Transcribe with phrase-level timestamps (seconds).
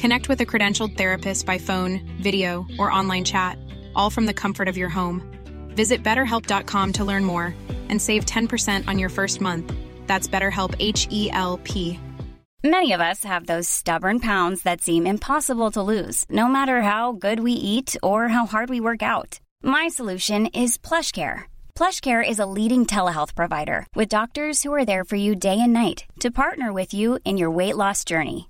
[0.00, 3.58] Connect with a credentialed therapist by phone, video, or online chat,
[3.94, 5.20] all from the comfort of your home.
[5.76, 7.54] Visit betterhelp.com to learn more
[7.90, 9.70] and save 10% on your first month.
[10.06, 12.00] That's BetterHelp H E L P.
[12.64, 17.12] Many of us have those stubborn pounds that seem impossible to lose, no matter how
[17.12, 19.38] good we eat or how hard we work out.
[19.62, 21.44] My solution is PlushCare.
[21.74, 25.74] PlushCare is a leading telehealth provider with doctors who are there for you day and
[25.74, 28.49] night to partner with you in your weight loss journey.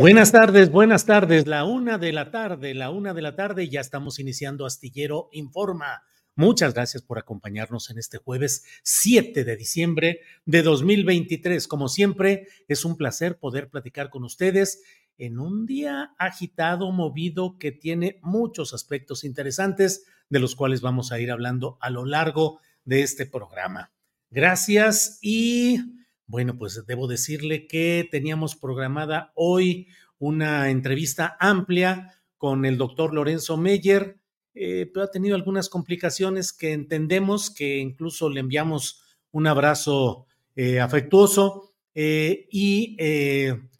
[0.00, 1.46] Buenas tardes, buenas tardes.
[1.46, 6.04] La una de la tarde, la una de la tarde, ya estamos iniciando Astillero Informa.
[6.34, 11.68] Muchas gracias por acompañarnos en este jueves 7 de diciembre de 2023.
[11.68, 14.82] Como siempre, es un placer poder platicar con ustedes
[15.18, 21.20] en un día agitado, movido, que tiene muchos aspectos interesantes, de los cuales vamos a
[21.20, 23.92] ir hablando a lo largo de este programa.
[24.30, 25.99] Gracias y
[26.30, 33.56] bueno, pues debo decirle que teníamos programada hoy una entrevista amplia con el doctor Lorenzo
[33.56, 34.20] Meyer,
[34.54, 39.02] eh, pero ha tenido algunas complicaciones que entendemos, que incluso le enviamos
[39.32, 42.96] un abrazo eh, afectuoso eh, y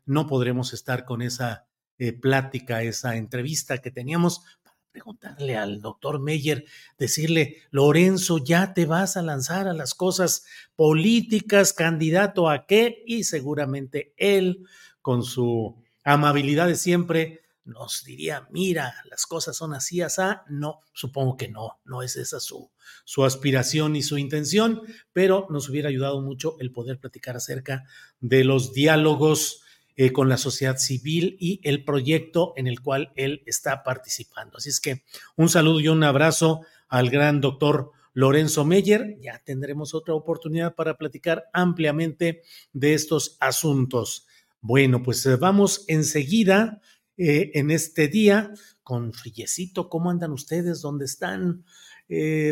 [0.05, 1.67] no podremos estar con esa
[2.21, 4.43] plática, esa entrevista que teníamos
[4.91, 6.65] preguntarle al doctor Meyer,
[6.99, 10.45] decirle, Lorenzo, ya te vas a lanzar a las cosas
[10.77, 14.67] políticas, candidato a qué, y seguramente él,
[15.03, 20.23] con su amabilidad de siempre, nos diría, mira, las cosas son así, así.
[20.49, 22.71] No, supongo que no, no es esa su,
[23.05, 27.85] su aspiración y su intención, pero nos hubiera ayudado mucho el poder platicar acerca
[28.19, 29.63] de los diálogos
[30.03, 34.57] eh, con la sociedad civil y el proyecto en el cual él está participando.
[34.57, 35.05] Así es que
[35.37, 39.19] un saludo y un abrazo al gran doctor Lorenzo Meyer.
[39.21, 42.41] Ya tendremos otra oportunidad para platicar ampliamente
[42.73, 44.27] de estos asuntos.
[44.63, 46.81] Bueno, pues eh, vamos enseguida
[47.19, 49.91] eh, en este día con Frillecito.
[49.91, 50.81] ¿Cómo andan ustedes?
[50.81, 51.67] ¿Dónde están?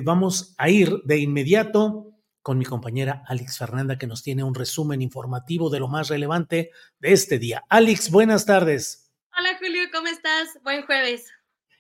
[0.05, 5.03] vamos a ir de inmediato con mi compañera Alex Fernanda, que nos tiene un resumen
[5.03, 7.65] informativo de lo más relevante de este día.
[7.69, 9.13] Alex, buenas tardes.
[9.39, 10.59] Hola Julio, ¿cómo estás?
[10.63, 11.27] Buen jueves.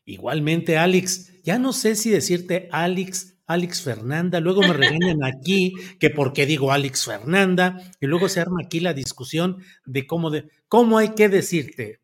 [0.05, 1.43] Igualmente, Alex.
[1.43, 6.47] Ya no sé si decirte Alex, Alex Fernanda, luego me regañan aquí que por qué
[6.47, 11.15] digo Alex Fernanda, y luego se arma aquí la discusión de cómo, de, cómo hay
[11.15, 12.01] que decirte.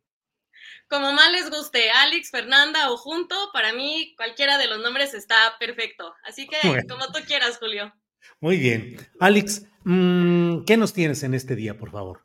[0.88, 5.56] Como más les guste, Alex, Fernanda o junto, para mí cualquiera de los nombres está
[5.58, 6.14] perfecto.
[6.24, 7.92] Así que como tú quieras, Julio.
[8.44, 8.98] Muy bien.
[9.20, 12.20] Alex, mm, ¿qué nos tienes en este día, por favor?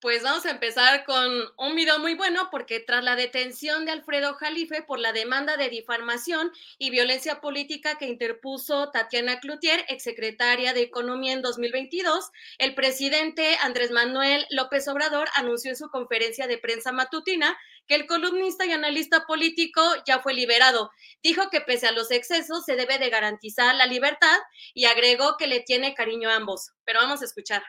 [0.00, 4.34] Pues vamos a empezar con un video muy bueno porque tras la detención de Alfredo
[4.34, 10.82] Jalife por la demanda de difamación y violencia política que interpuso Tatiana Cloutier, exsecretaria de
[10.82, 16.92] Economía en 2022, el presidente Andrés Manuel López Obrador anunció en su conferencia de prensa
[16.92, 17.58] matutina
[17.88, 20.92] que el columnista y analista político ya fue liberado.
[21.24, 24.38] Dijo que pese a los excesos se debe de garantizar la libertad
[24.74, 26.70] y agregó que le tiene cariño a ambos.
[26.84, 27.64] Pero vamos a escuchar.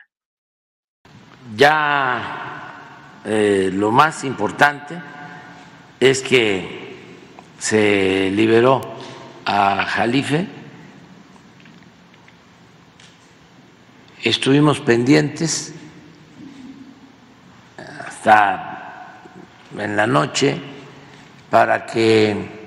[1.56, 5.00] Ya eh, lo más importante
[5.98, 6.96] es que
[7.58, 8.80] se liberó
[9.44, 10.46] a Jalife.
[14.22, 15.74] Estuvimos pendientes
[18.06, 19.20] hasta
[19.78, 20.60] en la noche
[21.50, 22.60] para que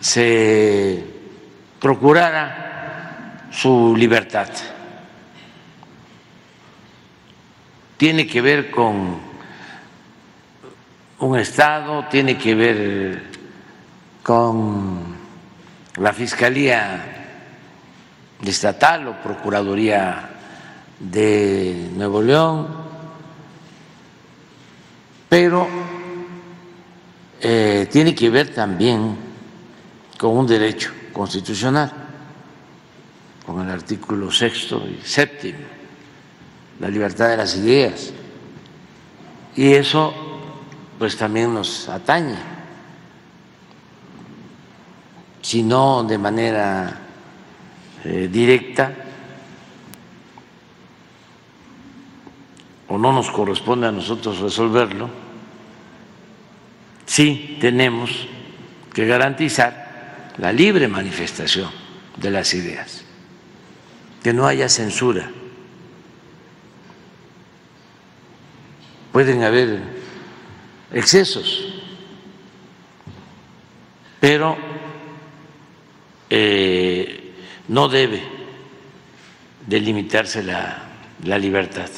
[0.00, 1.04] se
[1.80, 4.48] procurara su libertad.
[8.02, 9.16] Tiene que ver con
[11.20, 13.22] un Estado, tiene que ver
[14.24, 14.98] con
[15.98, 17.30] la Fiscalía
[18.44, 20.30] Estatal o Procuraduría
[20.98, 22.66] de Nuevo León,
[25.28, 25.68] pero
[27.40, 29.16] eh, tiene que ver también
[30.18, 31.92] con un derecho constitucional,
[33.46, 35.81] con el artículo sexto y séptimo,
[36.82, 38.12] la libertad de las ideas.
[39.54, 40.12] Y eso
[40.98, 42.36] pues también nos atañe,
[45.40, 47.00] si no de manera
[48.04, 48.92] eh, directa,
[52.88, 55.08] o no nos corresponde a nosotros resolverlo,
[57.06, 58.26] sí tenemos
[58.92, 61.70] que garantizar la libre manifestación
[62.16, 63.04] de las ideas,
[64.22, 65.30] que no haya censura.
[69.12, 69.78] Pueden haber
[70.90, 71.82] excesos,
[74.18, 74.56] pero
[76.30, 77.34] eh,
[77.68, 78.22] no debe
[79.66, 80.82] delimitarse la,
[81.24, 81.90] la libertad.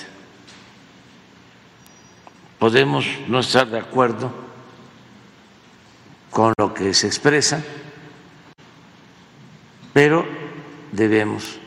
[2.59, 4.33] Podemos no estar de acuerdo
[6.31, 7.63] con lo que se expresa,
[9.93, 10.27] pero
[10.91, 11.59] debemos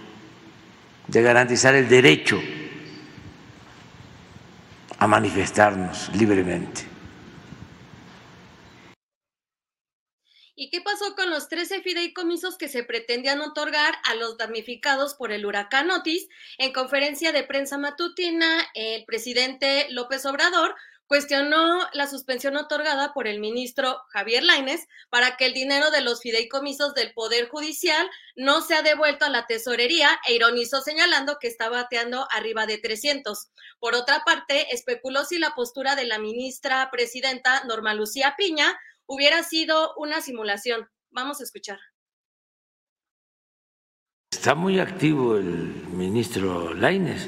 [1.07, 2.37] de garantizar el derecho
[4.99, 6.97] a manifestarnos libremente.
[10.59, 15.31] ¿Y qué pasó con los 13 fideicomisos que se pretendían otorgar a los damnificados por
[15.31, 16.27] el huracán Otis?
[16.57, 20.73] En conferencia de prensa matutina, el presidente López Obrador
[21.07, 26.21] cuestionó la suspensión otorgada por el ministro Javier Laines para que el dinero de los
[26.21, 31.69] fideicomisos del Poder Judicial no sea devuelto a la tesorería e ironizó señalando que está
[31.69, 33.49] bateando arriba de 300.
[33.79, 39.43] Por otra parte, especuló si la postura de la ministra presidenta Norma Lucía Piña hubiera
[39.43, 40.89] sido una simulación.
[41.09, 41.79] Vamos a escuchar.
[44.31, 45.47] Está muy activo el
[45.87, 47.27] ministro Laines,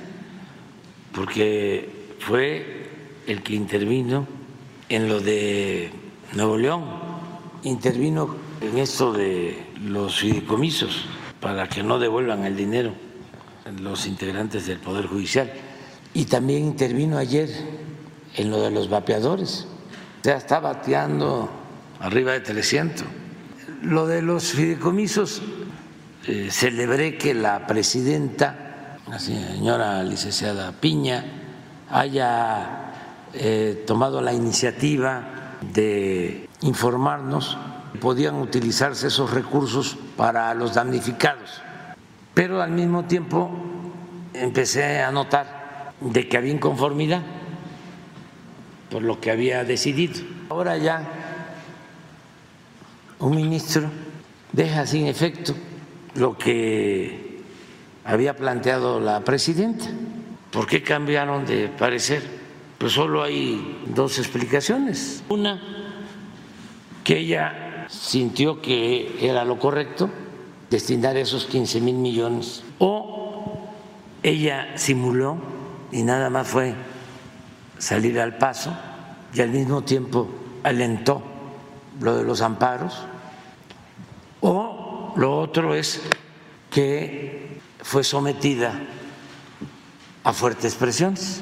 [1.14, 1.90] porque
[2.20, 2.89] fue
[3.30, 4.26] el que intervino
[4.90, 5.92] en lo de
[6.34, 6.84] Nuevo León,
[7.62, 11.06] intervino en esto de los fideicomisos
[11.40, 12.92] para que no devuelvan el dinero
[13.82, 15.52] los integrantes del Poder Judicial.
[16.14, 17.50] Y también intervino ayer
[18.36, 19.68] en lo de los vapeadores.
[20.22, 21.52] O sea, está bateando
[22.00, 23.06] arriba de 300.
[23.84, 25.44] Lo de los fideicomisos,
[26.26, 31.26] eh, celebré que la presidenta, la señora licenciada Piña,
[31.92, 32.89] haya
[33.34, 37.58] eh, tomado la iniciativa de informarnos
[38.00, 41.62] podían utilizarse esos recursos para los damnificados.
[42.34, 43.50] Pero al mismo tiempo
[44.34, 47.22] empecé a notar de que había inconformidad
[48.90, 50.22] por lo que había decidido.
[50.50, 51.08] Ahora ya
[53.20, 53.90] un ministro
[54.52, 55.54] deja sin efecto
[56.16, 57.42] lo que
[58.06, 59.86] había planteado la presidenta.
[60.52, 62.39] ¿Por qué cambiaron de parecer?
[62.80, 65.22] Pues solo hay dos explicaciones.
[65.28, 65.62] Una,
[67.04, 70.10] que ella sintió que era lo correcto
[70.70, 72.64] destinar esos 15 mil millones.
[72.80, 73.68] O
[74.24, 75.38] ella simuló
[75.92, 76.74] y nada más fue
[77.78, 78.74] salir al paso
[79.34, 80.30] y al mismo tiempo
[80.64, 81.22] alentó
[82.00, 83.06] lo de los amparos.
[84.40, 86.02] O lo otro es
[86.72, 88.74] que fue sometida
[90.24, 91.42] a fuertes presiones.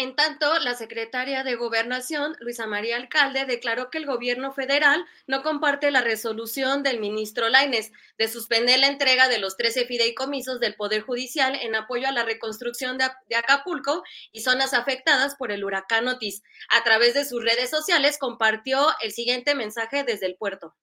[0.00, 5.42] En tanto, la secretaria de Gobernación, Luisa María Alcalde, declaró que el gobierno federal no
[5.42, 10.74] comparte la resolución del ministro Laines de suspender la entrega de los 13 fideicomisos del
[10.74, 13.04] Poder Judicial en apoyo a la reconstrucción de,
[13.36, 14.02] Acapulco
[14.32, 16.42] y zonas afectadas por el huracán Otis.
[16.70, 20.74] A través de sus redes sociales compartió el siguiente mensaje desde el puerto.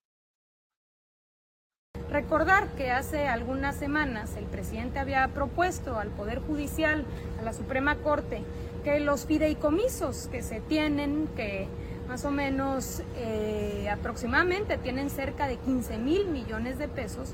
[2.12, 7.03] Recordar que hace algunas semanas el presidente había propuesto al Poder Judicial,
[7.39, 8.43] a la Suprema Corte,
[8.88, 11.67] que los fideicomisos que se tienen, que
[12.08, 17.34] más o menos eh, aproximadamente tienen cerca de 15 mil millones de pesos,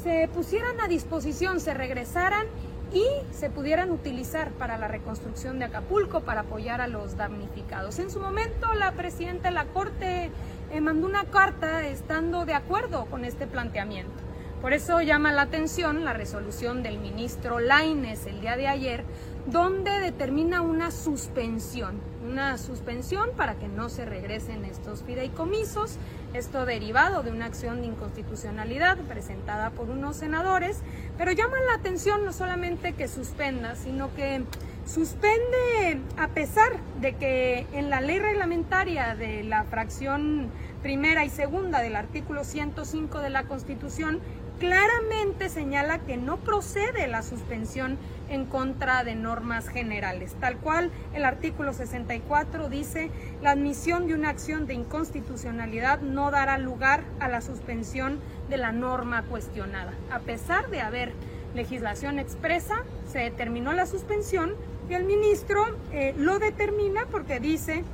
[0.00, 2.46] se pusieran a disposición, se regresaran
[2.92, 3.04] y
[3.34, 7.98] se pudieran utilizar para la reconstrucción de Acapulco, para apoyar a los damnificados.
[7.98, 10.30] En su momento, la presidenta de la Corte
[10.70, 14.22] eh, mandó una carta estando de acuerdo con este planteamiento.
[14.62, 19.04] Por eso llama la atención la resolución del ministro Laines el día de ayer,
[19.46, 25.96] donde determina una suspensión, una suspensión para que no se regresen estos fideicomisos,
[26.32, 30.80] esto derivado de una acción de inconstitucionalidad presentada por unos senadores,
[31.18, 34.44] pero llama la atención no solamente que suspenda, sino que
[34.86, 40.50] suspende a pesar de que en la ley reglamentaria de la fracción
[40.82, 44.20] primera y segunda del artículo 105 de la Constitución
[44.58, 47.98] claramente señala que no procede la suspensión
[48.32, 50.34] en contra de normas generales.
[50.40, 53.10] Tal cual el artículo 64 dice,
[53.42, 58.72] la admisión de una acción de inconstitucionalidad no dará lugar a la suspensión de la
[58.72, 59.92] norma cuestionada.
[60.10, 61.12] A pesar de haber
[61.54, 64.54] legislación expresa, se determinó la suspensión
[64.88, 67.84] y el ministro eh, lo determina porque dice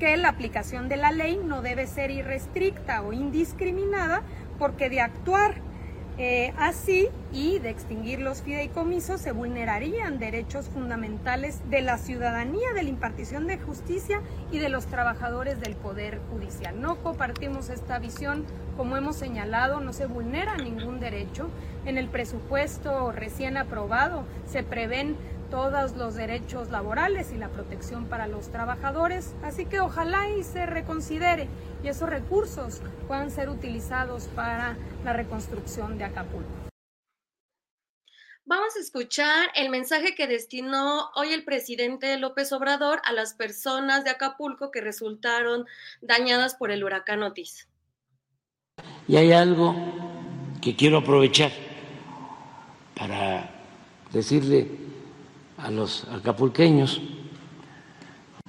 [0.00, 4.22] que la aplicación de la ley no debe ser irrestricta o indiscriminada
[4.58, 5.54] porque de actuar
[6.16, 12.84] eh, así y de extinguir los fideicomisos se vulnerarían derechos fundamentales de la ciudadanía, de
[12.84, 14.20] la impartición de justicia
[14.52, 16.80] y de los trabajadores del Poder Judicial.
[16.80, 18.44] No compartimos esta visión,
[18.76, 21.50] como hemos señalado, no se vulnera ningún derecho.
[21.84, 25.16] En el presupuesto recién aprobado se prevén
[25.50, 30.66] todos los derechos laborales y la protección para los trabajadores, así que ojalá y se
[30.66, 31.48] reconsidere
[31.82, 36.50] y esos recursos puedan ser utilizados para la reconstrucción de Acapulco.
[38.46, 44.04] Vamos a escuchar el mensaje que destinó hoy el presidente López Obrador a las personas
[44.04, 45.64] de Acapulco que resultaron
[46.02, 47.68] dañadas por el huracán Otis.
[49.08, 49.74] Y hay algo
[50.60, 51.52] que quiero aprovechar
[52.94, 53.50] para
[54.12, 54.83] decirle
[55.64, 57.00] a los acapulqueños.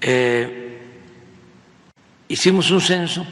[0.02, 1.02] Eh,
[2.28, 3.26] hicimos un censo,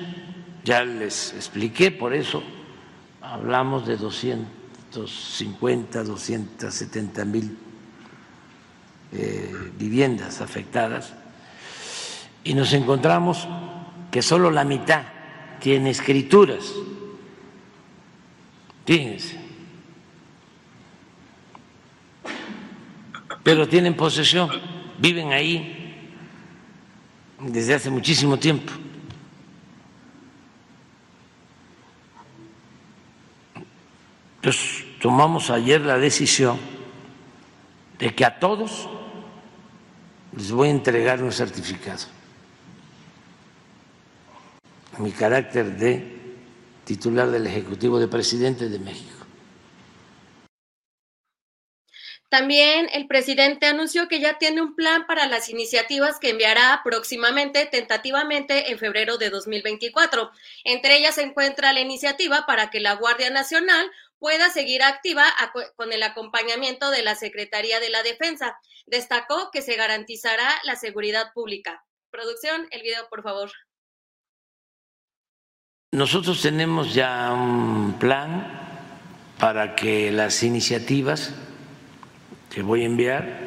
[0.64, 2.42] ya les expliqué, por eso
[3.22, 7.58] hablamos de 250, 270 mil
[9.12, 11.14] eh, viviendas afectadas
[12.46, 13.50] y nos encontramos
[14.12, 15.04] que solo la mitad
[15.60, 16.72] tiene escrituras.
[18.86, 19.43] Fíjense.
[23.44, 24.50] Pero tienen posesión,
[24.98, 26.08] viven ahí
[27.40, 28.72] desde hace muchísimo tiempo.
[34.38, 36.58] Entonces tomamos ayer la decisión
[38.00, 38.90] de que a todos
[40.36, 42.06] les voy a entregar un certificado.
[44.98, 46.22] Mi carácter de
[46.86, 49.23] titular del Ejecutivo de Presidente de México.
[52.34, 57.68] También el presidente anunció que ya tiene un plan para las iniciativas que enviará próximamente,
[57.68, 60.32] tentativamente, en febrero de 2024.
[60.64, 63.86] Entre ellas se encuentra la iniciativa para que la Guardia Nacional
[64.18, 65.26] pueda seguir activa
[65.76, 68.58] con el acompañamiento de la Secretaría de la Defensa.
[68.88, 71.86] Destacó que se garantizará la seguridad pública.
[72.10, 73.52] Producción, el video, por favor.
[75.92, 78.60] Nosotros tenemos ya un plan
[79.38, 81.32] para que las iniciativas
[82.54, 83.40] que voy a enviar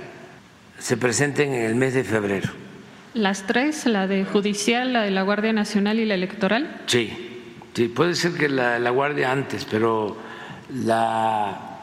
[0.79, 2.51] se presenten en el mes de febrero.
[3.15, 3.87] ¿Las tres?
[3.87, 6.83] ¿La de judicial, la de la Guardia Nacional y la electoral?
[6.87, 7.11] Sí,
[7.73, 10.17] sí puede ser que la, la Guardia antes, pero
[10.85, 11.79] la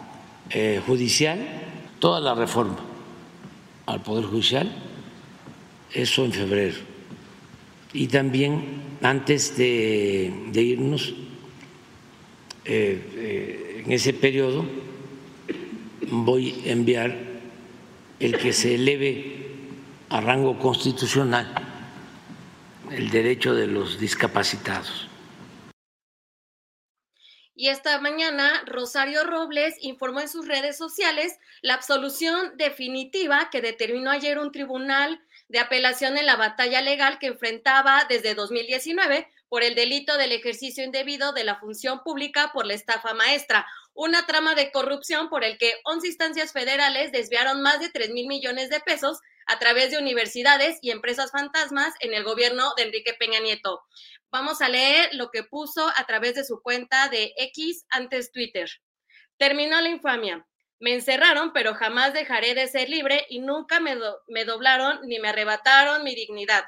[0.50, 1.39] eh, judicial,
[2.00, 2.77] toda la reforma
[3.86, 4.72] al Poder Judicial,
[5.92, 6.75] eso en febrero.
[7.94, 11.15] Y también antes de, de irnos,
[12.65, 14.65] eh, eh, en ese periodo,
[16.10, 17.15] voy a enviar
[18.19, 19.48] el que se eleve
[20.10, 21.53] a rango constitucional
[22.91, 25.10] el derecho de los discapacitados.
[27.55, 34.10] Y esta mañana, Rosario Robles informó en sus redes sociales la absolución definitiva que determinó
[34.12, 39.75] ayer un tribunal de apelación en la batalla legal que enfrentaba desde 2019 por el
[39.75, 44.71] delito del ejercicio indebido de la función pública por la estafa maestra, una trama de
[44.71, 49.19] corrupción por el que 11 instancias federales desviaron más de 3 mil millones de pesos
[49.45, 53.81] a través de universidades y empresas fantasmas en el gobierno de Enrique Peña Nieto.
[54.31, 58.69] Vamos a leer lo que puso a través de su cuenta de X antes Twitter.
[59.38, 60.47] Terminó la infamia.
[60.79, 63.95] Me encerraron, pero jamás dejaré de ser libre y nunca me,
[64.27, 66.63] me doblaron ni me arrebataron mi dignidad.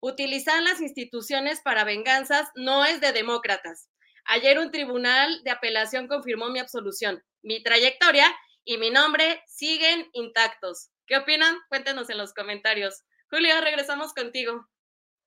[0.00, 3.89] Utilizar las instituciones para venganzas no es de demócratas.
[4.32, 7.20] Ayer un tribunal de apelación confirmó mi absolución.
[7.42, 8.32] Mi trayectoria
[8.64, 10.90] y mi nombre siguen intactos.
[11.08, 11.56] ¿Qué opinan?
[11.68, 13.02] Cuéntenos en los comentarios.
[13.28, 14.68] Julio, regresamos contigo.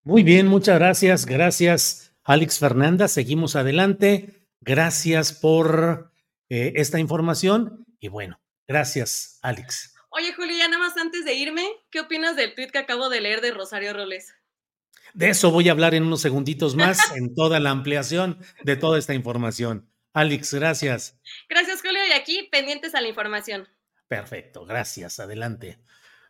[0.04, 1.26] Muy bien, muchas gracias.
[1.26, 3.10] Gracias, Alex Fernanda.
[3.10, 4.48] Seguimos adelante.
[4.62, 6.10] Gracias por
[6.48, 7.86] eh, esta información.
[8.00, 9.94] Y bueno, gracias, Alex.
[10.12, 13.20] Oye, Julio, ya nada más antes de irme, ¿qué opinas del tweet que acabo de
[13.20, 14.34] leer de Rosario Roles?
[15.14, 18.98] De eso voy a hablar en unos segunditos más, en toda la ampliación de toda
[18.98, 19.90] esta información.
[20.14, 21.20] Alex, gracias.
[21.50, 23.68] Gracias, Julio, y aquí pendientes a la información.
[24.08, 25.20] Perfecto, gracias.
[25.20, 25.80] Adelante.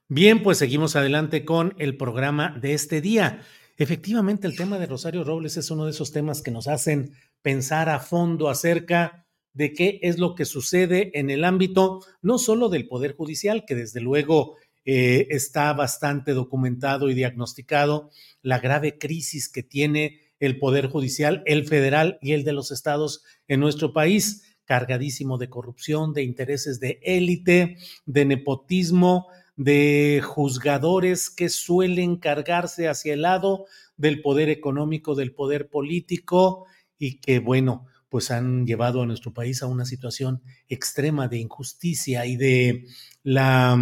[0.07, 3.41] Bien, pues seguimos adelante con el programa de este día.
[3.77, 7.89] Efectivamente, el tema de Rosario Robles es uno de esos temas que nos hacen pensar
[7.89, 12.87] a fondo acerca de qué es lo que sucede en el ámbito no solo del
[12.87, 18.09] Poder Judicial, que desde luego eh, está bastante documentado y diagnosticado,
[18.41, 23.23] la grave crisis que tiene el Poder Judicial, el federal y el de los estados
[23.47, 31.49] en nuestro país, cargadísimo de corrupción, de intereses de élite, de nepotismo, de juzgadores que
[31.49, 33.65] suelen cargarse hacia el lado
[33.97, 36.65] del poder económico, del poder político
[36.97, 42.25] y que, bueno, pues han llevado a nuestro país a una situación extrema de injusticia
[42.25, 42.85] y de
[43.23, 43.77] la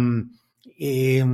[0.64, 1.24] eh,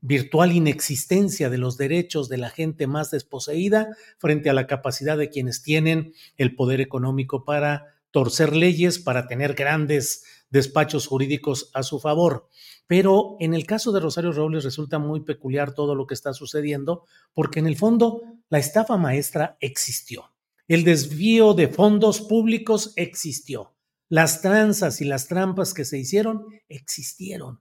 [0.00, 5.28] virtual inexistencia de los derechos de la gente más desposeída frente a la capacidad de
[5.28, 12.00] quienes tienen el poder económico para torcer leyes, para tener grandes despachos jurídicos a su
[12.00, 12.48] favor.
[12.86, 17.04] Pero en el caso de Rosario Robles resulta muy peculiar todo lo que está sucediendo,
[17.34, 20.32] porque en el fondo la estafa maestra existió.
[20.66, 23.74] El desvío de fondos públicos existió.
[24.08, 27.60] Las tranzas y las trampas que se hicieron existieron.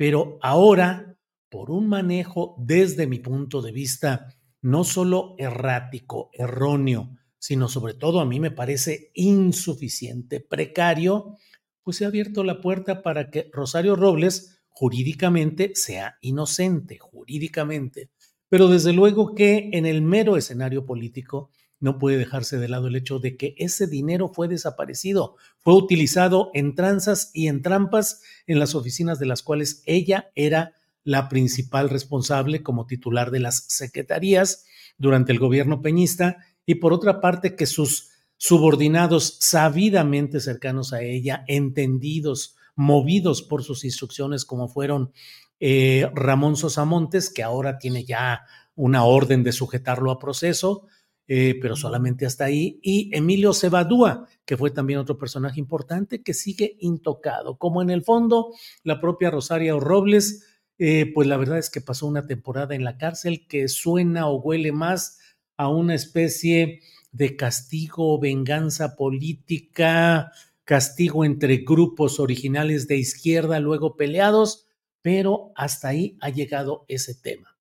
[0.00, 1.14] Pero ahora,
[1.50, 8.20] por un manejo desde mi punto de vista, no solo errático, erróneo, sino sobre todo
[8.20, 11.36] a mí me parece insuficiente, precario,
[11.82, 18.08] pues se ha abierto la puerta para que Rosario Robles jurídicamente sea inocente, jurídicamente.
[18.48, 21.50] Pero desde luego que en el mero escenario político
[21.80, 26.50] no puede dejarse de lado el hecho de que ese dinero fue desaparecido, fue utilizado
[26.54, 31.88] en tranzas y en trampas en las oficinas de las cuales ella era la principal
[31.88, 34.66] responsable como titular de las secretarías
[34.98, 41.44] durante el gobierno peñista y por otra parte que sus subordinados sabidamente cercanos a ella,
[41.48, 45.12] entendidos, movidos por sus instrucciones, como fueron
[45.58, 48.42] eh, Ramón Sosamontes, que ahora tiene ya
[48.74, 50.86] una orden de sujetarlo a proceso,
[51.32, 56.34] eh, pero solamente hasta ahí, y Emilio Cebadúa, que fue también otro personaje importante que
[56.34, 60.44] sigue intocado, como en el fondo la propia Rosaria Robles,
[60.76, 64.40] eh, pues la verdad es que pasó una temporada en la cárcel que suena o
[64.40, 65.20] huele más
[65.56, 66.80] a una especie
[67.12, 70.32] de castigo, venganza política,
[70.64, 74.66] castigo entre grupos originales de izquierda, luego peleados,
[75.00, 77.59] pero hasta ahí ha llegado ese tema.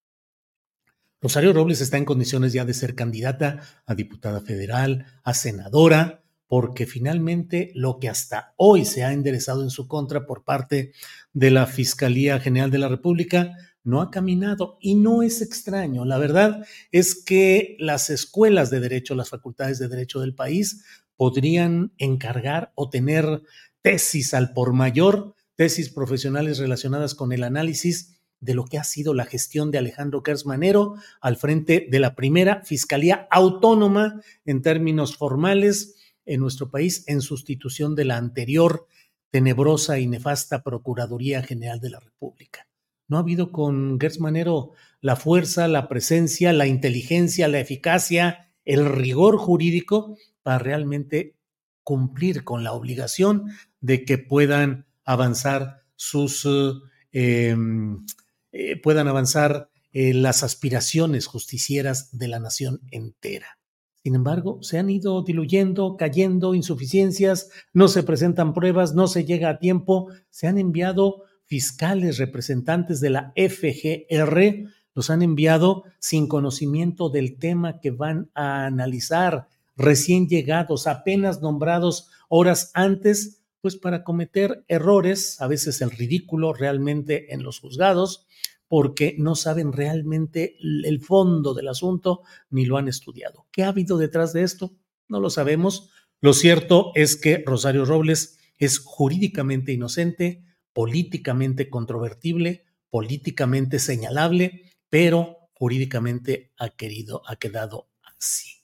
[1.21, 6.85] Rosario Robles está en condiciones ya de ser candidata a diputada federal, a senadora, porque
[6.85, 10.93] finalmente lo que hasta hoy se ha enderezado en su contra por parte
[11.33, 16.05] de la Fiscalía General de la República no ha caminado y no es extraño.
[16.05, 20.85] La verdad es que las escuelas de derecho, las facultades de derecho del país
[21.17, 23.41] podrían encargar o tener
[23.81, 29.13] tesis al por mayor, tesis profesionales relacionadas con el análisis de lo que ha sido
[29.13, 35.95] la gestión de Alejandro Kersmanero al frente de la primera Fiscalía Autónoma en términos formales
[36.25, 38.87] en nuestro país en sustitución de la anterior
[39.31, 42.67] tenebrosa y nefasta Procuraduría General de la República.
[43.07, 44.71] No ha habido con Gertz Manero
[45.01, 51.35] la fuerza, la presencia, la inteligencia, la eficacia, el rigor jurídico para realmente
[51.83, 53.45] cumplir con la obligación
[53.81, 58.05] de que puedan avanzar sus eh, em,
[58.51, 63.57] eh, puedan avanzar eh, las aspiraciones justicieras de la nación entera.
[64.03, 69.49] Sin embargo, se han ido diluyendo, cayendo, insuficiencias, no se presentan pruebas, no se llega
[69.49, 77.09] a tiempo, se han enviado fiscales representantes de la FGR los han enviado sin conocimiento
[77.09, 84.63] del tema que van a analizar, recién llegados, apenas nombrados horas antes, pues para cometer
[84.67, 88.25] errores, a veces el ridículo realmente en los juzgados,
[88.67, 93.47] porque no saben realmente el fondo del asunto ni lo han estudiado.
[93.51, 94.77] ¿Qué ha habido detrás de esto?
[95.07, 95.89] No lo sabemos.
[96.21, 106.53] Lo cierto es que Rosario Robles es jurídicamente inocente, políticamente controvertible, políticamente señalable, pero jurídicamente
[106.57, 108.59] ha querido, ha quedado así.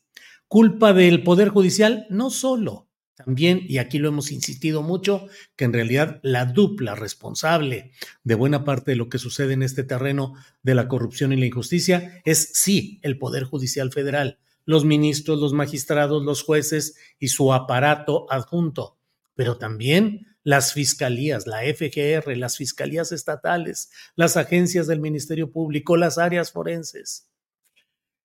[0.48, 2.85] Culpa del Poder Judicial, no solo,
[3.16, 7.92] también, y aquí lo hemos insistido mucho, que en realidad la dupla responsable
[8.24, 11.46] de buena parte de lo que sucede en este terreno de la corrupción y la
[11.46, 17.54] injusticia es sí el Poder Judicial Federal, los ministros, los magistrados, los jueces y su
[17.54, 19.00] aparato adjunto,
[19.34, 26.18] pero también las fiscalías, la FGR, las fiscalías estatales, las agencias del Ministerio Público, las
[26.18, 27.30] áreas forenses.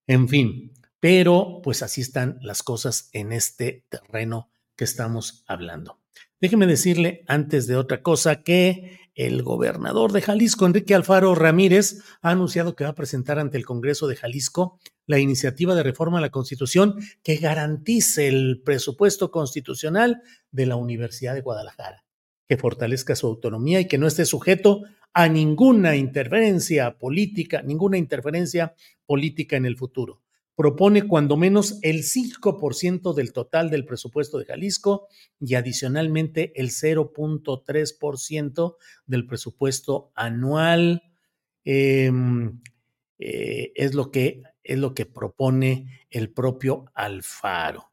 [0.08, 4.50] En fin, pero pues así están las cosas en este terreno
[4.84, 6.00] estamos hablando.
[6.40, 12.30] Déjeme decirle antes de otra cosa que el gobernador de Jalisco, Enrique Alfaro Ramírez, ha
[12.30, 16.22] anunciado que va a presentar ante el Congreso de Jalisco la iniciativa de reforma a
[16.22, 22.06] la Constitución que garantice el presupuesto constitucional de la Universidad de Guadalajara,
[22.48, 28.74] que fortalezca su autonomía y que no esté sujeto a ninguna interferencia política, ninguna interferencia
[29.04, 30.22] política en el futuro
[30.60, 35.08] propone cuando menos el 5% del total del presupuesto de Jalisco
[35.40, 41.02] y adicionalmente el 0.3% del presupuesto anual.
[41.64, 42.60] Em,
[43.18, 47.89] eh, es, lo que, es lo que propone el propio Alfaro.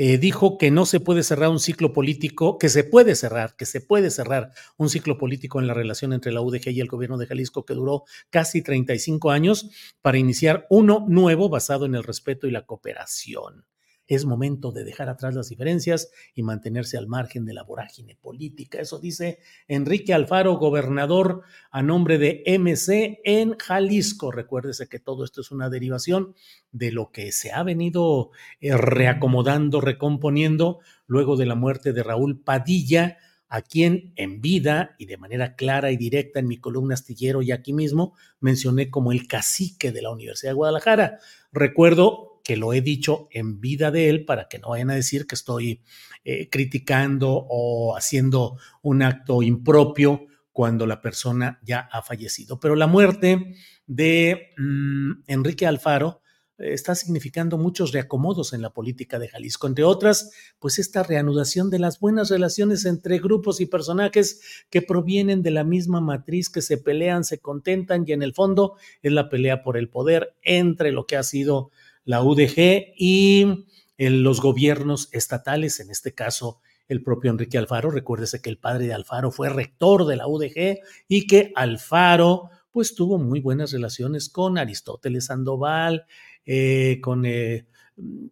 [0.00, 3.66] Eh, dijo que no se puede cerrar un ciclo político, que se puede cerrar, que
[3.66, 7.18] se puede cerrar un ciclo político en la relación entre la UDG y el gobierno
[7.18, 12.46] de Jalisco que duró casi 35 años para iniciar uno nuevo basado en el respeto
[12.46, 13.66] y la cooperación.
[14.08, 18.80] Es momento de dejar atrás las diferencias y mantenerse al margen de la vorágine política.
[18.80, 24.32] Eso dice Enrique Alfaro, gobernador a nombre de MC en Jalisco.
[24.32, 26.34] Recuérdese que todo esto es una derivación
[26.72, 32.40] de lo que se ha venido eh, reacomodando, recomponiendo luego de la muerte de Raúl
[32.40, 33.18] Padilla,
[33.48, 37.50] a quien en vida y de manera clara y directa en mi columna astillero y
[37.52, 41.18] aquí mismo mencioné como el cacique de la Universidad de Guadalajara.
[41.50, 45.26] Recuerdo que lo he dicho en vida de él para que no vayan a decir
[45.26, 45.82] que estoy
[46.24, 52.58] eh, criticando o haciendo un acto impropio cuando la persona ya ha fallecido.
[52.58, 53.54] Pero la muerte
[53.86, 56.22] de mm, Enrique Alfaro
[56.56, 61.68] eh, está significando muchos reacomodos en la política de Jalisco, entre otras, pues esta reanudación
[61.68, 66.62] de las buenas relaciones entre grupos y personajes que provienen de la misma matriz, que
[66.62, 70.92] se pelean, se contentan y en el fondo es la pelea por el poder entre
[70.92, 71.70] lo que ha sido
[72.08, 73.66] la UDG y
[73.98, 77.90] los gobiernos estatales, en este caso el propio Enrique Alfaro.
[77.90, 82.94] Recuérdese que el padre de Alfaro fue rector de la UDG y que Alfaro pues
[82.94, 86.06] tuvo muy buenas relaciones con Aristóteles Sandoval,
[86.46, 87.66] eh, con, eh,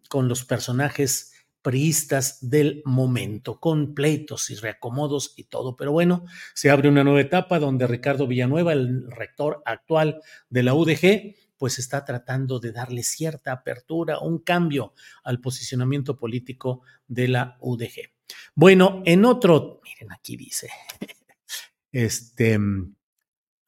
[0.09, 5.75] con los personajes priistas del momento, con pleitos y reacomodos y todo.
[5.75, 10.73] Pero bueno, se abre una nueva etapa donde Ricardo Villanueva, el rector actual de la
[10.73, 14.93] UDG, pues está tratando de darle cierta apertura, un cambio
[15.23, 18.11] al posicionamiento político de la UDG.
[18.55, 20.69] Bueno, en otro, miren, aquí dice,
[21.91, 22.59] este,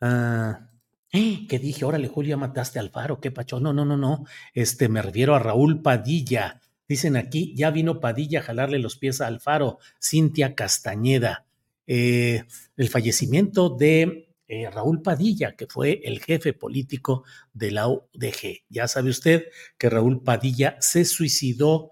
[0.02, 0.70] ah,
[1.12, 3.60] que dije, órale, Julia, mataste al faro, qué pacho.
[3.60, 6.62] No, no, no, no, este, me refiero a Raúl Padilla.
[6.88, 11.46] Dicen aquí, ya vino Padilla a jalarle los pies a Alfaro, Cintia Castañeda.
[11.86, 12.44] Eh,
[12.78, 18.64] el fallecimiento de eh, Raúl Padilla, que fue el jefe político de la UDG.
[18.68, 19.46] Ya sabe usted
[19.78, 21.92] que Raúl Padilla se suicidó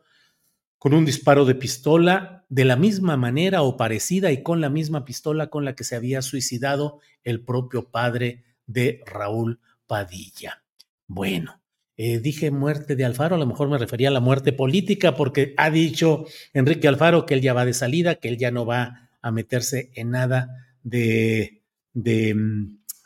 [0.79, 5.05] con un disparo de pistola de la misma manera o parecida y con la misma
[5.05, 10.63] pistola con la que se había suicidado el propio padre de Raúl Padilla.
[11.05, 11.61] Bueno,
[11.95, 15.53] eh, dije muerte de Alfaro, a lo mejor me refería a la muerte política porque
[15.57, 19.09] ha dicho Enrique Alfaro que él ya va de salida, que él ya no va
[19.21, 20.49] a meterse en nada
[20.81, 21.57] de
[21.97, 22.35] de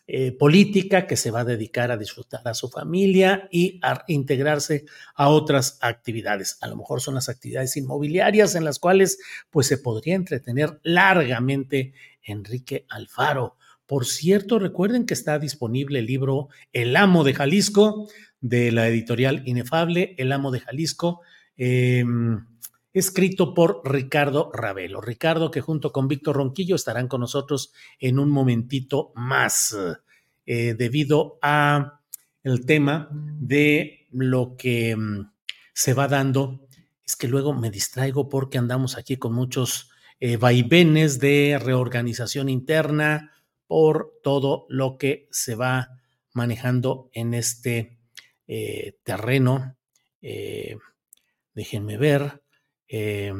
[0.08, 4.84] eh, política que se va a dedicar a disfrutar a su familia y a integrarse
[5.16, 6.58] a otras actividades.
[6.60, 11.94] A lo mejor son las actividades inmobiliarias en las cuales pues se podría entretener largamente
[12.22, 13.56] Enrique Alfaro.
[13.86, 18.10] Por cierto, recuerden que está disponible el libro El amo de Jalisco
[18.42, 21.22] de la editorial Inefable, El amo de Jalisco.
[21.56, 22.48] Em,
[22.94, 25.02] escrito por Ricardo Ravelo.
[25.02, 29.76] Ricardo, que junto con Víctor Ronquillo estarán con nosotros en un momentito más,
[30.46, 32.02] eh, debido a
[32.44, 35.32] el tema de lo que mm,
[35.74, 36.68] se va dando.
[37.06, 43.32] Es que luego me distraigo porque andamos aquí con muchos eh, vaivenes de reorganización interna
[43.68, 46.00] por todo lo que se va
[46.34, 47.98] manejando en este
[48.48, 49.78] eh, terreno.
[51.54, 52.41] déjenme ver.
[52.94, 53.32] Eh,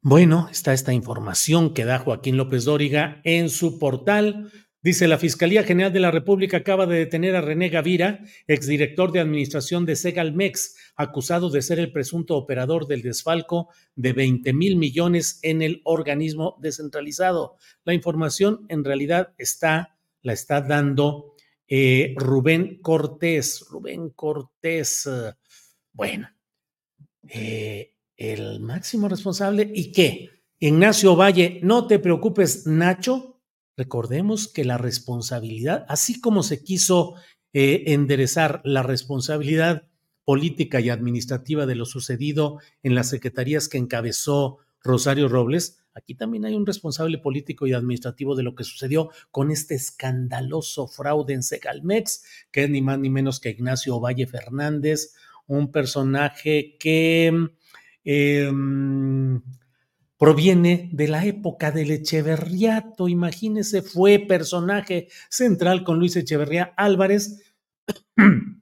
[0.00, 4.50] bueno, está esta información que da Joaquín López Dóriga en su portal.
[4.80, 9.20] Dice, la Fiscalía General de la República acaba de detener a René Gavira, exdirector de
[9.20, 15.40] administración de Segalmex, acusado de ser el presunto operador del desfalco de 20 mil millones
[15.42, 17.56] en el organismo descentralizado.
[17.84, 21.34] La información en realidad está, la está dando
[21.66, 23.66] eh, Rubén Cortés.
[23.68, 25.10] Rubén Cortés,
[25.92, 26.30] bueno,
[27.28, 30.30] eh, el máximo responsable y qué?
[30.58, 33.40] Ignacio Valle, no te preocupes, Nacho.
[33.76, 37.14] Recordemos que la responsabilidad, así como se quiso
[37.52, 39.88] eh, enderezar la responsabilidad
[40.24, 46.44] política y administrativa de lo sucedido en las secretarías que encabezó Rosario Robles, aquí también
[46.44, 51.44] hay un responsable político y administrativo de lo que sucedió con este escandaloso fraude en
[51.44, 55.14] Segalmex, que es ni más ni menos que Ignacio Valle Fernández,
[55.46, 57.48] un personaje que
[58.10, 59.42] em,
[60.16, 63.06] proviene de la época del Echeverriato.
[63.06, 67.42] Imagínese, fue personaje central con Luis Echeverría Álvarez.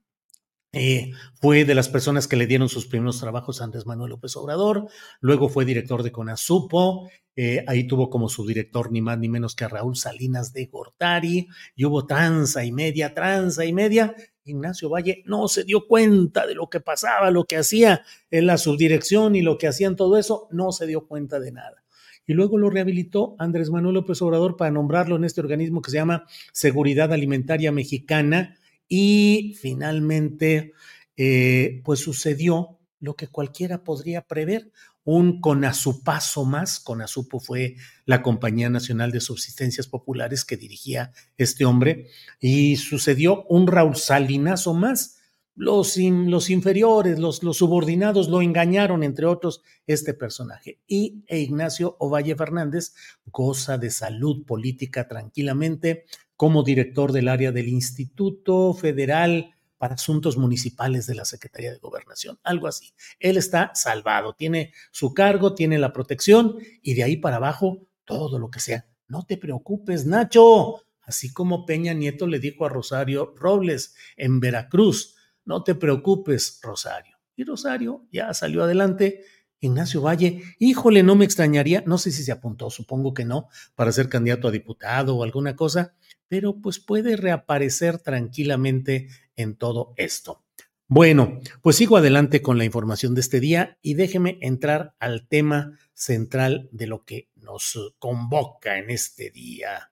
[0.79, 4.37] Eh, fue de las personas que le dieron sus primeros trabajos a Andrés Manuel López
[4.37, 4.89] Obrador,
[5.23, 9.57] luego fue director de CONASUPO, eh, ahí tuvo como su director ni más ni menos
[9.57, 14.15] que a Raúl Salinas de Gortari, y hubo tranza y media, tranza y media.
[14.47, 18.59] Ignacio Valle no se dio cuenta de lo que pasaba, lo que hacía en la
[18.59, 21.85] subdirección y lo que hacían todo eso, no se dio cuenta de nada.
[22.27, 25.99] Y luego lo rehabilitó Andrés Manuel López Obrador para nombrarlo en este organismo que se
[25.99, 28.57] llama Seguridad Alimentaria Mexicana,
[28.89, 30.73] y finalmente,
[31.17, 34.71] eh, pues sucedió lo que cualquiera podría prever,
[35.07, 36.81] un Conasupazo más.
[36.81, 42.09] Conasupo fue la Compañía Nacional de Subsistencias Populares que dirigía este hombre,
[42.41, 45.15] y sucedió un Raúl Salinazo más.
[45.55, 50.81] Los, los inferiores, los, los, subordinados lo engañaron, entre otros, este personaje.
[50.87, 52.93] Y e Ignacio Ovalle Fernández
[53.25, 56.05] goza de salud política tranquilamente,
[56.37, 62.39] como director del área del Instituto Federal para Asuntos Municipales de la Secretaría de Gobernación,
[62.43, 62.93] algo así.
[63.19, 68.39] Él está salvado, tiene su cargo, tiene la protección y de ahí para abajo todo
[68.39, 68.87] lo que sea.
[69.09, 70.83] No te preocupes, Nacho.
[71.03, 77.17] Así como Peña Nieto le dijo a Rosario Robles en Veracruz, no te preocupes, Rosario.
[77.37, 79.25] Y Rosario ya salió adelante.
[79.61, 83.91] Ignacio Valle, híjole, no me extrañaría, no sé si se apuntó, supongo que no, para
[83.91, 85.95] ser candidato a diputado o alguna cosa,
[86.29, 90.43] pero pues puede reaparecer tranquilamente en todo esto.
[90.89, 95.77] Bueno, pues sigo adelante con la información de este día y déjeme entrar al tema
[95.95, 99.91] central de lo que nos convoca en este día.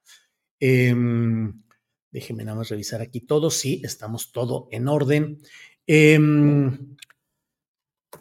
[0.61, 1.65] Em,
[2.13, 3.51] déjeme nada más revisar aquí todo.
[3.51, 5.39] Sí, estamos todo en orden.
[5.85, 6.97] Em,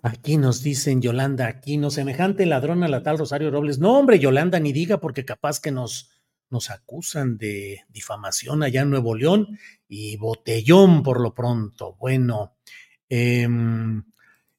[0.02, 3.78] aquí nos dicen Yolanda aquí no semejante ladrón a la tal Rosario Robles.
[3.78, 6.10] No, hombre, Yolanda, ni diga porque capaz que nos
[6.54, 9.58] nos acusan de difamación allá en Nuevo León
[9.94, 11.96] y botellón por lo pronto.
[12.00, 12.58] Bueno,
[13.08, 14.04] em,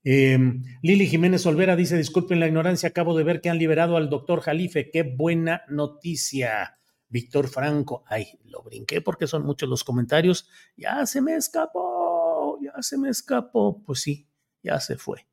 [0.05, 4.43] Lili Jiménez Olvera dice, disculpen la ignorancia, acabo de ver que han liberado al doctor
[4.43, 6.79] Jalife, qué buena noticia.
[7.09, 12.81] Víctor Franco, ay, lo brinqué porque son muchos los comentarios, ya se me escapó, ya
[12.81, 14.29] se me escapó, pues sí,
[14.63, 15.27] ya se fue,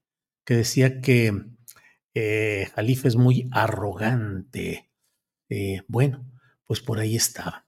[0.43, 1.31] que decía que
[2.13, 4.89] eh, Jalife es muy arrogante.
[5.49, 6.25] Eh, bueno,
[6.65, 7.65] pues por ahí estaba.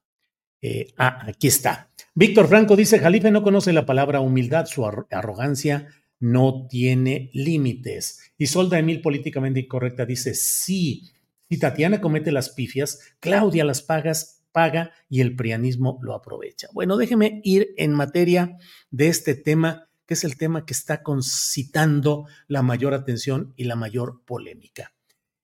[0.60, 1.90] Eh, ah, aquí está.
[2.16, 5.88] Víctor Franco dice, Jalife no conoce la palabra humildad, su arrogancia
[6.20, 8.32] no tiene límites.
[8.38, 11.10] Y Solda Emil, políticamente incorrecta, dice, sí,
[11.50, 16.68] si Tatiana comete las pifias, Claudia las pagas, paga y el prianismo lo aprovecha.
[16.72, 18.58] Bueno, déjeme ir en materia
[18.92, 23.74] de este tema, que es el tema que está concitando la mayor atención y la
[23.74, 24.92] mayor polémica.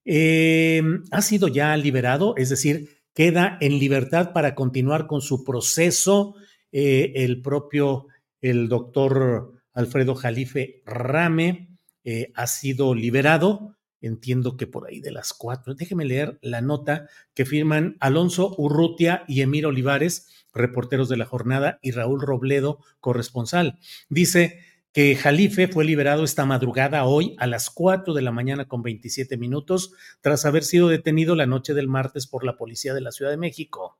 [0.05, 0.81] Eh,
[1.11, 6.35] ha sido ya liberado, es decir, queda en libertad para continuar con su proceso.
[6.71, 8.07] Eh, el propio,
[8.41, 13.77] el doctor Alfredo Jalife Rame eh, ha sido liberado.
[14.01, 15.75] Entiendo que por ahí de las cuatro.
[15.75, 21.77] Déjeme leer la nota que firman Alonso Urrutia y Emir Olivares, reporteros de la jornada,
[21.83, 23.77] y Raúl Robledo, corresponsal.
[24.09, 24.59] Dice,
[24.93, 29.37] que Jalife fue liberado esta madrugada hoy a las 4 de la mañana con 27
[29.37, 33.31] minutos tras haber sido detenido la noche del martes por la policía de la Ciudad
[33.31, 33.97] de México.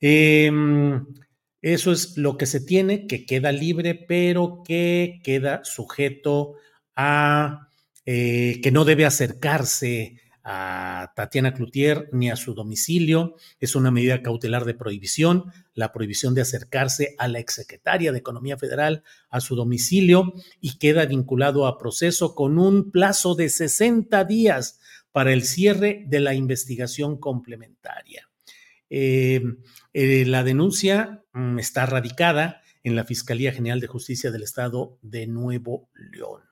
[0.00, 1.06] Em,
[1.62, 6.56] eso es lo que se tiene, que queda libre, pero que queda sujeto
[6.96, 7.68] a
[8.04, 13.36] eh, que no debe acercarse a Tatiana Cloutier ni a su domicilio.
[13.60, 18.58] Es una medida cautelar de prohibición, la prohibición de acercarse a la exsecretaria de Economía
[18.58, 24.80] Federal a su domicilio y queda vinculado a proceso con un plazo de 60 días
[25.12, 28.31] para el cierre de la investigación complementaria.
[28.94, 29.42] Eh,
[29.94, 35.26] eh, la denuncia mm, está radicada en la Fiscalía General de Justicia del Estado de
[35.26, 36.42] Nuevo León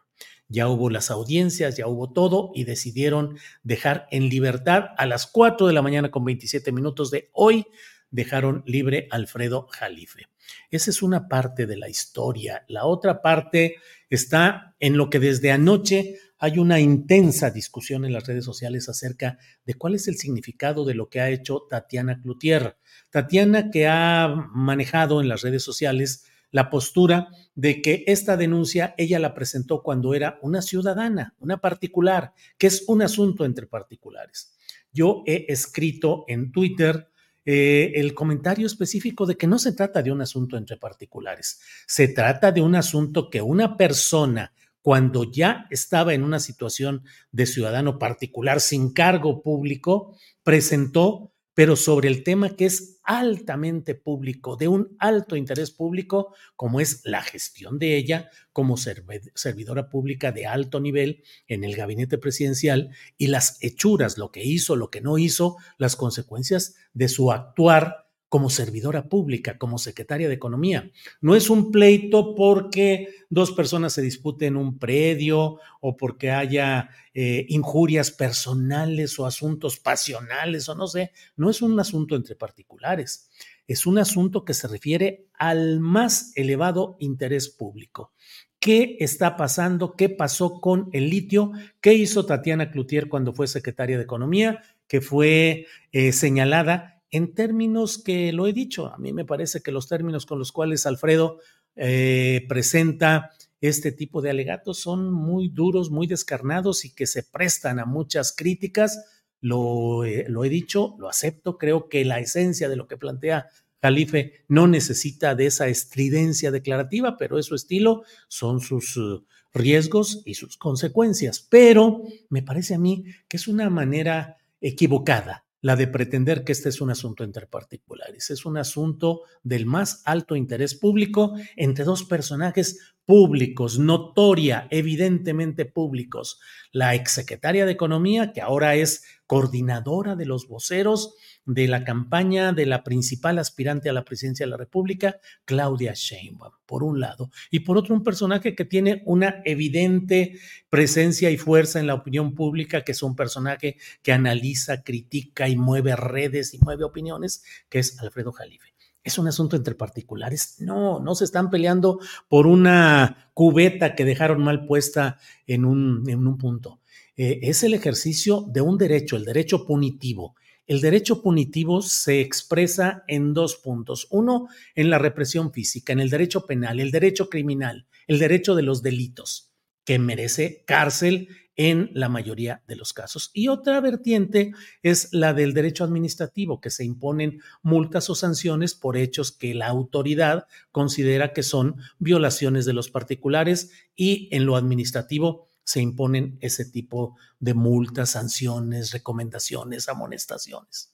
[0.51, 5.69] ya hubo las audiencias, ya hubo todo y decidieron dejar en libertad a las 4
[5.69, 7.67] de la mañana con 27 minutos de hoy,
[8.11, 10.27] dejaron libre Alfredo Jalife.
[10.71, 12.65] Esa es una parte de la historia.
[12.67, 13.77] La otra parte
[14.11, 19.39] está en lo que desde anoche hay una intensa discusión en las redes sociales acerca
[19.67, 22.79] de cuál es el significado de lo que ha hecho Tatiana Cloutier.
[23.11, 29.19] Tatiana que ha manejado en las redes sociales la postura de que esta denuncia ella
[29.19, 34.57] la presentó cuando era una ciudadana, una particular, que es un asunto entre particulares.
[34.93, 37.11] yo he escrito en Twitter
[37.45, 42.09] eh, el comentario específico de que no se trata de un asunto entre particulares, se
[42.09, 47.99] trata de un asunto que una persona cuando ya estaba en una situación de ciudadano
[47.99, 54.97] particular sin cargo público, presentó pero sobre el tema que es altamente público, de un
[54.99, 61.23] alto interés público, como es la gestión de ella como servidora pública de alto nivel
[61.49, 65.97] en el gabinete presidencial y las hechuras, lo que hizo, lo que no hizo, las
[65.97, 70.89] consecuencias de su actuar como servidora pública, como secretaria de Economía.
[71.21, 77.45] No es un pleito porque dos personas se disputen un predio o porque haya eh,
[77.49, 81.11] injurias personales o asuntos pasionales o no sé.
[81.37, 83.29] No es un asunto entre particulares.
[83.67, 88.13] Es un asunto que se refiere al más elevado interés público.
[88.61, 89.97] ¿Qué está pasando?
[89.97, 91.51] ¿Qué pasó con el litio?
[91.81, 94.63] ¿Qué hizo Tatiana Cloutier cuando fue secretaria de Economía?
[94.87, 99.73] Que fue eh, señalada en términos que lo he dicho, a mí me parece que
[99.73, 101.39] los términos con los cuales Alfredo
[101.77, 107.79] eh, presenta este tipo de alegatos son muy duros, muy descarnados y que se prestan
[107.79, 109.23] a muchas críticas.
[109.41, 113.49] Lo, lo he dicho, lo acepto, creo que la esencia de lo que plantea
[113.83, 120.23] Jalife no necesita de esa estridencia declarativa, pero es su estilo, son sus uh, riesgos
[120.27, 121.41] y sus consecuencias.
[121.49, 126.69] Pero me parece a mí que es una manera equivocada la de pretender que este
[126.69, 128.31] es un asunto entre particulares.
[128.31, 136.39] Es un asunto del más alto interés público entre dos personajes públicos, notoria, evidentemente públicos.
[136.73, 141.15] La exsecretaria de Economía, que ahora es coordinadora de los voceros
[141.47, 146.55] de la campaña de la principal aspirante a la presidencia de la República, Claudia Sheinbaum,
[146.67, 150.37] por un lado, y por otro un personaje que tiene una evidente
[150.69, 155.55] presencia y fuerza en la opinión pública, que es un personaje que analiza, critica y
[155.55, 158.75] mueve redes y mueve opiniones, que es Alfredo Jalife.
[159.05, 160.57] ¿Es un asunto entre particulares?
[160.59, 166.27] No, no se están peleando por una cubeta que dejaron mal puesta en un, en
[166.27, 166.80] un punto.
[167.23, 173.05] Eh, es el ejercicio de un derecho, el derecho punitivo, el derecho punitivo se expresa
[173.09, 174.07] en dos puntos.
[174.11, 178.63] Uno, en la represión física, en el derecho penal, el derecho criminal, el derecho de
[178.63, 179.53] los delitos,
[179.85, 183.31] que merece cárcel en la mayoría de los casos.
[183.35, 184.53] Y otra vertiente
[184.83, 189.67] es la del derecho administrativo, que se imponen multas o sanciones por hechos que la
[189.67, 196.65] autoridad considera que son violaciones de los particulares y en lo administrativo se imponen ese
[196.65, 200.93] tipo de multas, sanciones, recomendaciones, amonestaciones.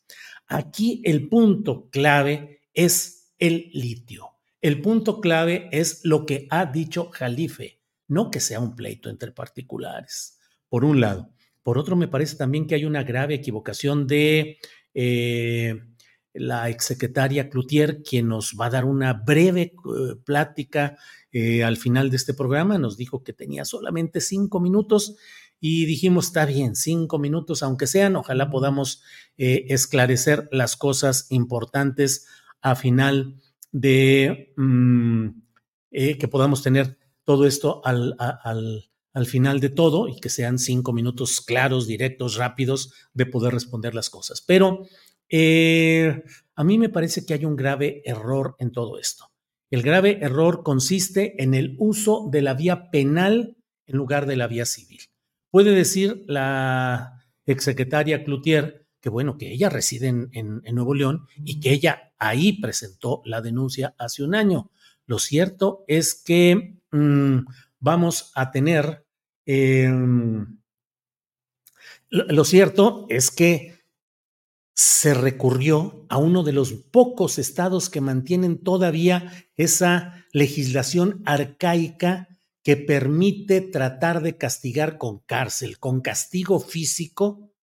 [0.49, 4.33] Aquí el punto clave es el litio.
[4.61, 9.33] El punto clave es lo que ha dicho Jalife, no que sea un pleito entre
[9.33, 11.31] particulares, por un lado.
[11.63, 14.59] Por otro, me parece también que hay una grave equivocación de
[14.93, 15.81] eh,
[16.39, 20.97] la exsecretaria Cloutier, quien nos va a dar una breve eh, plática
[21.33, 22.79] eh, al final de este programa.
[22.79, 25.17] Nos dijo que tenía solamente cinco minutos
[25.61, 29.03] y dijimos, está bien, cinco minutos, aunque sean, ojalá podamos
[29.37, 32.27] eh, esclarecer las cosas importantes
[32.61, 33.41] a final
[33.73, 35.29] de mm,
[35.91, 40.93] que podamos tener todo esto al, al, al final de todo y que sean cinco
[40.93, 44.43] minutos claros, directos, rápidos de poder responder las cosas.
[44.43, 44.87] Pero
[45.29, 46.23] eh,
[46.55, 49.31] a mí me parece que hay un grave error en todo esto.
[49.71, 54.47] El grave error consiste en el uso de la vía penal en lugar de la
[54.47, 55.01] vía civil.
[55.51, 61.71] Puede decir la exsecretaria Cloutier que bueno, que ella reside en, Nuevo León y que
[61.71, 64.73] ella ahí presentó la denuncia hace un año.
[65.07, 67.39] Lo cierto es que mm,
[67.79, 69.07] vamos a tener,
[69.45, 70.59] em,
[72.11, 73.76] lo cierto es que
[74.77, 82.29] se recurrió a uno de los pocos estados que mantienen todavía esa legislación arcaica
[82.63, 87.55] que permite tratar de castigar con cárcel, con castigo físico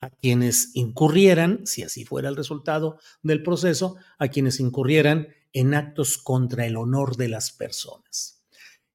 [0.00, 6.18] a quienes incurrieran, si así fuera el resultado del proceso, a quienes incurrieran en actos
[6.18, 8.44] contra el honor de las personas.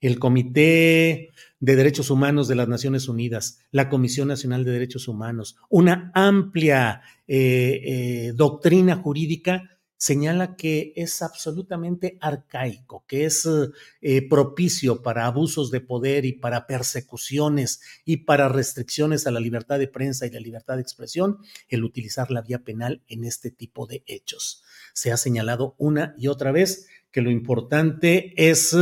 [0.02, 1.30] El Comité
[1.64, 7.04] de Derechos Humanos de las Naciones Unidas, la Comisión Nacional de Derechos Humanos, una amplia
[7.26, 13.48] eh, eh, doctrina jurídica señala que es absolutamente arcaico, que es
[14.02, 19.80] eh, propicio para abusos de poder y para persecuciones y para restricciones a la libertad
[19.80, 21.38] de prensa y la libertad de expresión
[21.70, 24.66] el utilizar la vía penal en este tipo de hechos.
[24.92, 28.76] Se ha señalado una y otra vez que lo importante es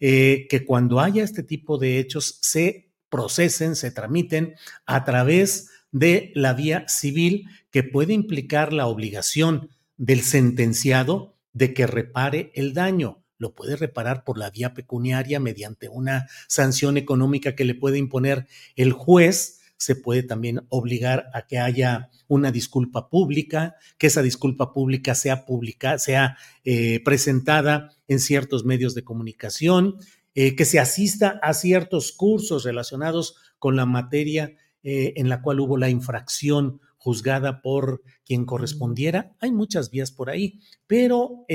[0.00, 4.54] eh, que cuando haya este tipo de hechos se procesen, se tramiten
[4.86, 11.86] a través de la vía civil que puede implicar la obligación del sentenciado de que
[11.86, 13.22] repare el daño.
[13.36, 18.46] Lo puede reparar por la vía pecuniaria mediante una sanción económica que le puede imponer
[18.76, 19.59] el juez.
[19.80, 25.46] Se puede también obligar a que haya una disculpa pública, que esa disculpa pública sea
[25.46, 29.96] publicada, sea eh, presentada en ciertos medios de comunicación,
[30.34, 35.60] eh, que se asista a ciertos cursos relacionados con la materia eh, en la cual
[35.60, 39.34] hubo la infracción juzgada por quien correspondiera.
[39.40, 41.46] Hay muchas vías por ahí, pero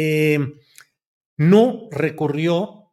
[1.37, 2.91] no recurrió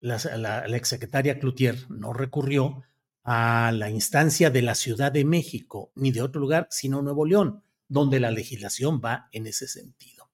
[0.00, 2.82] la, la, exsecretaria Cloutier, no recurrió
[3.24, 7.62] a la instancia de la Ciudad de México ni de otro lugar, sino Nuevo León,
[7.88, 10.30] donde la legislación va en ese sentido.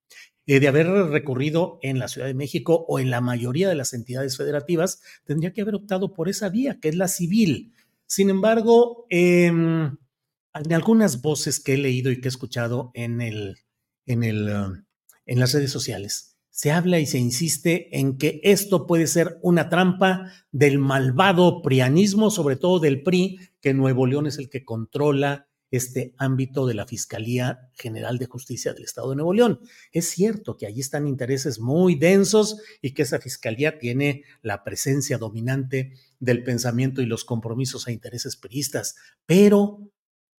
[0.46, 3.92] Eh, de haber recurrido en la Ciudad de México o en la mayoría de las
[3.92, 7.74] entidades federativas, tendría que haber optado por esa vía, que es la civil.
[8.06, 9.98] Sin embargo, em,
[10.54, 13.58] en algunas voces que he leído y que he escuchado en, el,
[14.06, 14.84] en, el, um,
[15.26, 16.27] en las redes sociales,
[16.58, 22.32] se habla y se insiste en que esto puede ser una trampa del malvado prianismo,
[22.32, 26.84] sobre todo del PRI, que Nuevo León es el que controla este ámbito de la
[26.84, 29.60] Fiscalía General de Justicia del Estado de Nuevo León.
[29.92, 35.16] Es cierto que allí están intereses muy densos y que esa Fiscalía tiene la presencia
[35.16, 38.96] dominante del pensamiento y los compromisos a intereses peristas,
[39.26, 39.92] pero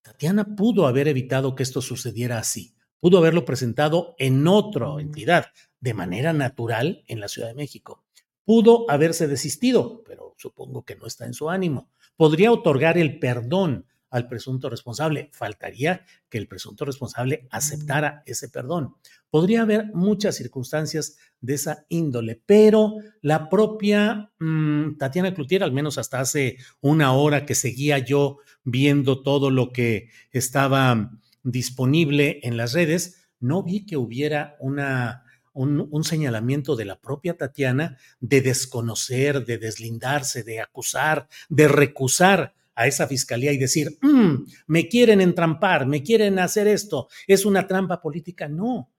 [0.03, 2.75] Tatiana pudo haber evitado que esto sucediera así.
[2.99, 5.47] Pudo haberlo presentado en otra entidad,
[5.81, 8.05] de manera natural, en la Ciudad de México.
[8.45, 11.91] Pudo haberse desistido, pero supongo que no está en su ánimo.
[12.17, 15.31] Podría otorgar el perdón al presunto responsable.
[15.33, 18.97] Faltaría que el presunto responsable aceptara ese perdón.
[19.31, 25.99] Podría haber muchas circunstancias de esa índole, pero la propia mm, Tatiana Cloutier, al menos
[25.99, 31.13] hasta hace una hora que seguía yo viendo todo lo que estaba
[31.43, 35.25] disponible en las redes, no vi que hubiera una,
[35.59, 42.87] un, señalamiento de la propia Tatiana de desconocer, de deslindarse, de acusar, de recusar a
[42.87, 48.01] esa fiscalía y decir, mm, me quieren entrampar, me quieren hacer esto, es una trampa
[48.01, 48.49] política.
[48.49, 48.93] No.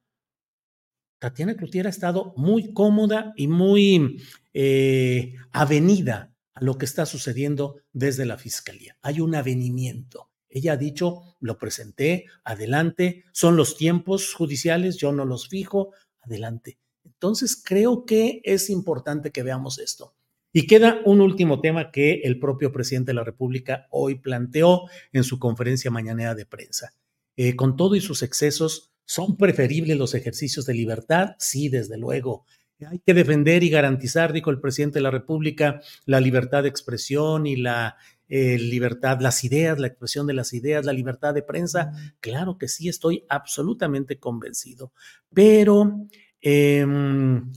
[1.17, 4.21] Tatiana Cloutier ha estado muy cómoda y muy
[4.53, 8.97] eh, avenida a lo que está sucediendo desde la fiscalía.
[9.01, 10.29] Hay un avenimiento.
[10.49, 15.93] Ella ha dicho, lo presenté, adelante, son los tiempos judiciales, yo no los fijo,
[16.29, 16.77] adelante.
[17.03, 20.13] Entonces creo que es importante que veamos esto.
[20.51, 25.23] Y queda un último tema que el propio presidente de la República hoy planteó en
[25.23, 26.93] su conferencia mañanera de prensa.
[27.35, 31.35] Eh, con todo y sus excesos, ¿son preferibles los ejercicios de libertad?
[31.37, 32.45] Sí, desde luego.
[32.87, 37.45] Hay que defender y garantizar, dijo el presidente de la República, la libertad de expresión
[37.45, 37.97] y la
[38.29, 41.91] eh, libertad, las ideas, la expresión de las ideas, la libertad de prensa.
[42.21, 44.93] Claro que sí, estoy absolutamente convencido.
[45.33, 46.07] Pero
[46.41, 47.51] em,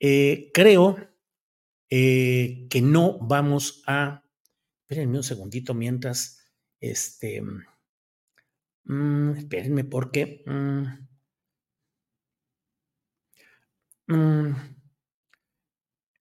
[0.00, 0.96] eh, creo
[1.90, 4.22] eh, que no vamos a.
[4.82, 6.38] Espérenme un segundito mientras.
[6.80, 7.42] Este.
[8.84, 10.42] Mm, espérenme, porque.
[10.46, 11.06] Mm,
[14.08, 14.76] mm,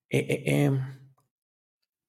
[0.09, 0.79] eh, eh, em,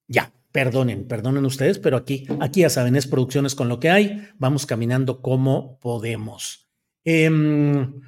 [0.07, 4.27] ya, perdonen, perdonen ustedes, pero aquí, aquí ya saben, es producciones con lo que hay.
[4.39, 6.67] Vamos caminando como podemos.
[7.05, 8.01] Em,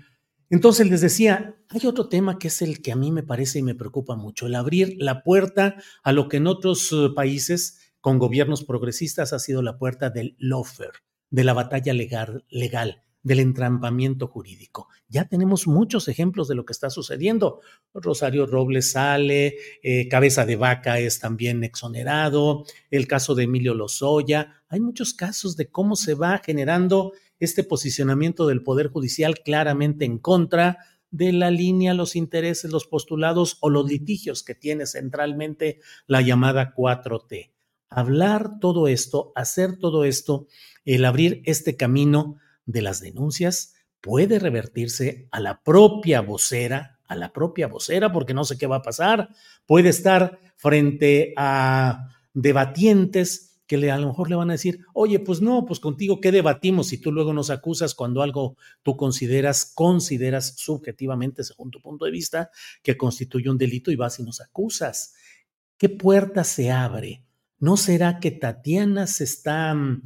[0.49, 3.61] entonces les decía, hay otro tema que es el que a mí me parece y
[3.61, 8.17] me preocupa mucho, el abrir la puerta a lo que en otros eh, países con
[8.17, 14.27] gobiernos progresistas ha sido la puerta del lawfare, de la batalla legal, legal del entrampamiento
[14.27, 14.87] jurídico.
[15.07, 17.61] Ya tenemos muchos ejemplos de lo que está sucediendo.
[17.93, 24.63] Rosario Robles sale, eh, Cabeza de Vaca es también exonerado, el caso de Emilio Lozoya.
[24.69, 30.17] Hay muchos casos de cómo se va generando este posicionamiento del Poder Judicial claramente en
[30.17, 30.77] contra
[31.11, 36.73] de la línea, los intereses, los postulados o los litigios que tiene centralmente la llamada
[36.75, 37.51] 4T.
[37.89, 40.47] Hablar todo esto, hacer todo esto,
[40.85, 42.37] el abrir este camino
[42.69, 48.45] de las denuncias puede revertirse a la propia vocera, a la propia vocera, porque no
[48.45, 49.29] sé qué va a pasar,
[49.65, 55.19] puede estar frente a debatientes que le, a lo mejor le van a decir, oye,
[55.19, 59.71] pues no, pues contigo, ¿qué debatimos si tú luego nos acusas cuando algo tú consideras,
[59.75, 62.51] consideras subjetivamente, según tu punto de vista,
[62.83, 65.13] que constituye un delito y vas y nos acusas?
[65.77, 67.25] ¿Qué puerta se abre?
[67.59, 70.01] ¿No será que Tatiana se está mm,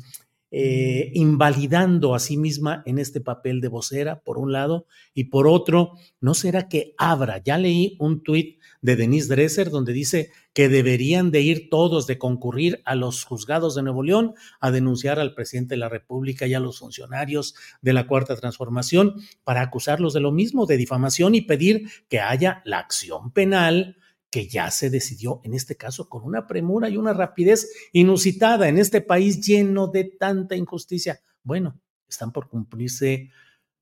[0.56, 4.86] eh, invalidando a sí misma en este papel de vocera, por un lado,
[5.16, 7.42] y por otro, ¿no será que abra?
[7.44, 12.20] Ya leí un tuit de Denise Dresser donde dice que deberían de ir todos, de
[12.20, 16.54] concurrir a los juzgados de Nuevo León a denunciar al presidente de la República y
[16.54, 21.42] a los funcionarios de la Cuarta Transformación para acusarlos de lo mismo, de difamación y
[21.42, 23.98] pedir que haya la acción penal
[24.34, 28.80] que ya se decidió en este caso con una premura y una rapidez inusitada en
[28.80, 31.22] este país lleno de tanta injusticia.
[31.44, 31.80] Bueno,
[32.10, 33.30] están por cumplirse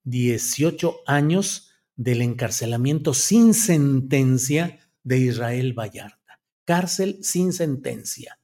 [0.04, 6.42] 18 años del encarcelamiento sin sentencia de Israel Vallarta.
[6.66, 8.38] Cárcel sin sentencia.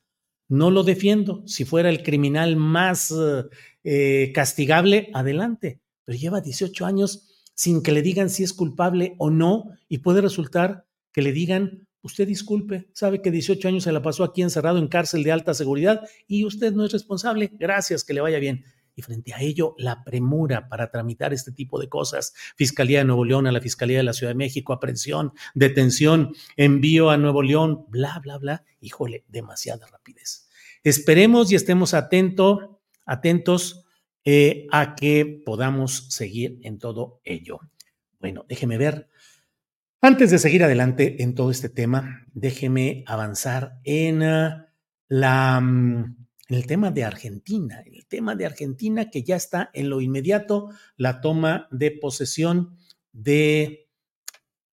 [0.48, 1.46] No lo defiendo.
[1.46, 3.14] Si fuera el criminal más
[3.84, 5.82] eh, castigable, adelante.
[6.06, 10.22] Pero lleva 18 años sin que le digan si es culpable o no y puede
[10.22, 14.78] resultar que le digan Usted disculpe, sabe que 18 años se la pasó aquí encerrado
[14.78, 17.52] en cárcel de alta seguridad y usted no es responsable.
[17.60, 18.64] Gracias, que le vaya bien.
[18.96, 22.34] Y frente a ello, la premura para tramitar este tipo de cosas.
[22.56, 27.10] Fiscalía de Nuevo León a la Fiscalía de la Ciudad de México, aprehensión, detención, envío
[27.10, 28.64] a Nuevo León, bla, bla, bla.
[28.80, 30.48] Híjole, demasiada rapidez.
[30.86, 33.84] Esperemos y estemos atento, atentos
[34.24, 37.60] eh, a que podamos seguir en todo ello.
[38.22, 39.10] Bueno, déjeme ver.
[40.02, 44.72] Antes de seguir adelante en todo este tema, déjeme avanzar en, ah,
[45.08, 50.00] la, mm, el tema de Argentina, el tema de Argentina que ya está en lo
[50.00, 52.78] inmediato, la toma de posesión
[53.12, 53.90] de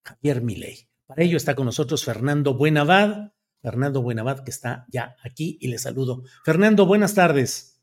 [0.05, 0.89] Javier Milei.
[1.07, 5.79] Para ello está con nosotros Fernando Buenavad, Fernando Buenavad que está ya aquí y le
[5.79, 6.23] saludo.
[6.45, 7.81] Fernando, buenas tardes.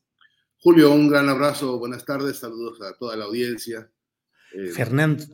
[0.58, 3.90] Julio, un gran abrazo, buenas tardes, saludos a toda la audiencia.
[4.54, 5.24] Eh, Fernando,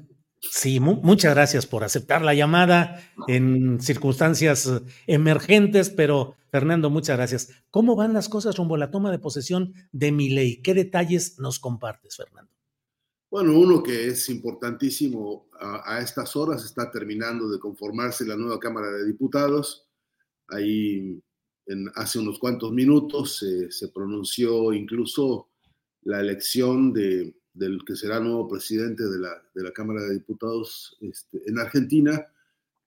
[0.40, 7.50] Sí, muchas gracias por aceptar la llamada en circunstancias eh, emergentes, pero Fernando, muchas gracias.
[7.70, 10.62] ¿Cómo van las cosas rumbo a la toma de posesión de mi ley?
[10.62, 12.52] ¿Qué detalles nos compartes, Fernando?
[13.30, 18.90] Bueno, uno que es importantísimo a, estas horas, está terminando de conformarse la nueva Cámara
[18.90, 19.88] de Diputados.
[20.46, 21.20] Ahí
[21.66, 25.50] en, hace unos cuantos minutos se pronunció incluso
[26.02, 30.96] la elección de del que será nuevo presidente de la, de la Cámara de Diputados
[31.00, 32.26] este, en Argentina,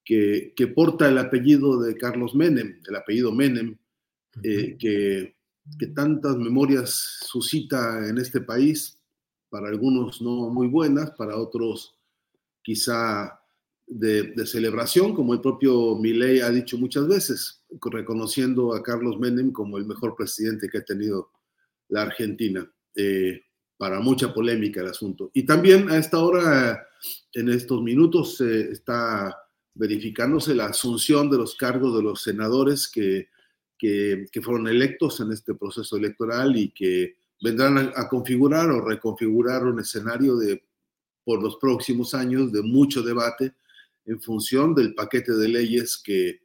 [0.03, 3.77] que, que, porta el apellido de Carlos Menem, el apellido Menem,
[4.43, 5.35] eh, que,
[5.77, 8.97] que, tantas memorias suscita en este país,
[9.49, 11.95] para algunos no muy buenas, para otros
[12.63, 13.41] quizá
[13.85, 19.51] de, de celebración, como el propio Milei ha dicho muchas veces, reconociendo a Carlos Menem
[19.51, 21.31] como el mejor presidente que ha tenido
[21.89, 22.69] la Argentina.
[22.95, 23.41] Eh,
[23.81, 25.31] para mucha polémica el asunto.
[25.33, 26.87] Y también a esta hora,
[27.33, 29.35] en estos minutos, se está
[29.73, 33.29] verificándose la asunción de los cargos de los senadores que,
[33.79, 39.79] que, fueron electos en este proceso electoral y que vendrán a, configurar o reconfigurar un
[39.79, 40.63] escenario de,
[41.23, 43.55] por los próximos años de mucho debate
[44.05, 46.41] en función del paquete de leyes que,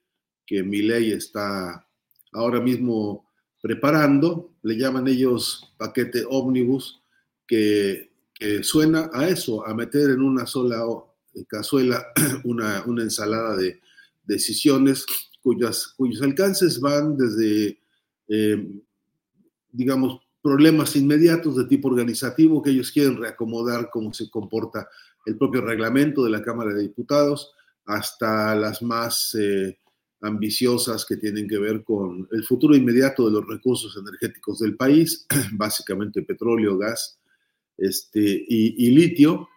[0.46, 1.86] que mi ley está
[2.32, 3.30] ahora mismo
[3.60, 4.54] preparando.
[4.62, 7.02] Le llaman ellos paquete ómnibus
[7.46, 8.10] que,
[8.62, 10.84] suena a eso, a meter en una sola
[11.48, 12.04] cazuela
[12.44, 13.80] una, ensalada de
[14.24, 15.06] decisiones
[15.42, 17.78] cuyas, cuyos alcances van desde,
[18.28, 18.68] eh,
[19.72, 24.88] digamos, problemas inmediatos de tipo organizativo que ellos quieren reacomodar cómo se comporta
[25.24, 27.52] el propio reglamento de la Cámara de Diputados,
[27.84, 29.78] hasta las más eh,
[30.20, 35.26] ambiciosas que tienen que ver con el futuro inmediato de los recursos energéticos del país,
[35.52, 37.18] básicamente petróleo, gas,
[37.78, 39.48] este, y, litio,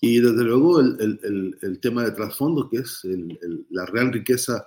[0.00, 3.02] y desde luego el, tema de trasfondo, que es
[3.70, 4.66] la real riqueza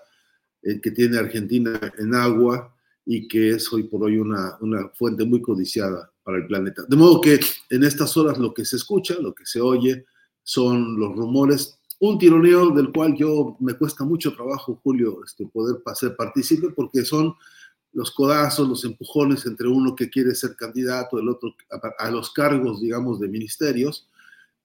[0.62, 5.26] eh, que tiene Argentina en agua y que es hoy por hoy una, una, fuente
[5.26, 6.84] muy codiciada para el planeta.
[6.88, 10.06] De modo que en estas horas lo que se escucha, lo que se oye,
[10.44, 15.82] son los rumores, un tironeo del cual yo me cuesta mucho trabajo, Julio, este, poder
[15.94, 17.36] ser partícipe, porque son
[17.94, 21.56] los codazos, los empujones entre uno que quiere ser candidato, el otro
[21.98, 24.10] a, los cargos, digamos, de ministerios,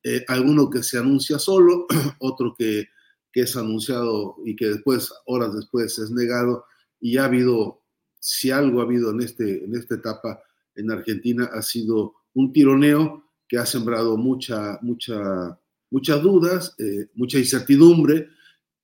[0.03, 1.87] eh, alguno que se anuncia solo,
[2.21, 2.89] otro que,
[3.33, 6.65] que, es anunciado y que después, horas después, es negado,
[7.01, 7.83] y ha habido,
[8.21, 10.41] si algo ha habido en, este, en esta etapa
[10.75, 15.59] en Argentina, ha sido un tironeo que ha sembrado mucha, mucha,
[15.91, 18.29] muchas dudas, eh, mucha incertidumbre,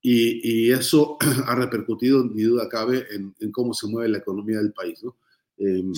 [0.03, 5.03] y, eso ha repercutido, ni duda cabe, en, cómo se mueve la economía del país.
[5.03, 5.17] ¿no?
[5.59, 5.93] Em,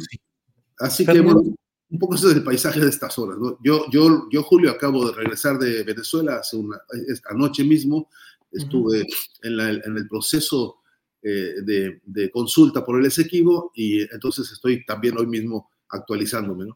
[0.78, 3.38] así que, bueno, un poco ese es el paisaje de estas horas.
[3.38, 3.58] ¿no?
[3.64, 6.78] Yo, yo, yo, Julio, acabo de regresar de Venezuela hace una,
[7.30, 8.10] anoche mismo.
[8.52, 9.04] Estuve
[9.42, 10.76] en, la, en, el proceso
[11.22, 16.66] eh, de, de, consulta por el Esequibo y entonces estoy también hoy mismo actualizándome.
[16.66, 16.74] ¿no?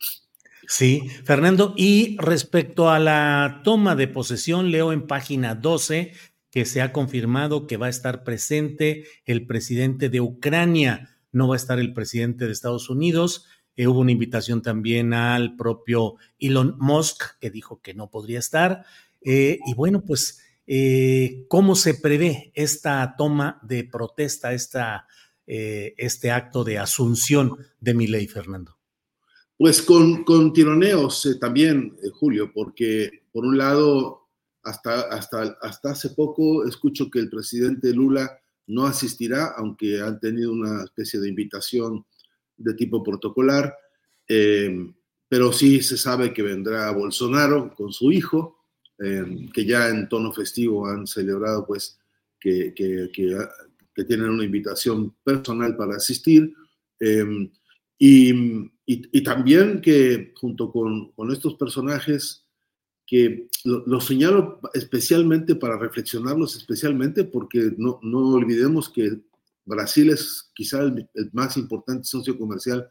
[0.66, 6.12] Sí, Fernando, y respecto a la toma de posesión, leo en página 12
[6.50, 11.54] que se ha confirmado que va a estar presente el presidente de Ucrania, no va
[11.54, 13.46] a estar el presidente de Estados Unidos.
[13.76, 18.84] Eh, hubo una invitación también al propio Elon Musk, que dijo que no podría estar.
[19.20, 25.06] Eh, y bueno, pues, eh, ¿cómo se prevé esta toma de protesta, esta,
[25.46, 28.76] este acto de asunción de mi ley, Fernando?
[29.56, 34.27] Pues con, con tironeos también, Julio, porque por un lado
[34.62, 40.52] hasta, hasta, hasta hace poco escucho que el presidente Lula no asistirá, aunque han tenido
[40.52, 42.04] una especie de invitación
[42.56, 43.74] de tipo protocolar,
[44.28, 44.92] eh,
[45.28, 48.58] pero sí se sabe que vendrá Bolsonaro con su hijo,
[48.98, 51.98] eh, que ya en tono festivo han celebrado pues
[52.38, 56.54] que, que, que, tienen una invitación personal para asistir.
[57.00, 57.50] Eh,
[57.98, 62.46] y, y, y, también que junto con, con estos personajes
[63.08, 69.22] que lo, señalo especialmente para reflexionarlos especialmente porque no, no olvidemos que
[69.64, 72.86] Brasil es quizá el, más importante socio comercial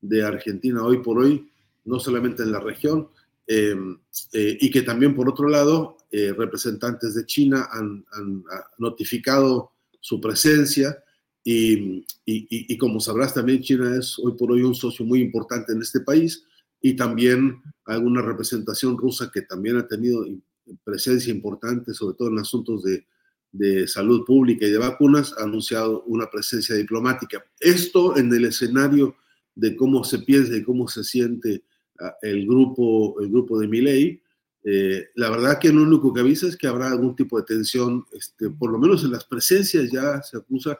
[0.00, 1.50] de Argentina hoy por hoy,
[1.84, 3.08] no solamente en la región,
[3.48, 3.98] em,
[4.32, 8.44] eh, y que también por otro lado eh, representantes de China han, han,
[8.78, 11.02] notificado su presencia
[11.42, 15.72] y, y, y, como sabrás también China es hoy por hoy un socio muy importante
[15.72, 16.44] en este país
[16.80, 20.24] y también alguna representación rusa que también ha tenido
[20.84, 23.06] presencia importante, sobre todo en asuntos de,
[23.52, 27.44] de salud pública y de vacunas, ha anunciado una presencia diplomática.
[27.58, 29.16] Esto en el escenario
[29.54, 31.64] de cómo se piensa y cómo se siente
[32.00, 34.22] ah, el grupo, el grupo de Miley,
[34.64, 38.04] eh, la verdad que lo único que avisa es que habrá algún tipo de tensión,
[38.12, 40.78] este, por lo menos en las presencias ya se acusa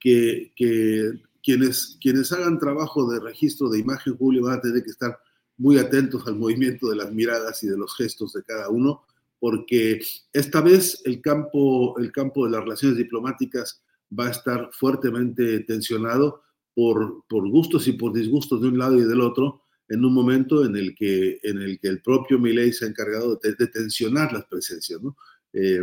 [0.00, 4.90] que, que quienes, quienes hagan trabajo de registro de imagen, Julio, van a tener que
[4.90, 5.18] estar
[5.58, 9.02] muy atentos al movimiento de las miradas y de los gestos de cada uno,
[9.38, 10.00] porque
[10.32, 13.82] esta vez el campo, el campo de las relaciones diplomáticas
[14.18, 16.42] va a estar fuertemente tensionado
[16.74, 20.64] por, por gustos y por disgustos de un lado y del otro, en un momento
[20.64, 24.44] en el que, en el, que el propio Milei se ha encargado de, tensionar las
[24.46, 25.00] presencias.
[25.00, 25.16] ¿no?
[25.52, 25.80] Eh,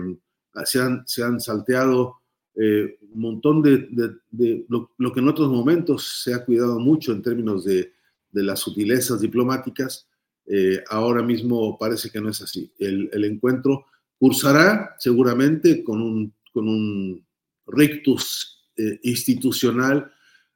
[0.66, 2.18] se, han, se han salteado
[2.56, 3.88] eh, un montón de,
[4.32, 7.92] de, lo, que en otros momentos se ha cuidado mucho en términos de,
[8.34, 10.10] de las sutilezas diplomáticas,
[10.46, 12.74] eh, ahora mismo parece que no es así.
[12.78, 13.86] El, encuentro
[14.18, 17.26] cursará seguramente con un, con un
[17.68, 20.12] rictus eh, institucional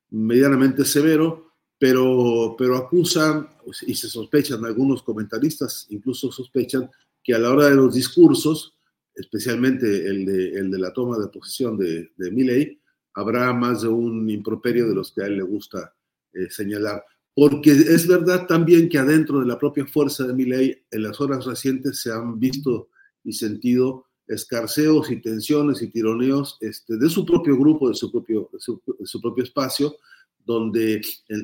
[0.09, 3.47] medianamente severo, pero, pero acusan
[3.85, 6.89] y se sospechan, algunos comentaristas incluso sospechan
[7.23, 8.75] que a la hora de los discursos,
[9.13, 12.81] especialmente el de, el de la toma de posición de, de Milley,
[13.13, 15.93] habrá más de un improperio de los que a él le gusta
[16.33, 17.03] eh, señalar
[17.37, 21.21] porque es verdad también que adentro de la propia fuerza de mi ley, en las
[21.21, 22.89] horas recientes se han visto
[23.23, 28.49] y sentido escarceos y tensiones y tironeos este, de su propio grupo, de su propio,
[28.57, 29.97] su, propio espacio,
[30.43, 30.99] donde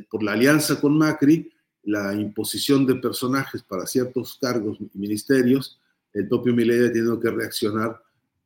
[0.09, 1.51] por la alianza con Macri,
[1.83, 5.79] la imposición de personajes para ciertos cargos y ministerios,
[6.11, 8.01] el propio Milei ha tenido que reaccionar,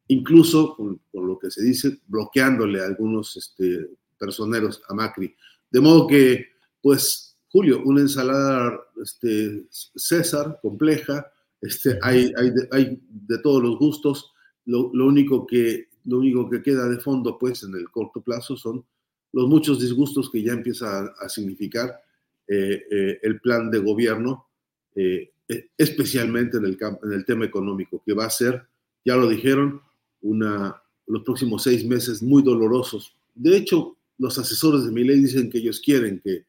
[0.09, 3.89] incluso con, lo que se dice, bloqueándole a algunos este,
[4.19, 5.33] personeros a Macri.
[5.71, 6.47] De modo que,
[6.81, 7.26] pues,
[7.57, 11.25] Julio, una ensalada este, César compleja,
[11.59, 14.31] este, hay, hay, de, hay de todos los gustos,
[14.65, 18.55] lo, lo, único que, lo único que queda de fondo pues en el corto plazo
[18.55, 18.85] son
[19.33, 21.99] los muchos disgustos que ya empieza a, a significar
[22.47, 24.49] eh, eh, el plan de gobierno,
[24.93, 25.31] eh,
[25.75, 28.67] especialmente en el, en el tema económico, que va a ser,
[29.03, 29.81] ya lo dijeron,
[30.21, 33.15] una, los próximos seis meses muy dolorosos.
[33.33, 36.45] De hecho, los asesores de mi ley dicen que ellos quieren que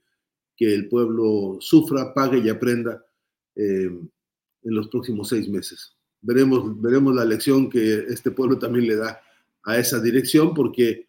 [0.58, 3.02] que el pueblo sufra, pague y aprenda
[3.54, 3.88] eh,
[4.64, 5.96] en los próximos seis meses.
[6.20, 9.20] Veremos, veremos la lección que este pueblo también le da
[9.62, 11.06] a esa dirección, porque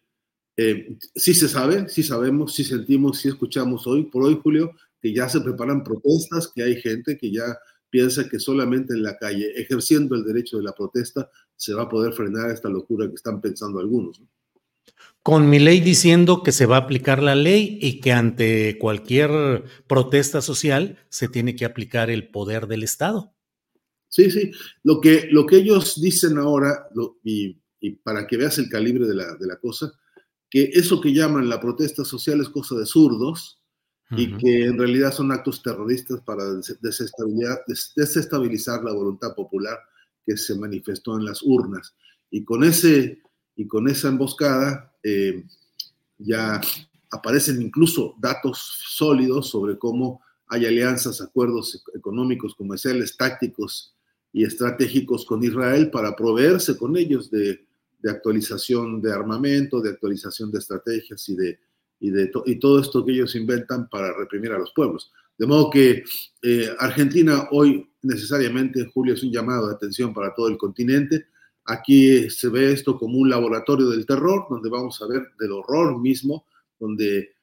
[0.56, 4.70] eh, sí se sabe, sí sabemos, sí sentimos, sí escuchamos hoy, por hoy, Julio,
[5.02, 7.58] que ya se preparan protestas, que hay gente que ya
[7.90, 11.88] piensa que solamente en la calle, ejerciendo el derecho de la protesta, se va a
[11.88, 14.20] poder frenar esta locura que están pensando algunos.
[14.20, 14.28] ¿no?
[15.22, 19.64] Con mi ley diciendo que se va a aplicar la ley y que ante cualquier
[19.86, 23.34] protesta social se tiene que aplicar el poder del Estado.
[24.08, 24.50] Sí, sí.
[24.82, 29.06] Lo que, lo que ellos dicen ahora, lo, y, y, para que veas el calibre
[29.06, 29.92] de la, de la, cosa,
[30.48, 33.62] que eso que llaman la protesta social es cosa de zurdos
[34.10, 34.20] uh -huh.
[34.20, 36.44] y que en realidad son actos terroristas para
[36.80, 37.62] desestabilizar,
[37.94, 39.78] desestabilizar la voluntad popular
[40.26, 41.94] que se manifestó en las urnas.
[42.30, 43.22] Y con ese
[43.60, 45.44] y con esa emboscada eh,
[46.16, 46.62] ya
[47.10, 53.94] aparecen incluso datos sólidos sobre cómo hay alianzas, acuerdos económicos, comerciales, tácticos
[54.32, 57.66] y estratégicos con Israel para proveerse con ellos de,
[58.08, 61.60] actualización de armamento, de actualización de estrategias y de,
[62.00, 65.12] y de y todo esto que ellos inventan para reprimir a los pueblos.
[65.36, 66.02] De modo que
[66.40, 71.26] eh, Argentina hoy necesariamente, Julio, es un llamado de atención para todo el continente.
[71.64, 76.00] Aquí se ve esto como un laboratorio del terror, donde vamos a ver del horror
[76.00, 76.46] mismo,
[76.78, 77.34] donde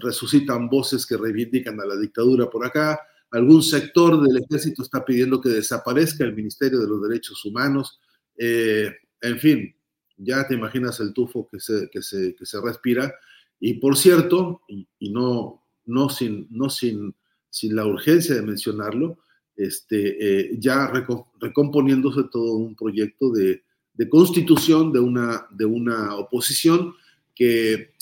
[0.00, 3.00] resucitan voces que reivindican a la dictadura por acá.
[3.30, 8.00] Algún sector del ejército está pidiendo que desaparezca el Ministerio de los Derechos Humanos.
[8.36, 9.74] Eh, en fin,
[10.16, 13.14] ya te imaginas el tufo que se, que se, que se respira.
[13.58, 17.14] Y por cierto, y, no, no, sin, no sin,
[17.48, 19.20] sin la urgencia de mencionarlo,
[19.66, 20.92] este, eh, ya
[21.40, 23.62] recomponiéndose todo un proyecto de,
[24.10, 26.94] constitución de una, de una oposición
[27.34, 27.92] que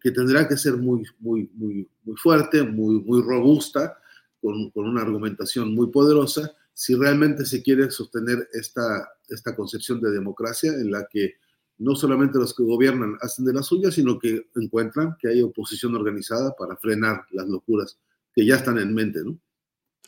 [0.00, 3.98] que, tendrá que ser muy, muy, muy, muy fuerte, muy, muy robusta,
[4.40, 10.10] con, con, una argumentación muy poderosa, si realmente se quiere sostener esta, esta concepción de
[10.10, 11.34] democracia en la que
[11.78, 15.94] no solamente los que gobiernan hacen de las suyas, sino que encuentran que hay oposición
[15.94, 17.98] organizada para frenar las locuras
[18.34, 19.38] que ya están en mente, ¿no?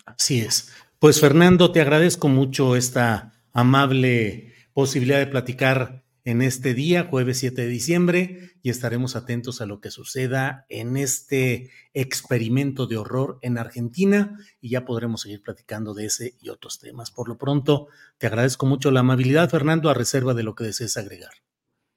[0.06, 0.70] Así es.
[0.99, 7.62] Pues Fernando, te agradezco mucho esta amable posibilidad de platicar en este día, jueves 7
[7.62, 13.59] de diciembre, y estaremos atentos a lo que suceda en este experimento de horror en
[13.59, 17.12] Argentina y ya podremos seguir platicando de ese y otros temas.
[17.12, 17.86] Por lo pronto,
[18.18, 21.30] te agradezco mucho la amabilidad, Fernando, a reserva de lo que desees agregar.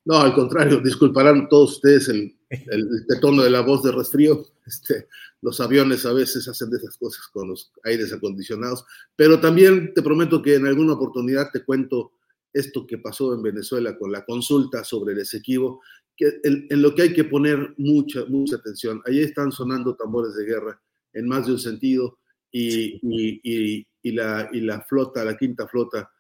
[0.06, 4.45] No, al contrario, disculparán todos ustedes el, el, tono de la voz de resfrío.
[4.64, 5.08] Este,
[5.42, 8.86] los aviones a veces hacen de esas cosas con los aires acondicionados,
[9.16, 12.14] pero también te prometo que en alguna oportunidad te cuento
[12.54, 15.82] esto que pasó en Venezuela con la consulta sobre el Esequibo,
[16.16, 19.02] que en, lo que hay que poner mucha, mucha atención.
[19.06, 20.82] Ahí están sonando tambores de guerra
[21.14, 22.20] en más de un sentido
[22.52, 26.12] y, y, y, la, y la flota, la quinta flota,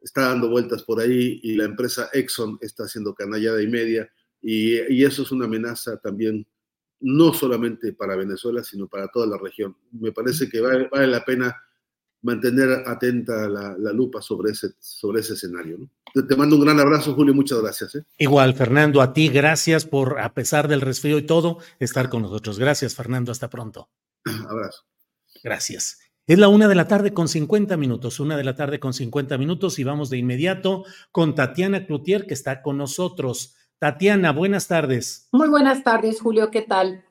[0.00, 4.08] está dando vueltas por ahí y la empresa Exxon está haciendo canallada y media
[4.46, 6.46] y, eso es una amenaza también
[7.04, 9.76] no solamente para Venezuela, sino para toda la región.
[9.92, 11.54] Me parece que vale, vale la pena
[12.22, 15.78] mantener atenta la, lupa sobre ese, sobre ese escenario.
[16.14, 17.94] Te, mando un gran abrazo, Julio, muchas gracias.
[17.96, 18.04] ¿eh?
[18.16, 22.58] Igual, Fernando, a ti, gracias por, a pesar del resfrío y todo, estar con nosotros.
[22.58, 23.90] Gracias, Fernando, hasta pronto.
[24.48, 24.84] Abrazo.
[25.42, 25.98] Gracias.
[26.26, 29.36] Es la una de la tarde con 50 minutos, una de la tarde con 50
[29.36, 33.54] minutos y vamos de inmediato con Tatiana Cloutier, que está con nosotros.
[33.84, 35.28] Tatiana, buenas tardes.
[35.30, 37.04] Muy buenas tardes, Julio, ¿qué tal?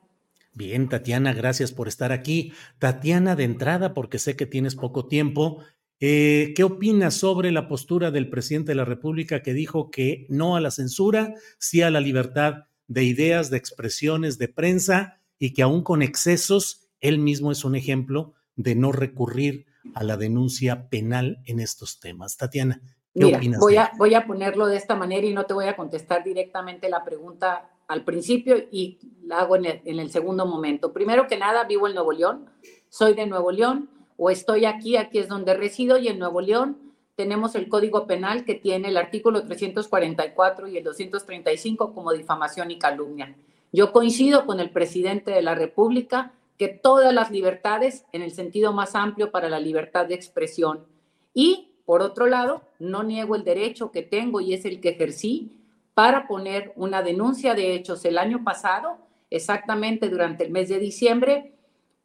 [0.54, 2.52] Bien, Tatiana, gracias por estar aquí.
[2.80, 5.62] Tatiana, de entrada, porque sé que tienes poco tiempo,
[6.00, 10.56] eh, ¿qué opinas sobre la postura del presidente de la República que dijo que no
[10.56, 15.62] a la censura, sí a la libertad de ideas, de expresiones, de prensa y que
[15.62, 21.38] aún con excesos, él mismo es un ejemplo de no recurrir a la denuncia penal
[21.44, 22.36] en estos temas?
[22.36, 22.82] Tatiana,
[23.14, 23.60] ¿qué opinas?
[23.60, 26.88] Voy a, voy a ponerlo de esta manera y no te voy a contestar directamente
[26.88, 30.92] la pregunta al principio y la hago en el, segundo momento.
[30.92, 32.46] Primero que nada, vivo en Nuevo León,
[32.88, 36.78] soy de Nuevo León o estoy aquí, aquí es donde resido y en Nuevo León
[37.16, 42.78] tenemos el Código Penal que tiene el artículo 344 y el 235 como difamación y
[42.78, 43.34] calumnia.
[43.72, 48.72] Yo coincido con el presidente de la República que todas las libertades, en el sentido
[48.72, 50.84] más amplio para la libertad de expresión.
[51.32, 55.52] Y, por otro lado, no niego el derecho que tengo y es el que ejercí
[55.94, 58.98] para poner una denuncia de hechos el año pasado,
[59.30, 61.54] exactamente durante el mes de diciembre,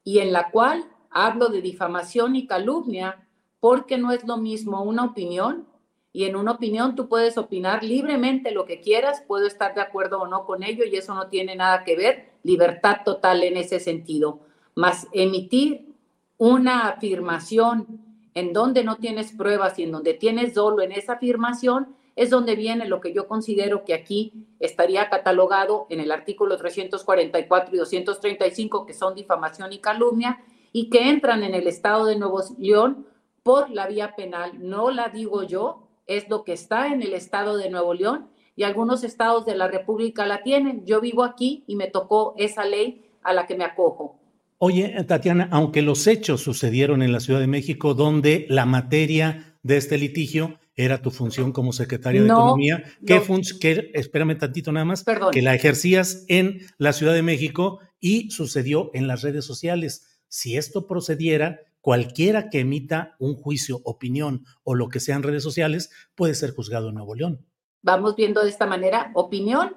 [0.03, 3.27] y en la cual hablo de difamación y calumnia,
[3.59, 5.67] porque no es lo mismo una opinión,
[6.11, 10.21] y en una opinión tú puedes opinar libremente lo que quieras, puedo estar de acuerdo
[10.21, 13.79] o no con ello, y eso no tiene nada que ver, libertad total en ese
[13.79, 14.41] sentido,
[14.75, 15.93] más emitir
[16.37, 18.08] una afirmación
[18.39, 22.55] en donde no tienes pruebas y en donde tienes dolo en esa afirmación, es donde
[22.55, 28.85] viene lo que yo considero que aquí estaría catalogado en el artículo 344 y 235,
[28.85, 33.07] que son difamación y calumnia, y que entran en el Estado de Nuevo León
[33.43, 34.51] por la vía penal.
[34.59, 38.63] No la digo yo, es lo que está en el Estado de Nuevo León y
[38.63, 40.85] algunos estados de la República la tienen.
[40.85, 44.18] Yo vivo aquí y me tocó esa ley a la que me acojo.
[44.61, 49.77] Oye, Tatiana, aunque los hechos sucedieron en la Ciudad de México, donde la materia de
[49.77, 53.21] este litigio era tu función como secretaria de Economía, ¿qué
[53.61, 58.91] que, espérame tantito nada más, que la ejercías en la Ciudad de México y sucedió
[58.93, 60.21] en las redes sociales.
[60.27, 65.43] Si esto procediera, cualquiera que emita un juicio, opinión o lo que sea en redes
[65.43, 67.45] sociales puede ser juzgado en Nuevo León.
[67.81, 69.73] Vamos viendo de esta manera, opinión,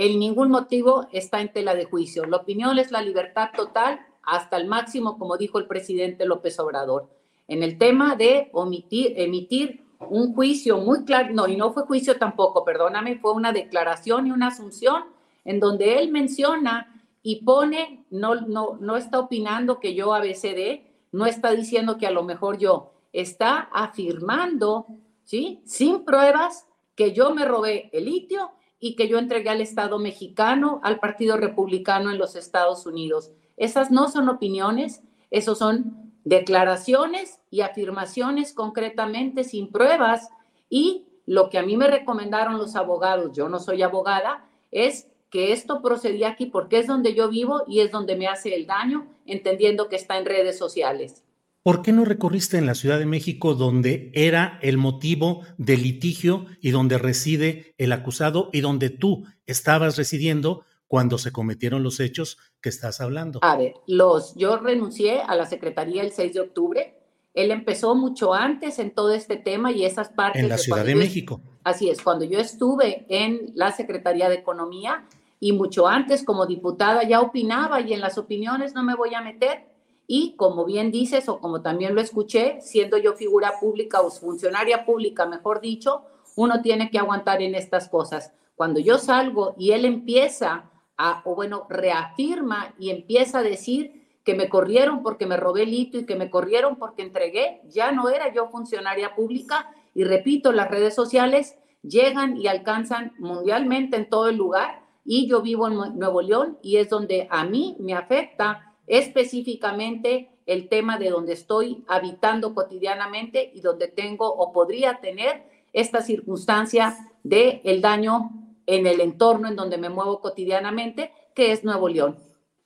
[0.00, 2.24] en ningún motivo está en tela de juicio.
[2.24, 7.10] La opinión es la libertad total hasta el máximo, como dijo el presidente López Obrador.
[7.48, 12.16] En el tema de omitir, emitir un juicio muy claro, no, y no fue juicio
[12.16, 15.04] tampoco, perdóname, fue una declaración y una asunción
[15.44, 20.80] en donde él menciona y pone, no, no, no está opinando que yo ABCD,
[21.12, 24.86] no está diciendo que a lo mejor yo, está afirmando,
[25.24, 25.60] ¿sí?
[25.66, 30.80] Sin pruebas, que yo me robé el litio y que yo entregué al Estado mexicano,
[30.82, 33.30] al Partido Republicano en los Estados Unidos.
[33.56, 40.30] Esas no son opiniones, esos son declaraciones y afirmaciones concretamente sin pruebas
[40.70, 45.52] y lo que a mí me recomendaron los abogados, yo no soy abogada, es que
[45.52, 49.06] esto procedía aquí porque es donde yo vivo y es donde me hace el daño,
[49.26, 51.22] entendiendo que está en redes sociales.
[51.62, 56.46] ¿Por qué no recorriste en la Ciudad de México donde era el motivo del litigio
[56.62, 62.38] y donde reside el acusado y donde tú estabas residiendo cuando se cometieron los hechos
[62.62, 63.40] que estás hablando?
[63.42, 66.94] A ver, los, yo renuncié a la Secretaría el 6 de octubre.
[67.34, 70.42] Él empezó mucho antes en todo este tema y esas partes.
[70.42, 71.42] En la Ciudad de México.
[71.62, 75.06] Así es, cuando yo estuve en la Secretaría de Economía
[75.38, 79.20] y mucho antes como diputada ya opinaba y en las opiniones no me voy a
[79.20, 79.68] meter
[80.12, 84.84] y como bien dices, o como también lo escuché, siendo yo figura pública o funcionaria
[84.84, 86.02] pública, mejor dicho,
[86.34, 88.32] uno tiene que aguantar en estas cosas.
[88.56, 94.34] Cuando yo salgo y él empieza a, o bueno, reafirma y empieza a decir que
[94.34, 98.08] me corrieron porque me robé el hito y que me corrieron porque entregué, ya no
[98.08, 104.28] era yo funcionaria pública y repito, las redes sociales llegan y alcanzan mundialmente en todo
[104.28, 108.69] el lugar y yo vivo en Nuevo León y es donde a mí me afecta
[108.90, 116.02] específicamente el tema de donde estoy habitando cotidianamente y donde tengo o podría tener esta
[116.02, 118.30] circunstancia de el daño
[118.66, 122.18] en el entorno en donde me muevo cotidianamente, que es Nuevo León.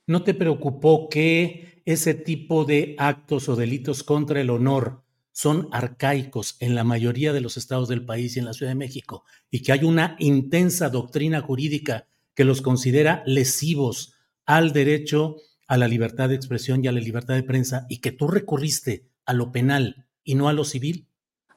[0.06, 6.56] ¿No te preocupó que ese tipo de actos o delitos contra el honor son arcaicos
[6.60, 9.62] en la mayoría de los estados del país y en la Ciudad de México y
[9.62, 14.14] que hay una intensa doctrina jurídica que los considera lesivos
[14.46, 15.36] al derecho
[15.66, 19.08] a la libertad de expresión y a la libertad de prensa y que tú recurriste
[19.24, 21.06] a lo penal y no a lo civil?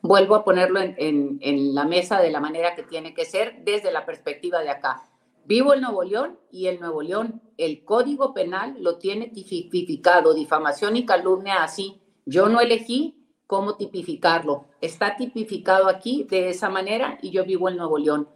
[0.02, 4.06] Vuelvo a ponerlo en, la mesa de la manera que tiene que ser desde la
[4.06, 5.04] perspectiva de acá.
[5.46, 10.98] Vivo en Nuevo León y el Nuevo León, el Código Penal lo tiene tipificado, difamación
[10.98, 12.02] y calumnia así.
[12.26, 14.66] Yo no elegí cómo tipificarlo.
[14.82, 18.30] Está tipificado aquí de esa manera y yo vivo en Nuevo León.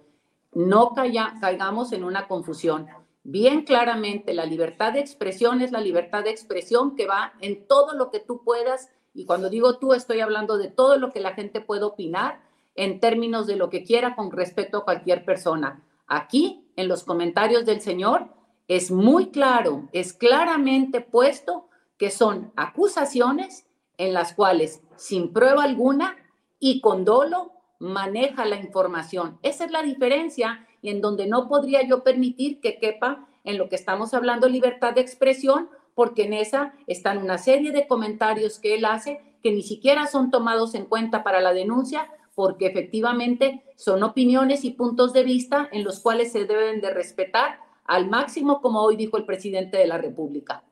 [0.53, 2.88] No caigamos en una confusión
[3.24, 7.93] bien claramente, la libertad de expresión es la libertad de expresión que va en todo
[7.93, 11.34] lo que tú puedas, y cuando digo tú estoy hablando de todo lo que la
[11.34, 12.41] gente puede opinar
[12.76, 15.84] en términos de lo que quiera con respecto a cualquier persona.
[16.07, 18.28] Aquí, en los comentarios del Señor,
[18.67, 21.67] es muy claro, es claramente puesto
[21.97, 23.65] que son acusaciones
[23.97, 26.15] en las cuales, sin prueba alguna
[26.59, 29.38] y con dolo, maneja la información.
[29.41, 33.69] Esa es la diferencia y en donde no podría yo permitir que quepa en lo
[33.69, 38.75] que estamos hablando libertad de expresión, porque en esa están una serie de comentarios que
[38.75, 44.03] él hace que ni siquiera son tomados en cuenta para la denuncia, porque efectivamente son
[44.03, 48.82] opiniones y puntos de vista en los cuales se deben de respetar al máximo, como
[48.82, 50.63] hoy dijo el presidente de la República.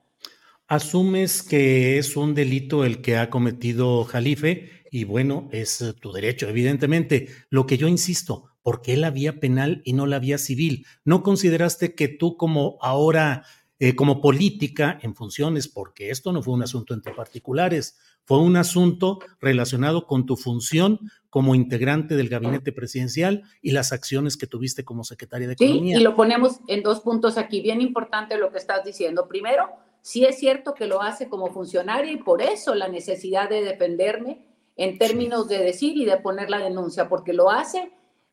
[0.67, 6.47] Asumes que es un delito el que ha cometido Jalife y bueno, es tu derecho,
[6.47, 7.27] evidentemente.
[7.49, 10.85] Lo que yo insisto, ¿por qué la vía penal y no la vía civil?
[11.05, 13.43] ¿No consideraste que tú como ahora,
[13.79, 18.57] eh, como política en funciones, porque esto no fue un asunto entre particulares, fue un
[18.57, 20.99] asunto relacionado con tu función
[21.29, 25.95] como integrante del gabinete presidencial y las acciones que tuviste como secretaria de Economía?
[25.95, 29.27] Sí, y lo ponemos en dos puntos aquí, bien importante lo que estás diciendo.
[29.27, 29.69] Primero,
[30.01, 34.45] sí es cierto que lo hace como funcionaria y por eso la necesidad de defenderme
[34.75, 37.91] en términos de decir y de poner la denuncia, porque lo hace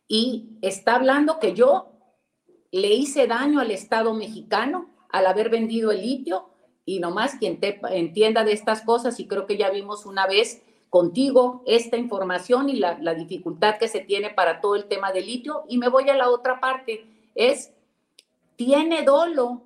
[0.09, 1.93] y está hablando que yo
[2.71, 6.51] le hice daño al Estado mexicano al haber vendido el litio
[6.85, 7.59] y nomás quien
[7.91, 12.77] entienda de estas cosas y creo que ya vimos una vez contigo esta información y
[12.77, 15.65] la dificultad que se tiene para todo el tema del litio.
[15.69, 17.73] Y me voy a la otra parte, es,
[18.55, 19.63] tiene dolo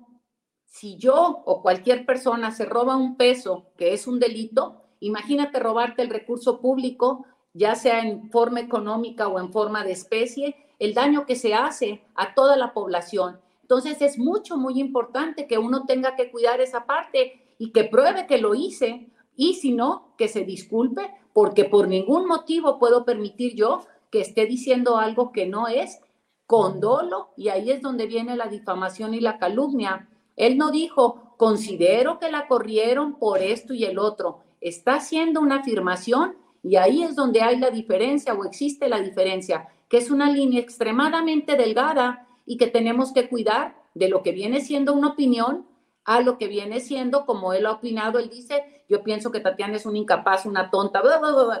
[0.65, 6.01] si yo o cualquier persona se roba un peso, que es un delito, imagínate robarte
[6.01, 11.25] el recurso público ya sea en forma económica o en forma de especie, el daño
[11.25, 13.39] que se hace a toda la población.
[13.61, 18.27] Entonces es mucho, muy importante que uno tenga que cuidar esa parte y que pruebe
[18.27, 23.55] que lo hice y si no, que se disculpe, porque por ningún motivo puedo permitir
[23.55, 26.01] yo que esté diciendo algo que no es
[26.45, 31.35] con dolo y ahí es donde viene la difamación y la calumnia, Él no dijo,
[31.37, 34.39] considero que la corrieron por esto y el otro.
[34.59, 39.67] Está haciendo una afirmación y ahí es donde hay la diferencia o existe la diferencia,
[39.89, 44.61] que es una línea extremadamente delgada y que tenemos que cuidar de lo que viene
[44.61, 45.65] siendo una opinión
[46.03, 49.75] a lo que viene siendo, como él ha opinado, él dice, yo pienso que Tatiana
[49.75, 51.01] es un incapaz, una tonta,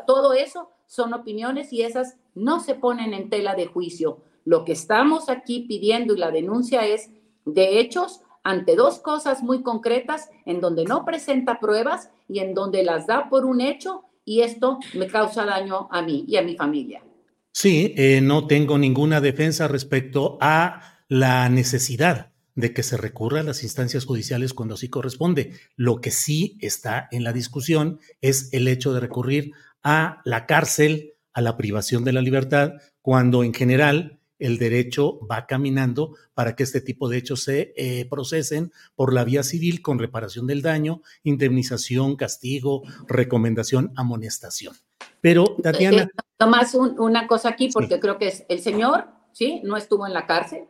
[0.07, 4.19] todo eso son opiniones y esas no se ponen en tela de juicio.
[4.43, 7.11] Lo que estamos aquí pidiendo y la denuncia es
[7.45, 12.83] de hechos ante dos cosas muy concretas en donde no presenta pruebas y en donde
[12.83, 16.55] las da por un hecho y esto me causa daño a mí y a mi
[16.55, 17.03] familia.
[17.53, 23.43] Sí, eh, no tengo ninguna defensa respecto a la necesidad de que se recurra a
[23.43, 25.53] las instancias judiciales cuando sí corresponde.
[25.75, 29.51] Lo que sí está en la discusión es el hecho de recurrir
[29.83, 35.45] a la cárcel, a la privación de la libertad, cuando en general el derecho va
[35.45, 39.99] caminando para que este tipo de hechos se eh, procesen por la vía civil con
[39.99, 44.75] reparación del daño, indemnización, castigo, recomendación, amonestación.
[45.21, 46.09] Pero, eh, Tatiana...
[46.37, 49.61] Tomás, una cosa aquí, porque creo que es, el señor, ¿sí?
[49.63, 50.65] No estuvo en la cárcel.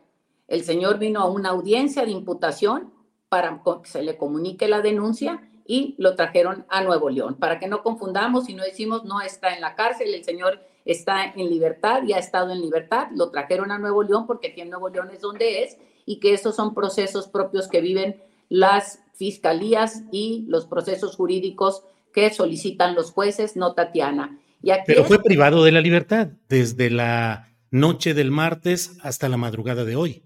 [0.46, 2.92] El señor vino a una audiencia de imputación
[3.30, 7.36] para que se le comunique la denuncia y lo trajeron a Nuevo León.
[7.36, 11.24] Para que no confundamos y no decimos no está en la cárcel, el señor está
[11.24, 14.70] en libertad y ha estado en libertad, lo trajeron a Nuevo León porque aquí en
[14.70, 20.02] Nuevo León es donde es y que esos son procesos propios que viven las fiscalías
[20.10, 24.38] y los procesos jurídicos que solicitan los jueces, no Tatiana.
[24.86, 29.96] Pero fue privado de la libertad desde la noche del martes hasta la madrugada de
[29.96, 30.22] hoy.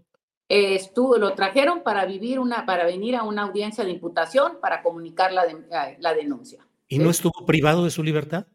[0.49, 5.33] estuvo, lo trajeron para vivir una, para venir a una audiencia de imputación para comunicar
[5.33, 6.67] la, eh, la denuncia.
[6.89, 8.47] ¿Y no estuvo privado de su libertad?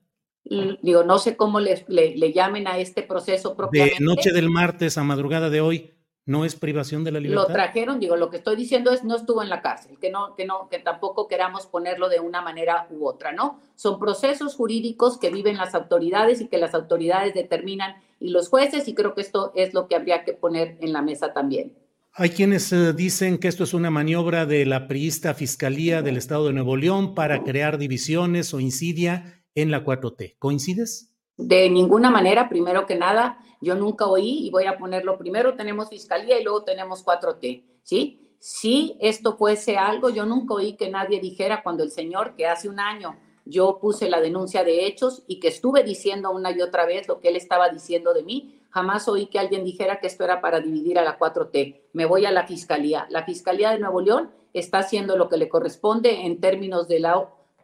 [0.44, 3.98] Digo, no sé cómo le, le, llamen a este proceso propiamente.
[4.00, 5.92] De noche del martes a madrugada de hoy,
[6.26, 7.48] ¿no es privación de la libertad?
[7.48, 10.36] Lo trajeron, digo, lo que estoy diciendo es no estuvo en la cárcel, que no,
[10.36, 13.60] que no, que tampoco queramos ponerlo de una manera u otra, ¿no?
[13.76, 18.88] Son procesos jurídicos que viven las autoridades y que las autoridades determinan y los jueces,
[18.88, 21.74] y creo que esto es lo que habría que poner en la mesa también.
[22.14, 26.48] Hay quienes eh, dicen que esto es una maniobra de la priista Fiscalía del Estado
[26.48, 30.36] de Nuevo León para crear divisiones o insidia en la 4T.
[30.39, 31.12] ¿Coincides?
[31.38, 35.89] De ninguna manera, primero que nada, yo nunca oí y voy a ponerlo primero, tenemos
[35.89, 38.36] fiscalía y luego tenemos 4T, ¿sí?
[38.39, 42.70] Si esto fuese algo, yo nunca oí que nadie dijera cuando el señor, que hace
[42.70, 46.86] un año yo puse la denuncia de hechos y que estuve diciendo una y otra
[46.86, 50.24] vez lo que él estaba diciendo de mí, jamás oí que alguien dijera que esto
[50.24, 51.82] era para dividir a la 4T.
[51.93, 53.08] Me voy a la fiscalía.
[53.10, 57.18] La fiscalía de Nuevo León está haciendo lo que le corresponde en términos de la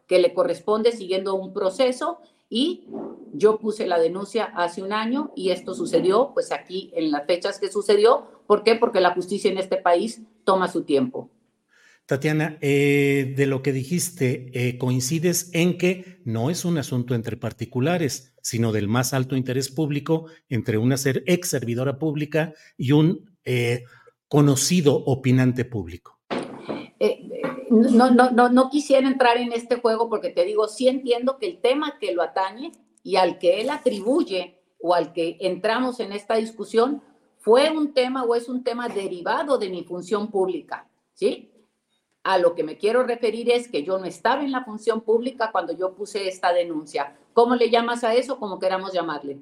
[0.08, 2.88] que le corresponde siguiendo un proceso y
[3.34, 7.60] yo puse la denuncia hace un año y esto sucedió pues aquí en las fechas
[7.60, 8.28] que sucedió.
[8.48, 8.76] ¿Por qué?
[8.76, 11.30] Porque la justicia en este país toma su tiempo.
[12.06, 17.36] Tatiana, eh, de lo que dijiste, eh, coincides en que no es un asunto entre
[17.36, 23.36] particulares, sino del más alto interés público entre una ser ex servidora pública y un
[23.44, 23.84] eh,
[24.30, 26.18] conocido opinante público
[27.70, 31.48] no, no, no, no quisiera entrar en este juego porque te digo, sí entiendo que
[31.48, 32.72] el tema que lo atañe
[33.04, 37.02] y al que él atribuye o al que entramos en esta discusión
[37.38, 41.52] fue un tema o es un tema derivado de mi función pública, ¿sí?
[42.24, 45.52] A lo que me quiero referir es que yo no estaba en la función pública
[45.52, 47.18] cuando yo puse esta denuncia.
[47.32, 48.38] ¿Cómo le llamas a eso?
[48.38, 49.42] Como queramos llamarle.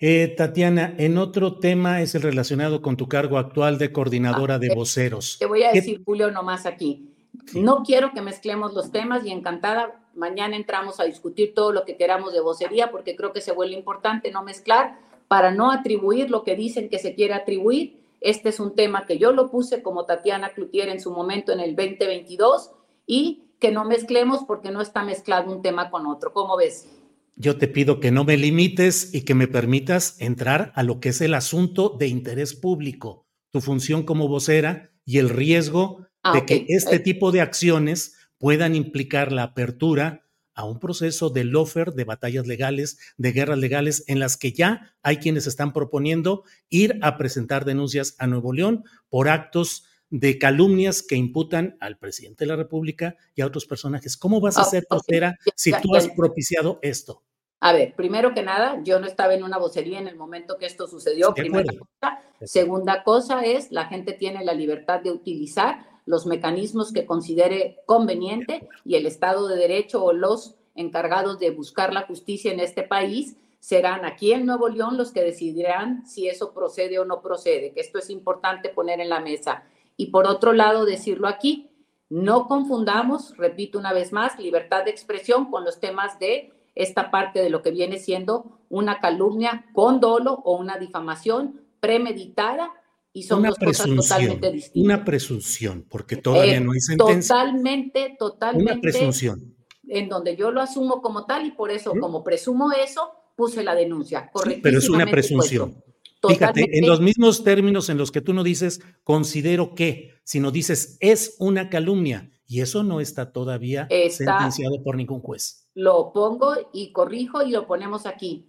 [0.00, 4.74] Eh, Tatiana, en otro tema es el relacionado con tu cargo actual de coordinadora de
[4.74, 5.36] voceros.
[5.38, 7.08] Te voy a decir, Julio, nomás aquí.
[7.54, 11.96] No quiero que mezclemos los temas y encantada, mañana entramos a discutir todo lo que
[11.96, 14.98] queramos de vocería porque creo que se vuelve importante no mezclar
[15.28, 18.02] para no atribuir lo que dicen que se quiere atribuir.
[18.20, 21.60] Este es un tema que yo lo puse como Tatiana Cloutier en su momento en
[21.60, 22.70] el 2022
[23.06, 26.32] y que no mezclemos porque no está mezclado un tema con otro.
[26.32, 26.88] ¿Cómo ves?
[27.36, 31.10] Yo te pido que no me limites y que me permitas entrar a lo que
[31.10, 36.46] es el asunto de interés público, tu función como vocera y el riesgo ah, de
[36.46, 42.04] que este tipo de acciones puedan implicar la apertura a un proceso de lofer, de
[42.04, 47.16] batallas legales, de guerras legales, en las que ya hay quienes están proponiendo ir a
[47.16, 52.56] presentar denuncias a Nuevo León por actos de calumnias que imputan al presidente de la
[52.56, 54.14] República y a otros personajes.
[54.18, 57.22] ¿Cómo vas a ser vocera si tú has propiciado esto?
[57.60, 60.66] A ver, primero que nada, yo no estaba en una vocería en el momento que
[60.66, 61.32] esto sucedió.
[61.32, 62.20] Primera cosa.
[62.42, 68.68] Segunda cosa es, la gente tiene la libertad de utilizar los mecanismos que considere conveniente
[68.84, 73.36] y el Estado de Derecho o los encargados de buscar la justicia en este país
[73.60, 77.80] serán aquí en Nuevo León los que decidirán si eso procede o no procede, que
[77.80, 79.62] esto es importante poner en la mesa.
[79.96, 81.70] Y por otro lado, decirlo aquí,
[82.08, 87.42] no confundamos, repito una vez más, libertad de expresión con los temas de esta parte
[87.42, 92.70] de lo que viene siendo una calumnia con dolo o una difamación premeditada
[93.12, 94.84] y son dos cosas totalmente distintas.
[94.84, 97.36] Una presunción, porque todavía no hay sentencia.
[97.36, 98.72] Totalmente, totalmente.
[98.72, 99.56] Una presunción.
[99.88, 103.74] En donde yo lo asumo como tal y por eso, como presumo eso, puse la
[103.74, 104.30] denuncia.
[104.44, 105.82] Sí, pero es una presunción.
[106.28, 110.96] Fíjate, en los mismos términos en los que tú no dices considero que, sino dices
[111.00, 115.68] es una calumnia y eso no está todavía sentenciado por ningún juez.
[115.74, 118.46] Lo pongo y corrijo y lo ponemos aquí.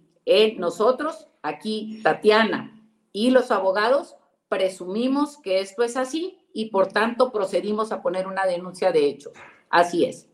[0.58, 2.80] Nosotros, aquí Tatiana
[3.12, 4.16] y los abogados
[4.48, 9.32] presumimos que esto es así y por tanto procedimos a poner una denuncia de hecho.
[9.70, 10.28] Así es.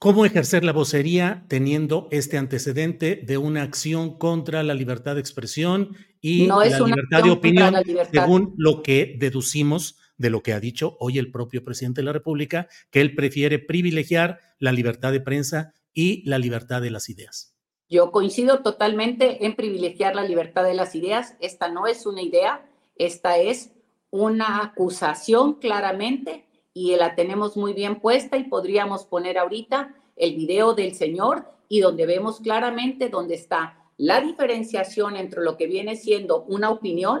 [0.00, 5.96] ¿Cómo ejercer la vocería teniendo este antecedente de una acción contra la libertad de expresión
[6.20, 7.74] y la libertad de opinión,
[8.12, 12.12] según lo que deducimos de lo que ha dicho hoy el propio presidente de la
[12.12, 17.56] República, que él prefiere privilegiar la libertad de prensa y la libertad de las ideas?
[17.88, 21.34] Yo coincido totalmente en privilegiar la libertad de las ideas.
[21.40, 23.72] Esta no es una idea, esta es
[24.10, 30.74] una acusación claramente y la tenemos muy bien puesta y podríamos poner ahorita el video
[30.74, 36.44] del Señor y donde vemos claramente dónde está la diferenciación entre lo que viene siendo
[36.44, 37.20] una opinión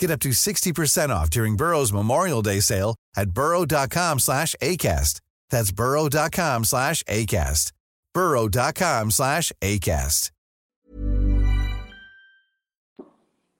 [0.00, 5.20] Get up to 60% off during Burrow's Memorial Day sale at burrow.com slash ACAST.
[5.50, 7.72] That's burrow.com slash ACAST.
[8.14, 10.30] burrow.com slash ACAST.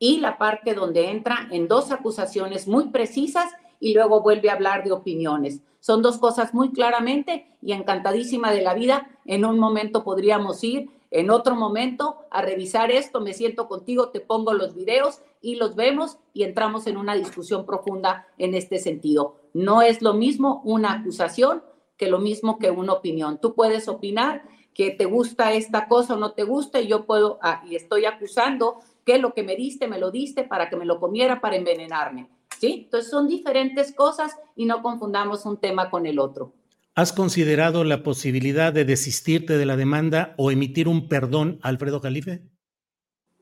[0.03, 4.83] Y la parte donde entra en dos acusaciones muy precisas y luego vuelve a hablar
[4.83, 5.61] de opiniones.
[5.81, 9.11] Son dos cosas muy claramente y encantadísima de la vida.
[9.27, 14.21] En un momento podríamos ir en otro momento a revisar esto, me siento contigo, te
[14.21, 19.37] pongo los videos y los vemos y entramos en una discusión profunda en este sentido.
[19.53, 21.65] No es lo mismo una acusación
[21.97, 23.41] que lo mismo que una opinión.
[23.41, 27.39] Tú puedes opinar que te gusta esta cosa o no te gusta y yo puedo,
[27.43, 30.85] ah, y estoy acusando que lo que me diste, me lo diste para que me
[30.85, 32.29] lo comiera, para envenenarme.
[32.59, 32.83] ¿Sí?
[32.85, 36.53] Entonces son diferentes cosas y no confundamos un tema con el otro.
[36.97, 42.43] ¿Has considerado la posibilidad de desistirte de la demanda o emitir un perdón Alfredo Calife?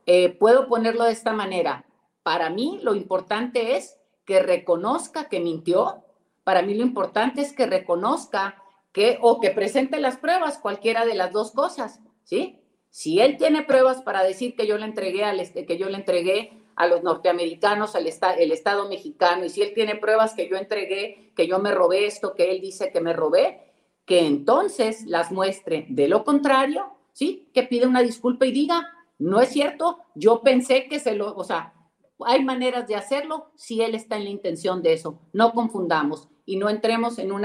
[0.04, 1.86] Eh, puedo ponerlo de esta manera.
[2.22, 3.96] Para mí lo importante es
[4.26, 6.04] que reconozca que mintió.
[6.44, 11.14] Para mí lo importante es que reconozca que o que presente las pruebas, cualquiera de
[11.14, 12.60] las dos cosas, ¿sí?
[12.90, 15.96] Si él tiene pruebas para decir que yo le entregué al este, que yo le
[15.96, 20.56] entregué a los norteamericanos, al el Estado mexicano, y si él tiene pruebas que yo
[20.56, 23.72] entregué, que yo me robé esto, que él dice que me robé,
[24.06, 25.86] que entonces las muestre.
[25.88, 27.50] De lo contrario, ¿sí?
[27.52, 28.86] Que pide una disculpa y diga,
[29.18, 31.74] no es cierto, yo pensé que se lo, o sea,
[32.20, 35.18] hay maneras de hacerlo si él está en la intención de eso.
[35.32, 37.44] No confundamos y no entremos en un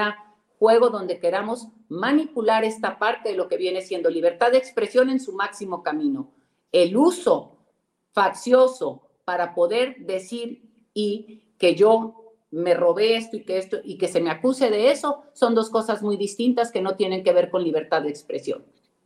[0.59, 5.19] juego donde queramos manipular esta parte de lo que viene siendo libertad de expresión en
[5.19, 6.31] su máximo camino.
[6.71, 7.57] El uso
[8.11, 14.07] faccioso para poder decir y que yo me robé esto y que esto y que
[14.07, 17.49] se me acuse de eso son dos cosas muy distintas que no tienen que ver
[17.49, 18.63] con libertad de expresión.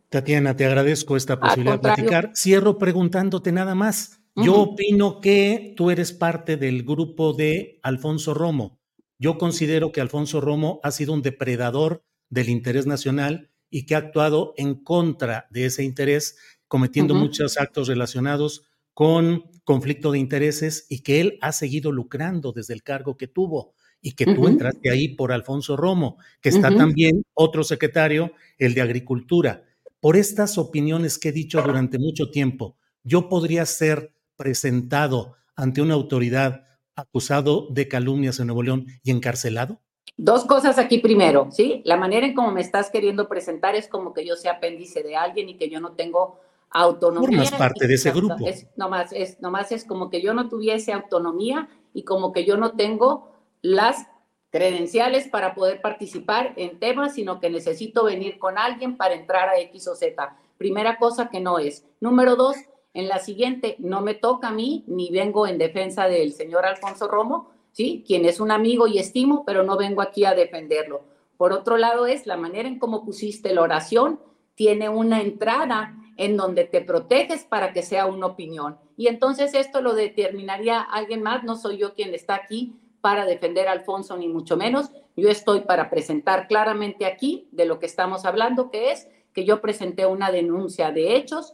[0.10, 2.32] Tatiana, te agradezco esta posibilidad de platicar.
[2.36, 4.22] Cierro preguntándote nada más.
[4.36, 8.80] Yo opino que tú eres parte del grupo de Alfonso Romo.
[9.18, 14.00] Yo considero que Alfonso Romo ha sido un depredador del interés nacional y que ha
[14.00, 16.38] actuado en contra de ese interés,
[16.68, 18.68] cometiendo muchos actos relacionados
[18.98, 23.76] con conflicto de intereses y que él ha seguido lucrando desde el cargo que tuvo
[24.02, 28.82] y que tú entraste ahí por Alfonso Romo, que está también otro secretario, el de
[28.82, 29.62] Agricultura.
[30.00, 35.94] Por estas opiniones que he dicho durante mucho tiempo, yo podría ser presentado ante una
[35.94, 36.64] autoridad
[36.96, 39.80] acusado de calumnias en Nuevo León y encarcelado?
[40.16, 41.84] Dos cosas aquí primero, ¿sí?
[41.86, 45.16] La manera en cómo me estás queriendo presentar es como que yo sea apéndice de
[45.16, 46.40] alguien y que yo no tengo
[46.72, 47.44] autonomía.
[47.44, 48.36] Formas parte de ese grupo.
[48.46, 52.58] Es, nomás, es, nomás es como que yo no tuviese autonomía y como que yo
[52.58, 53.32] no tengo
[53.62, 54.08] las
[54.50, 59.60] credenciales para poder participar en temas, sino que necesito venir con alguien para entrar a
[59.60, 60.38] X o Z.
[60.58, 61.86] Primera cosa que no es.
[62.00, 62.56] Número dos,
[62.94, 67.08] en la siguiente, no me toca a mí, ni vengo en defensa del señor Alfonso
[67.08, 68.04] Romo, ¿sí?
[68.08, 71.02] Quien es un amigo y estimo, pero no vengo aquí a defenderlo.
[71.38, 74.20] Por otro lado, es la manera en cómo pusiste la oración,
[74.56, 78.78] tiene una entrada en donde te proteges para que sea una opinión.
[78.98, 83.68] Y entonces esto lo determinaría alguien más, no soy yo quien está aquí para defender
[83.68, 84.92] a Alfonso, ni mucho menos.
[85.16, 89.62] Yo estoy para presentar claramente aquí de lo que estamos hablando, que es que yo
[89.62, 91.54] presenté una denuncia de hechos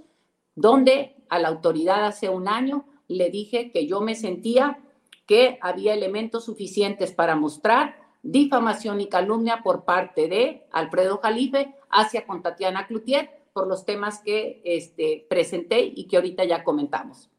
[0.56, 4.80] donde a la autoridad hace un año le dije que yo me sentía
[5.26, 12.26] que había elementos suficientes para mostrar difamación y calumnia por parte de Alfredo Jalife hacia
[12.26, 17.30] con Tatiana Cloutier por los temas que este, presenté y que ahorita ya comentamos.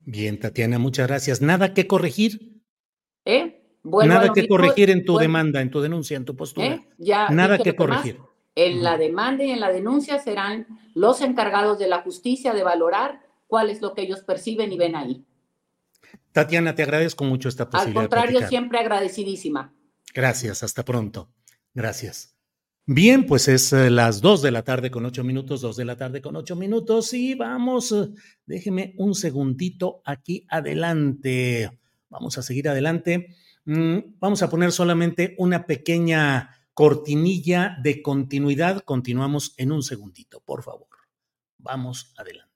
[0.00, 1.40] Bien, Tatiana, muchas gracias.
[1.40, 2.60] ¿Nada que corregir?
[3.24, 3.62] ¿Eh?
[3.82, 6.66] Nada que corregir en tu demanda, en tu denuncia, en tu postura.
[6.66, 6.88] ¿Eh?
[6.98, 8.18] Ya Nada que corregir.
[8.54, 13.20] En la demanda y en la denuncia serán los encargados de la justicia de valorar
[13.46, 15.24] cuál es lo que ellos perciben y ven ahí.
[16.32, 18.02] Tatiana, te agradezco mucho esta posibilidad.
[18.02, 19.72] Al contrario, siempre agradecidísima.
[20.14, 21.30] Gracias, hasta pronto.
[21.74, 22.36] Gracias.
[22.86, 25.96] Bien, pues es eh, las dos de la tarde con ocho minutos, dos de la
[25.96, 28.08] tarde con ocho minutos y vamos, eh,
[28.46, 31.78] déjeme un segundito aquí adelante.
[32.08, 33.36] Vamos a seguir adelante.
[33.64, 38.82] Mm, vamos a poner solamente una pequeña cortinilla de continuidad.
[38.84, 40.88] Continuamos en un segundito, por favor.
[41.58, 42.49] Vamos adelante.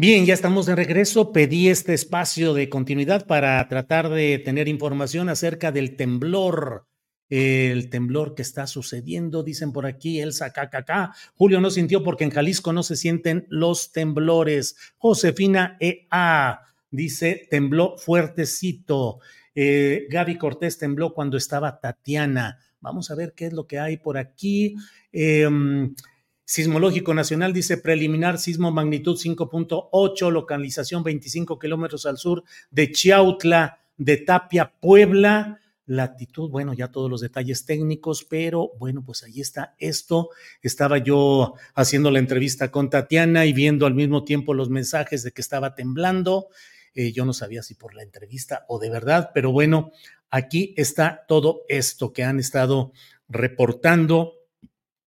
[0.00, 1.32] Bien, ya estamos de regreso.
[1.32, 6.86] Pedí este espacio de continuidad para tratar de tener información acerca del temblor,
[7.28, 11.12] el temblor que está sucediendo, dicen por aquí, Elsa KKK.
[11.34, 14.76] Julio no sintió porque en Jalisco no se sienten los temblores.
[14.98, 16.60] Josefina EA
[16.92, 19.18] dice, tembló fuertecito.
[19.52, 22.60] Eh, Gaby Cortés tembló cuando estaba Tatiana.
[22.80, 24.76] Vamos a ver qué es lo que hay por aquí.
[25.12, 25.48] Eh,
[26.48, 34.16] Sismológico Nacional dice preliminar sismo magnitud 5.8, localización 25 kilómetros al sur de Chiautla, de
[34.16, 35.60] Tapia, Puebla.
[35.84, 40.30] Latitud, bueno, ya todos los detalles técnicos, pero bueno, pues ahí está esto.
[40.62, 45.32] Estaba yo haciendo la entrevista con Tatiana y viendo al mismo tiempo los mensajes de
[45.32, 46.48] que estaba temblando.
[46.94, 49.92] Eh, yo no sabía si por la entrevista o de verdad, pero bueno,
[50.30, 52.92] aquí está todo esto que han estado
[53.28, 54.32] reportando.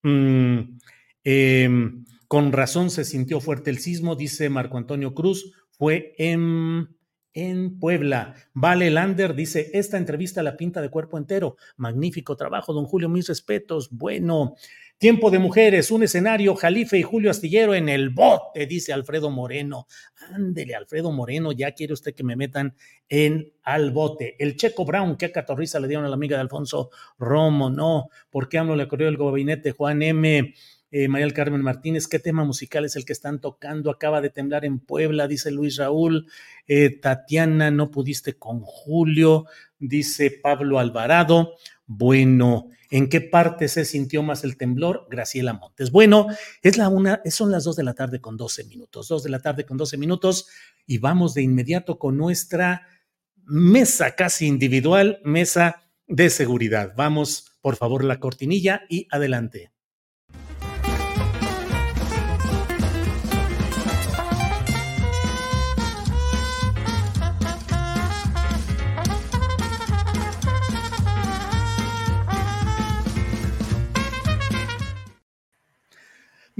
[0.02, 0.79] Mm,
[1.24, 6.96] Em, con razón se sintió fuerte el sismo, dice Marco Antonio Cruz, fue en,
[7.32, 8.34] en Puebla.
[8.54, 11.56] Vale Lander dice, esta entrevista la pinta de cuerpo entero.
[11.76, 13.90] Magnífico trabajo, don Julio, mis respetos.
[13.90, 14.54] Bueno,
[15.00, 19.86] tiempo de mujeres, un escenario, Jalife y Julio Astillero en el bote, dice Alfredo Moreno.
[20.30, 22.74] Ándele, Alfredo Moreno, ya quiere usted que me metan
[23.08, 24.36] en al bote.
[24.38, 28.48] El Checo Brown, qué catorriza le dieron a la amiga de Alfonso Romo, no, ¿por
[28.48, 29.72] qué AMLO le corrió el gabinete?
[29.72, 30.52] Juan M.,
[30.92, 33.90] eh, María Carmen Martínez, ¿qué tema musical es el que están tocando?
[33.90, 36.26] Acaba de temblar en Puebla, dice Luis Raúl.
[36.66, 39.46] Eh, Tatiana, no pudiste con Julio,
[39.78, 41.54] dice Pablo Alvarado.
[41.86, 45.06] Bueno, ¿en qué parte se sintió más el temblor?
[45.08, 45.92] Graciela Montes.
[45.92, 46.26] Bueno,
[46.62, 49.38] es la una, son las dos de la tarde con 12 minutos, dos de la
[49.38, 50.48] tarde con 12 minutos,
[50.86, 52.86] y vamos de inmediato con nuestra
[53.44, 56.94] mesa casi individual, mesa de seguridad.
[56.96, 59.70] Vamos, por favor, la cortinilla y adelante.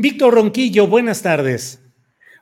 [0.03, 1.85] Víctor Ronquillo, buenas tardes.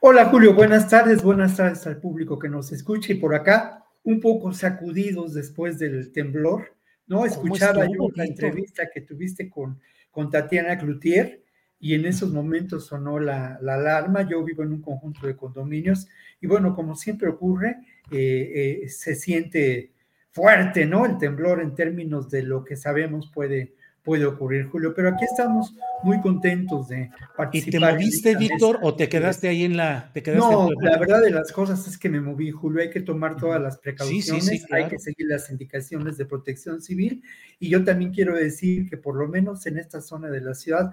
[0.01, 4.20] Hola Julio, buenas tardes, buenas tardes al público que nos escucha y por acá un
[4.20, 6.76] poco sacudidos después del temblor,
[7.09, 7.26] ¿no?
[7.26, 9.80] Escuchaba yo la entrevista que tuviste con,
[10.12, 11.43] con Tatiana Cloutier
[11.80, 14.22] y en esos momentos sonó la, la, alarma.
[14.22, 16.06] Yo vivo en un conjunto de condominios
[16.40, 17.78] y bueno, como siempre ocurre,
[18.12, 19.94] eh, eh, se siente
[20.30, 21.06] fuerte, ¿no?
[21.06, 23.74] El temblor en términos de lo que sabemos puede
[24.09, 24.94] puede ocurrir, Julio.
[24.94, 27.68] Pero aquí estamos muy contentos de participar.
[27.68, 30.10] ¿Y te moviste, Víctor, o te quedaste ahí en la...
[30.35, 32.80] no, la verdad de las cosas es que me moví, Julio.
[32.80, 37.22] Hay que tomar todas las precauciones, hay que seguir las indicaciones de protección civil.
[37.60, 40.90] Y yo también quiero decir que por lo menos en esta zona de la ciudad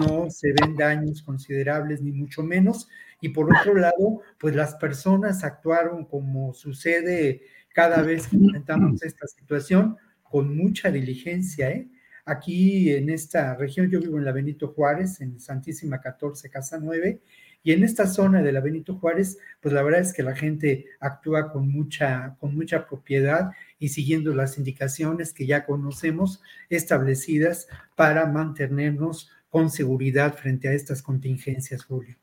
[0.00, 2.88] no se ven daños considerables, ni mucho menos.
[3.20, 9.28] Y por otro lado, pues las personas actuaron como sucede cada vez que enfrentamos esta
[9.28, 11.88] situación, con mucha diligencia, ¿eh?
[12.26, 17.20] Aquí en esta región, yo vivo en la Benito Juárez, en Santísima 14, Casa 9,
[17.62, 20.86] y en esta zona de la Benito Juárez, pues la verdad es que la gente
[20.98, 28.26] actúa con mucha, con mucha propiedad y siguiendo las indicaciones que ya conocemos establecidas para
[28.26, 32.16] mantenernos con seguridad frente a estas contingencias, Julio.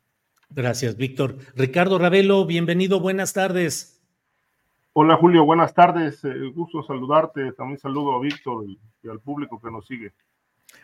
[0.49, 1.37] Gracias, Víctor.
[1.55, 3.92] Ricardo Ravelo, bienvenido, buenas tardes.
[4.95, 6.23] Hola Julio, buenas tardes.
[6.23, 7.51] Eh, gusto saludarte.
[7.53, 8.79] También saludo a Víctor y,
[9.09, 10.13] al público que nos sigue.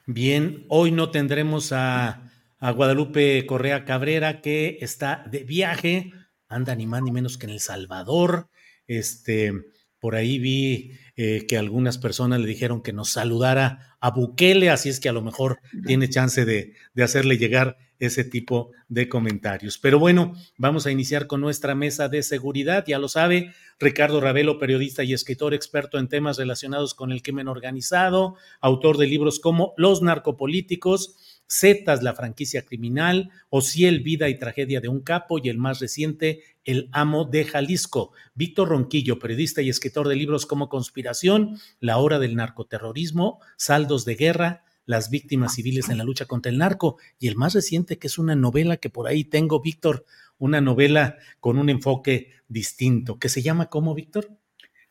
[0.08, 2.24] Bien, hoy no tendremos a,
[2.60, 6.12] Guadalupe Correa Cabrera que está de viaje,
[6.48, 8.50] anda ni más ni menos que en El Salvador.
[8.88, 9.54] Este,
[10.00, 14.90] por ahí vi eh, que algunas personas le dijeron que nos saludara a Bukele, así
[14.90, 19.78] es que a lo mejor tiene chance de, de hacerle llegar ese tipo de comentarios.
[19.78, 22.86] Pero bueno, vamos a iniciar con nuestra mesa de seguridad.
[22.88, 27.48] Ya lo sabe, Ricardo Ravelo, periodista y escritor experto en temas relacionados con el crimen
[27.48, 31.16] organizado, autor de libros como Los narcopolíticos,
[31.52, 36.44] Zetas, la franquicia criminal, Ociel, vida y tragedia de un capo y el más reciente,
[36.64, 38.12] El amo de Jalisco.
[38.36, 44.16] Víctor Ronquillo, periodista y escritor de libros como Conspiración, La hora del narcoterrorismo, Saldos de
[44.16, 46.98] guerra, las víctimas civiles en la lucha contra el narco.
[47.20, 50.04] Y el más reciente, que es una novela que por ahí tengo, Víctor,
[50.40, 54.32] una novela con un enfoque distinto, que se llama ¿cómo, Víctor?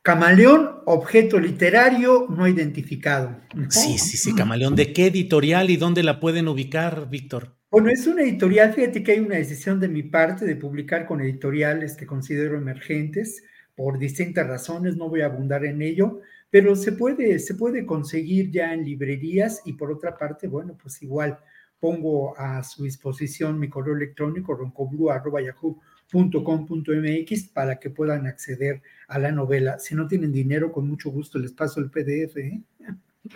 [0.03, 3.41] Camaleón, objeto literario no identificado.
[3.71, 4.77] Sí, sí, sí, Camaleón.
[4.77, 7.57] ¿De qué editorial y dónde la pueden ubicar, Víctor?
[7.69, 11.21] Bueno, es una editorial, fíjate que hay una decisión de mi parte de publicar con
[11.21, 13.43] editoriales que considero emergentes
[13.75, 16.21] por distintas razones, no voy a abundar en ello,
[16.51, 21.03] pero se puede, se puede conseguir ya en librerías y por otra parte, bueno, pues
[21.03, 21.39] igual
[21.81, 29.79] pongo a su disposición mi correo electrónico roncoblu.yahoo.com.mx para que puedan acceder a la novela.
[29.79, 32.39] Si no tienen dinero, con mucho gusto les paso el PDF.
[32.39, 32.63] ¿eh?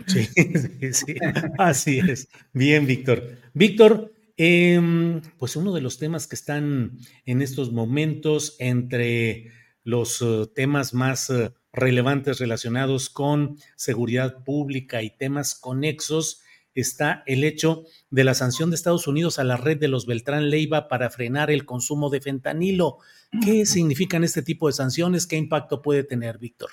[0.06, 0.32] Sí, sí,
[0.93, 1.14] sí,
[1.59, 2.28] así es.
[2.52, 3.36] Bien, Víctor.
[3.55, 9.51] Víctor, em, pues uno de los temas que están en estos momentos entre
[9.84, 16.42] los eh, temas más eh, relevantes relacionados con seguridad pública y temas conexos
[16.74, 20.50] está el hecho de la sanción de Estados Unidos a la red de los Beltrán
[20.50, 22.98] Leiva para frenar el consumo de fentanilo.
[23.44, 25.26] ¿Qué significan este tipo de sanciones?
[25.26, 26.70] ¿Qué impacto puede tener, Víctor?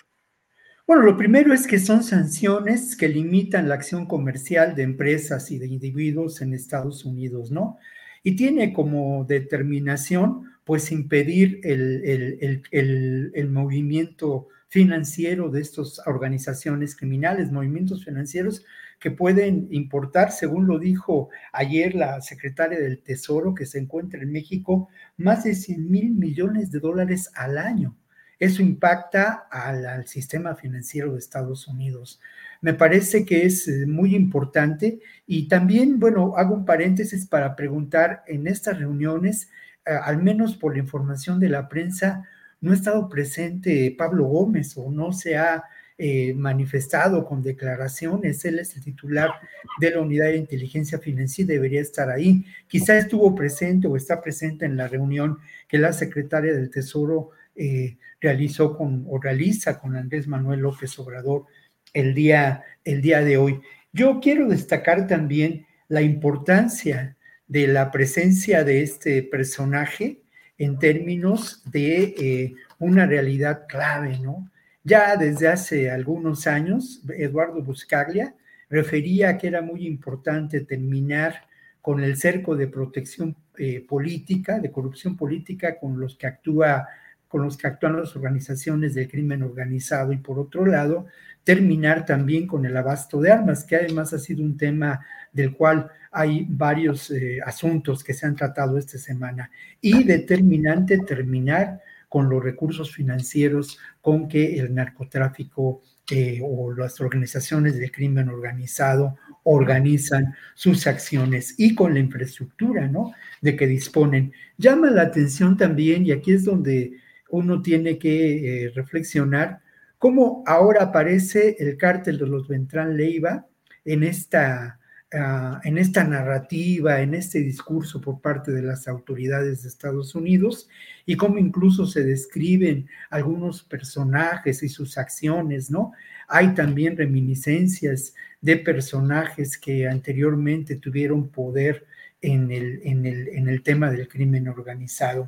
[0.87, 5.59] Bueno, lo primero es que son sanciones que limitan la acción comercial de empresas y
[5.59, 7.77] de individuos en Estados Unidos, ¿no?
[8.23, 18.05] Y tiene como determinación, pues, impedir el, el movimiento financiero de estas organizaciones criminales, movimientos
[18.05, 18.63] financieros
[18.99, 24.31] que pueden importar, según lo dijo ayer la secretaria del Tesoro, que se encuentra en
[24.31, 27.95] México, más de 100 mil millones de dólares al año.
[28.39, 32.21] eso impacta al, sistema financiero de Estados Unidos.
[32.61, 38.23] Me parece que es eh, muy importante y también, bueno, hago un paréntesis para preguntar
[38.27, 39.49] en estas reuniones,
[39.85, 42.29] eh, al menos por la información de la prensa,
[42.61, 45.63] no ha estado presente Pablo Gómez o no se ha
[45.97, 48.45] eh, manifestado con declaraciones.
[48.45, 49.31] Él es el titular
[49.79, 52.45] de la unidad de inteligencia financiera, debería estar ahí.
[52.67, 57.97] Quizá estuvo presente o está presente en la reunión que la secretaria del Tesoro eh,
[58.21, 61.45] realizó con o realiza con Andrés Manuel López Obrador
[61.93, 63.59] el día, el día de hoy.
[63.91, 67.17] Yo quiero destacar también la importancia
[67.47, 70.21] de la presencia de este personaje
[70.59, 74.51] en términos de eh, una realidad clave, ¿no?
[74.83, 78.35] Ya desde hace algunos años, Eduardo Buscaglia
[78.69, 81.47] refería que era muy importante terminar
[81.81, 86.87] con el cerco de protección eh, política, de corrupción política con los que actúa
[87.29, 91.05] con los que actúan las organizaciones del crimen organizado y por otro lado,
[91.43, 95.89] terminar también con el abasto de armas, que además ha sido un tema del cual
[96.11, 99.49] hay varios eh, asuntos que se han tratado esta semana.
[99.81, 107.77] Y determinante terminar con los recursos financieros con que el narcotráfico eh, o las organizaciones
[107.77, 113.13] de crimen organizado organizan sus acciones y con la infraestructura, ¿no?
[113.41, 114.33] De que disponen.
[114.57, 116.93] Llama la atención también, y aquí es donde
[117.29, 119.61] uno tiene que eh, reflexionar,
[119.99, 123.45] cómo ahora aparece el cártel de los Ventran Leiva
[123.85, 124.79] en esta
[125.11, 130.69] Ah, en esta narrativa, en este discurso por parte de las autoridades de Estados Unidos
[131.03, 135.93] y cómo incluso se describen algunos personajes y sus acciones, ¿no?
[136.27, 141.87] Hay también reminiscencias de personajes que anteriormente tuvieron poder
[142.21, 145.27] en el, en el, en el tema del crimen organizado.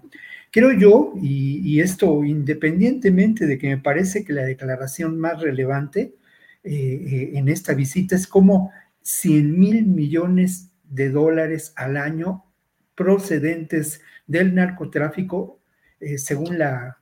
[0.51, 6.13] Creo yo, y, esto independientemente de que me parece que la declaración más relevante
[6.63, 8.71] eh, eh, en esta visita es cómo
[9.01, 12.43] 100 mil millones de dólares al año
[12.95, 15.61] procedentes del narcotráfico,
[16.01, 16.97] eh, según la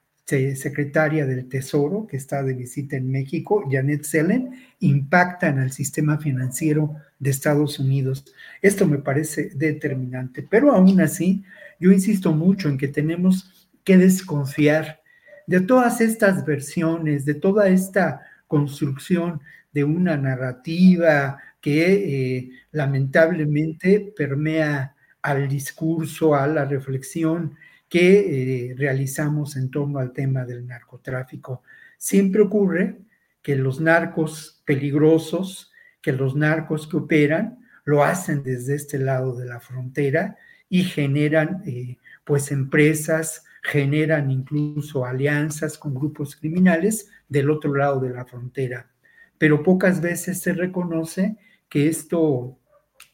[0.55, 6.95] secretaria del Tesoro, que está de visita en México, Janet Zellen, impactan al sistema financiero
[7.17, 8.25] de Estados Unidos.
[8.61, 11.43] Esto me parece determinante, pero aún así,
[11.79, 15.01] yo insisto mucho en que tenemos que desconfiar
[15.47, 19.41] de todas estas versiones, de toda esta construcción
[19.71, 27.55] de una narrativa que eh, lamentablemente permea al discurso, a la reflexión
[27.87, 31.63] que eh, realizamos en torno al tema del narcotráfico.
[31.97, 32.99] Siempre ocurre
[33.41, 39.45] que los narcos peligrosos, que los narcos que operan, lo hacen desde este lado de
[39.45, 40.37] la frontera
[40.69, 48.11] y generan eh, pues empresas, generan incluso alianzas con grupos criminales del otro lado de
[48.11, 48.89] la frontera.
[49.37, 51.37] Pero pocas veces se reconoce
[51.67, 52.57] que esto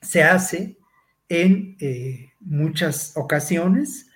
[0.02, 0.78] se hace
[1.30, 4.10] en eh, muchas ocasiones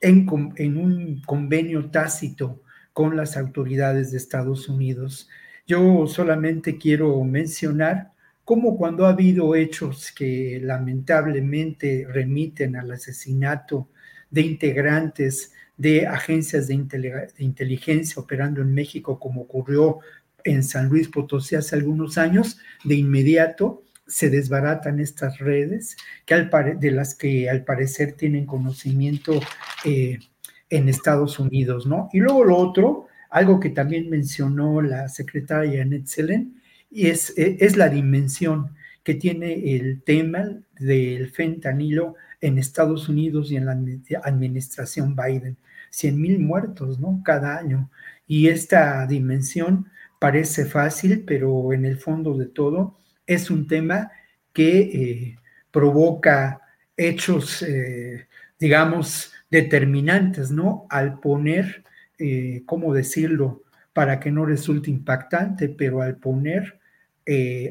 [0.00, 2.62] en, en, un convenio tácito
[2.92, 5.28] con las autoridades de Estados Unidos.
[5.66, 8.12] Yo solamente quiero mencionar
[8.46, 13.88] cómo cuando ha habido hechos que lamentablemente remiten al asesinato
[14.30, 16.74] de integrantes de agencias de,
[17.38, 19.98] inteligencia operando en México, como ocurrió
[20.44, 26.48] en San Luis Potosí hace algunos años, de inmediato se desbaratan estas redes que
[26.78, 29.40] de las que al parecer tienen conocimiento
[29.84, 30.20] eh,
[30.70, 32.08] en Estados Unidos, ¿no?
[32.12, 36.62] Y luego lo otro, algo que también mencionó la secretaria Janet Selen,
[36.96, 38.74] es, e, es la dimensión
[39.04, 40.44] que tiene el tema
[40.78, 43.76] del fentanilo en Estados Unidos y en la
[44.22, 45.56] administración Biden.
[45.90, 47.22] 100 mil muertos, ¿no?
[47.24, 47.90] Cada año.
[48.26, 49.86] Y esta dimensión
[50.18, 54.10] parece fácil, pero en el fondo de todo es un tema
[54.52, 55.38] que eh,
[55.70, 56.60] provoca
[56.96, 58.26] hechos, eh,
[58.58, 60.86] digamos, determinantes, ¿no?
[60.90, 61.84] Al poner,
[62.18, 63.62] eh, ¿cómo decirlo?
[63.92, 66.78] Para que no resulte impactante, pero al poner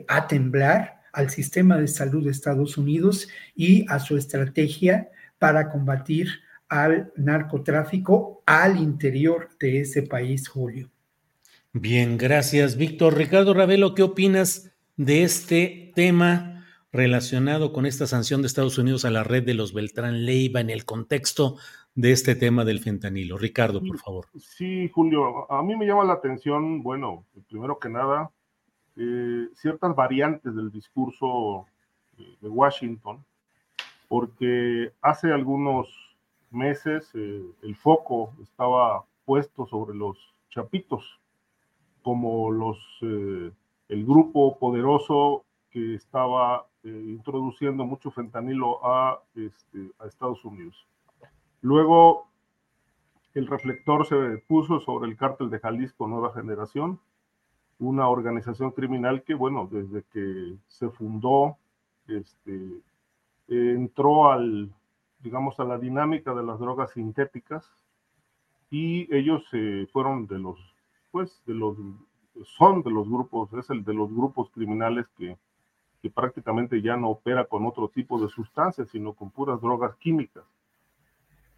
[0.07, 5.09] a temblar al sistema de salud de Estados Unidos y a su estrategia
[5.39, 6.27] para combatir
[6.67, 10.89] al narcotráfico al interior de ese país, Julio.
[11.71, 13.15] Bien, gracias, Víctor.
[13.15, 19.11] Ricardo Ravelo, ¿qué opinas de este tema relacionado con esta sanción de Estados Unidos a
[19.11, 21.57] la red de los Beltrán Leiva en el contexto
[21.93, 23.37] de este tema del fentanilo.
[23.37, 24.27] Ricardo, por favor.
[24.37, 28.31] Sí, Julio, a mí me llama la atención, bueno, primero que nada,
[28.97, 31.65] eh, ciertas variantes del discurso
[32.17, 33.23] eh, de Washington,
[34.07, 36.15] porque hace algunos
[36.51, 40.17] meses eh, el foco estaba puesto sobre los
[40.49, 41.19] chapitos,
[42.03, 50.85] como los, el grupo poderoso que estaba introduciendo mucho fentanilo a, este, a Estados Unidos.
[51.61, 52.27] Luego,
[53.33, 56.99] el reflector se puso sobre el cártel de Jalisco Nueva Generación,
[57.79, 61.57] una organización criminal que, bueno, desde que se fundó,
[62.07, 62.81] este,
[63.47, 64.71] entró al,
[65.19, 67.69] digamos, a la dinámica de las drogas sintéticas
[68.69, 70.59] y ellos eh, fueron de los,
[71.11, 71.77] pues, de los,
[72.43, 75.37] son de los grupos, es el de los grupos criminales que,
[76.01, 80.43] que prácticamente ya no opera con otro tipo de sustancias, sino con puras drogas químicas.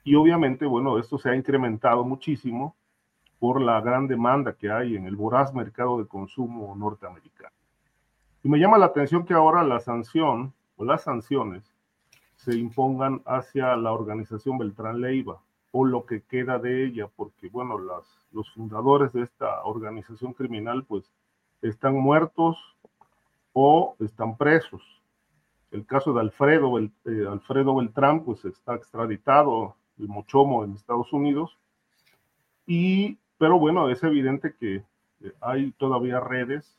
[0.03, 2.75] Y obviamente, bueno, esto se ha incrementado muchísimo
[3.39, 7.55] por la gran demanda que hay en el voraz mercado de consumo norteamericano.
[8.43, 11.63] Y me llama la atención que ahora la sanción o las sanciones
[12.35, 15.41] se impongan hacia la organización Beltrán Leiva
[15.71, 20.85] o lo que queda de ella, porque bueno, las, los fundadores de esta organización criminal
[20.85, 21.11] pues
[21.61, 22.57] están muertos
[23.53, 24.81] o están presos.
[25.71, 31.11] El caso de Alfredo, el, eh, Alfredo Beltrán pues está extraditado, el Mochomo en Estados
[31.11, 31.57] Unidos,
[32.65, 34.83] y pero bueno, es evidente que
[35.21, 36.77] eh, hay todavía redes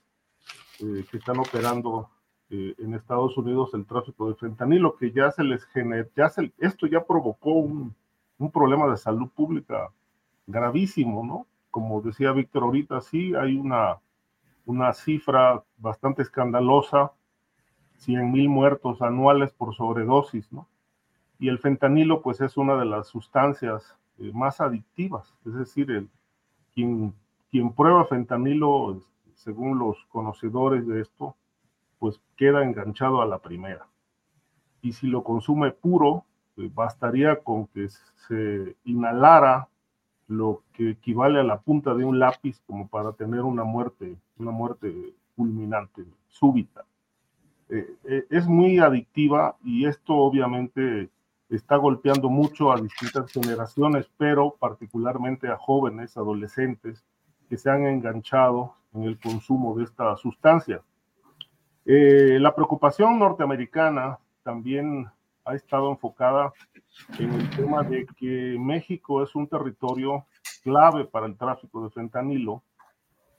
[0.80, 2.10] eh, que están operando
[2.50, 6.08] eh, en Estados Unidos el tráfico de fentanilo, que ya se les genera,
[6.58, 7.94] esto ya provocó un,
[8.38, 9.90] un, problema de salud pública
[10.46, 11.46] gravísimo, ¿no?
[11.70, 13.98] Como decía Víctor ahorita, sí hay una,
[14.64, 17.12] una cifra bastante escandalosa,
[17.98, 20.66] 100 mil muertos anuales por sobredosis, ¿no?
[21.38, 23.96] Y el fentanilo, pues es una de las sustancias
[24.32, 26.08] más adictivas, es decir, el,
[27.50, 29.00] quien, prueba fentanilo,
[29.34, 31.34] según los conocedores de esto,
[31.98, 33.86] pues queda enganchado a la primera.
[34.80, 36.24] Y si lo consume puro,
[36.54, 37.88] pues bastaría con que
[38.28, 39.68] se inhalara
[40.28, 44.50] lo que equivale a la punta de un lápiz como para tener una muerte, una
[44.50, 46.84] muerte fulminante, súbita.
[47.70, 51.10] Eh, eh, es muy adictiva y esto obviamente
[51.48, 57.04] está golpeando mucho a distintas generaciones, pero particularmente a jóvenes, adolescentes,
[57.48, 60.82] que se han enganchado en el consumo de esta sustancia.
[61.84, 65.06] Eh, la preocupación norteamericana también
[65.44, 66.52] ha estado enfocada
[67.18, 70.26] en el tema de que México es un territorio
[70.62, 72.62] clave para el tráfico de fentanilo.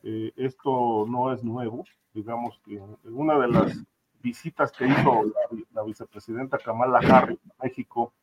[0.02, 1.84] Eh, esto no es nuevo,
[2.14, 3.78] digamos que una de las
[4.22, 5.24] visitas que hizo
[5.74, 8.14] la, vicepresidenta Kamala Harris a México,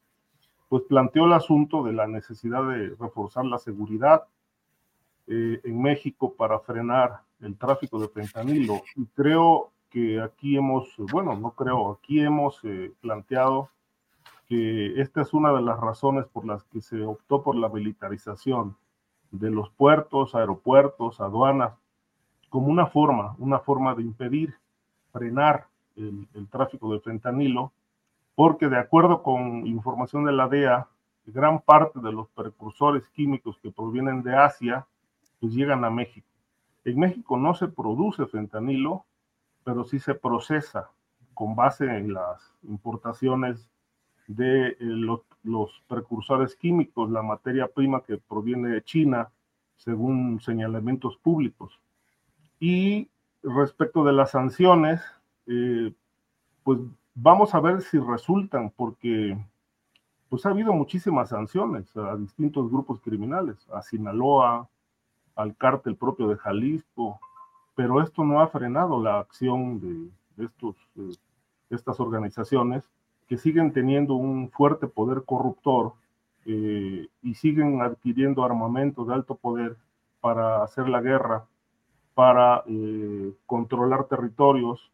[0.68, 4.24] pues planteó el asunto de la necesidad de reforzar la seguridad
[5.26, 8.82] eh, en México para frenar el tráfico de fentanilo.
[8.94, 13.70] Y creo que aquí hemos, bueno, no creo, aquí hemos eh, planteado
[14.48, 18.76] que esta es una de las razones por las que se optó por la militarización
[19.30, 21.74] de los puertos, aeropuertos, aduanas,
[22.48, 24.54] como una forma, una forma de impedir,
[25.12, 25.66] frenar
[25.96, 27.72] el, tráfico de fentanilo,
[28.34, 30.88] porque de acuerdo con información de la DEA,
[31.26, 34.86] gran parte de los precursores químicos que provienen de Asia,
[35.40, 36.26] pues llegan a México.
[36.84, 39.04] En México no se produce fentanilo,
[39.64, 40.90] pero sí se procesa
[41.34, 43.68] con base en las importaciones
[44.28, 49.30] de eh, los, los, precursores químicos, la materia prima que proviene de China,
[49.76, 51.78] según señalamientos públicos.
[52.58, 53.08] Y
[53.42, 55.02] respecto de las sanciones,
[55.46, 55.92] eh,
[56.64, 56.80] pues
[57.14, 59.38] vamos a ver si resultan, porque
[60.28, 64.68] pues ha habido muchísimas sanciones a distintos grupos criminales, a Sinaloa,
[65.36, 67.20] al cártel propio de Jalisco,
[67.74, 71.14] pero esto no ha frenado la acción de, estos, eh,
[71.70, 72.90] estas organizaciones
[73.28, 75.92] que siguen teniendo un fuerte poder corruptor
[76.44, 79.76] eh, y siguen adquiriendo armamento de alto poder
[80.20, 81.44] para hacer la guerra,
[82.14, 82.64] para
[83.44, 84.90] controlar territorios,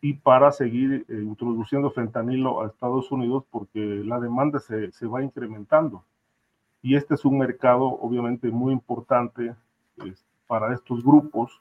[0.00, 5.22] y para seguir eh, introduciendo fentanilo a Estados Unidos porque la demanda se, se, va
[5.22, 6.04] incrementando.
[6.82, 9.54] Y este es un mercado obviamente muy importante
[10.46, 11.60] para estos grupos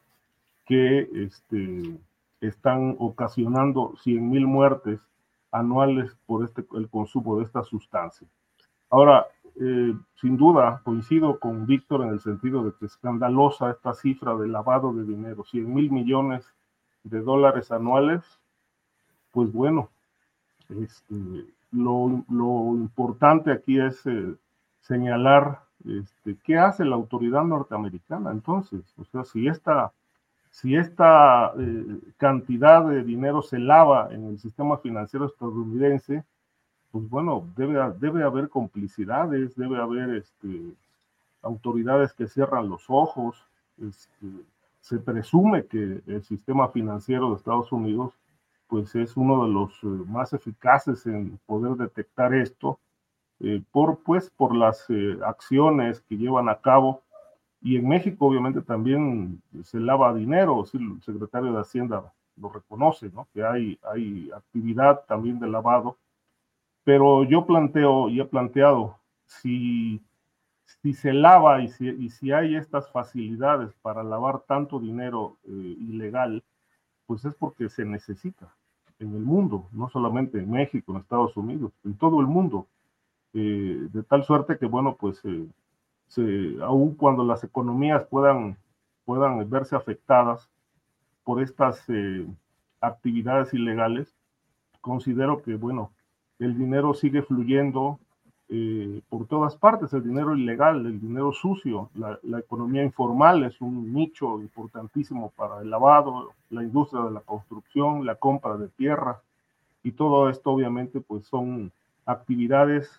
[0.65, 1.99] que este,
[2.39, 5.01] están ocasionando 100 mil muertes
[5.51, 8.27] anuales por este, el consumo de esta sustancia.
[8.89, 9.27] Ahora,
[9.59, 14.35] eh, sin duda, coincido con Víctor en el sentido de que es escandalosa esta cifra
[14.35, 16.45] de lavado de dinero, 100 mil millones
[17.03, 18.23] de dólares anuales,
[19.31, 19.89] pues bueno,
[20.69, 21.15] este,
[21.71, 24.35] lo, lo, importante aquí es eh,
[24.81, 28.81] señalar este, qué hace la autoridad norteamericana entonces.
[28.97, 29.91] O sea, si esta,
[30.49, 36.23] si esta eh, cantidad de dinero se lava en el sistema financiero estadounidense,
[36.91, 40.73] pues bueno, debe, debe haber complicidades, debe haber este,
[41.41, 43.45] autoridades que cierran los ojos.
[43.77, 44.27] Este,
[44.79, 48.13] se presume que el sistema financiero de Estados Unidos
[48.67, 52.79] pues es uno de los eh, más eficaces en poder detectar esto
[53.39, 57.01] eh, por pues por las eh, acciones que llevan a cabo
[57.61, 63.27] y en México obviamente también se lava dinero, el secretario de Hacienda lo reconoce, ¿no?
[63.33, 65.97] que hay, hay actividad también de lavado,
[66.85, 70.01] pero yo planteo y he planteado, si
[70.81, 75.49] si se lava y si, y si hay estas facilidades para lavar tanto dinero eh,
[75.51, 76.43] ilegal,
[77.05, 78.53] pues es porque se necesita
[78.99, 82.67] en el mundo, no solamente en México, en Estados Unidos, en todo el mundo.
[83.33, 85.47] Eh, de tal suerte que, bueno, pues eh,
[86.07, 88.57] se, aun cuando las economías puedan,
[89.05, 90.49] puedan verse afectadas
[91.23, 91.85] por estas
[92.81, 94.15] actividades ilegales,
[94.81, 95.91] considero que, bueno,
[96.39, 97.99] el dinero sigue fluyendo
[98.51, 103.93] eh, por todas partes, el dinero ilegal, el dinero sucio, la, economía informal es un
[103.93, 109.21] nicho importantísimo para el lavado, la industria de la construcción, la compra de tierra
[109.83, 111.71] y todo esto obviamente pues son
[112.07, 112.89] actividades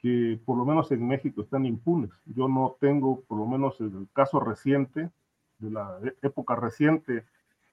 [0.00, 2.10] que por lo menos en México están impunes.
[2.26, 5.10] Yo no tengo, por lo menos en el caso reciente,
[5.58, 7.24] de la época reciente,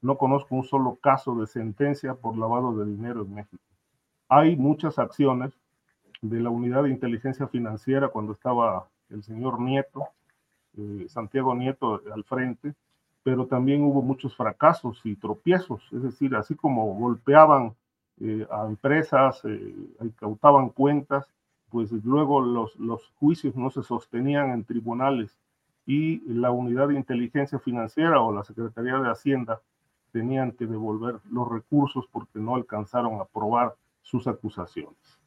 [0.02, 3.62] no conozco un solo caso de sentencia por lavado de dinero en México.
[4.28, 5.52] Hay muchas acciones
[6.22, 10.08] de la unidad de inteligencia financiera cuando estaba el señor Nieto,
[10.76, 12.74] eh, Santiago Nieto al frente,
[13.22, 17.74] pero también hubo muchos fracasos y tropiezos, es decir, así como golpeaban
[18.20, 21.30] eh, a empresas, eh, incautaban cuentas,
[21.70, 25.38] pues luego los, los juicios no se sostenían en tribunales
[25.86, 29.60] y la unidad de inteligencia financiera o la Secretaría de Hacienda
[30.12, 35.19] tenían que devolver los recursos porque no alcanzaron a probar sus acusaciones.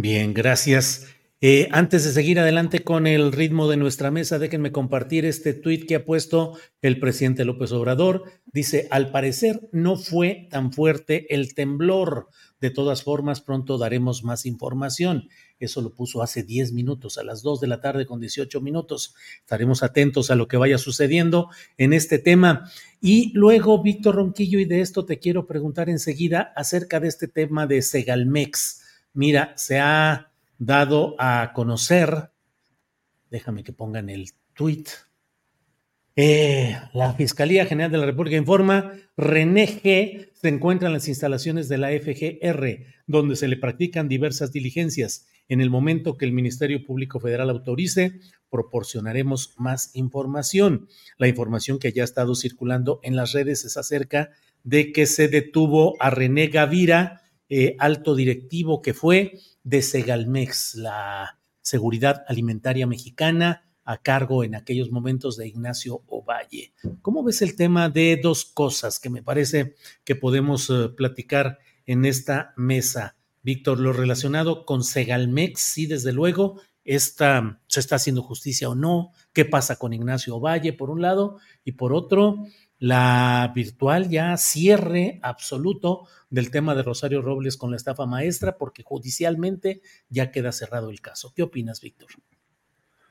[0.00, 1.08] Bien, gracias.
[1.40, 5.88] Eh, antes de seguir adelante con el ritmo de nuestra mesa, déjenme compartir este tuit
[5.88, 8.22] que ha puesto el presidente López Obrador.
[8.46, 12.28] Dice, al parecer no fue tan fuerte el temblor.
[12.60, 15.28] De todas formas, pronto daremos más información.
[15.58, 19.16] Eso lo puso hace 10 minutos, a las 2 de la tarde con 18 minutos.
[19.40, 22.70] Estaremos atentos a lo que vaya sucediendo en este tema.
[23.00, 27.66] Y luego, Víctor Ronquillo, y de esto te quiero preguntar enseguida acerca de este tema
[27.66, 28.84] de Segalmex.
[29.12, 32.30] Mira, se ha dado a conocer,
[33.30, 34.84] déjame que pongan el tweet.
[36.16, 41.68] Eh, la Fiscalía General de la República informa, René G se encuentra en las instalaciones
[41.68, 45.26] de la FGR, donde se le practican diversas diligencias.
[45.48, 48.20] En el momento que el Ministerio Público Federal autorice,
[48.50, 50.88] proporcionaremos más información.
[51.18, 54.30] La información que ya ha estado circulando en las redes es acerca
[54.64, 61.38] de que se detuvo a René Gavira, eh, alto directivo que fue de Segalmex, la
[61.60, 66.74] seguridad alimentaria mexicana, a cargo en aquellos momentos de Ignacio Ovalle.
[67.00, 72.04] ¿Cómo ves el tema de dos cosas que me parece que podemos eh, platicar en
[72.04, 73.16] esta mesa?
[73.42, 79.12] Víctor, lo relacionado con Segalmex, sí, desde luego, esta, se está haciendo justicia o no,
[79.32, 82.44] qué pasa con Ignacio Ovalle, por un lado, y por otro,
[82.78, 88.82] la virtual ya cierre absoluto del tema de Rosario Robles con la estafa maestra, porque
[88.82, 91.32] judicialmente ya queda cerrado el caso.
[91.34, 92.08] ¿Qué opinas, Víctor?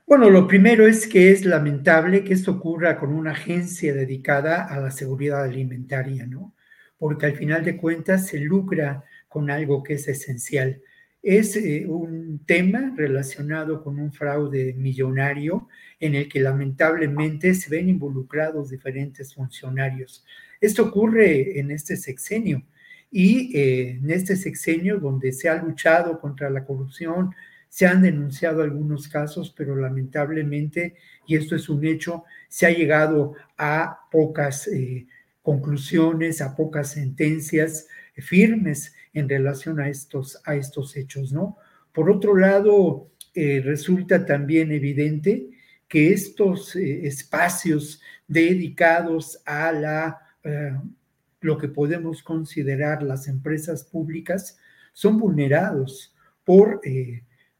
[0.05, 4.79] Bueno, lo primero es que es lamentable que esto ocurra con una agencia dedicada a
[4.79, 6.55] la seguridad alimentaria, ¿no?
[6.97, 10.81] Porque al final de cuentas se lucra con algo que es esencial.
[11.21, 15.67] Es eh, un tema relacionado con un fraude millonario
[15.99, 20.25] en el que lamentablemente se ven involucrados diferentes funcionarios.
[20.61, 22.63] Esto ocurre en este sexenio
[23.11, 27.33] y eh, en este sexenio donde se ha luchado contra la corrupción,
[27.69, 30.95] se han denunciado algunos casos, pero lamentablemente,
[31.25, 35.07] y esto es un hecho, se ha llegado a pocas eh,
[35.41, 41.57] conclusiones, a pocas sentencias firmes en relación a estos, a estos hechos, ¿no?
[41.91, 45.49] Por otro lado, eh, resulta también evidente
[45.87, 50.73] que estos eh, espacios dedicados a la, eh,
[51.41, 54.59] lo que podemos considerar las empresas públicas
[54.93, 56.81] son vulnerados por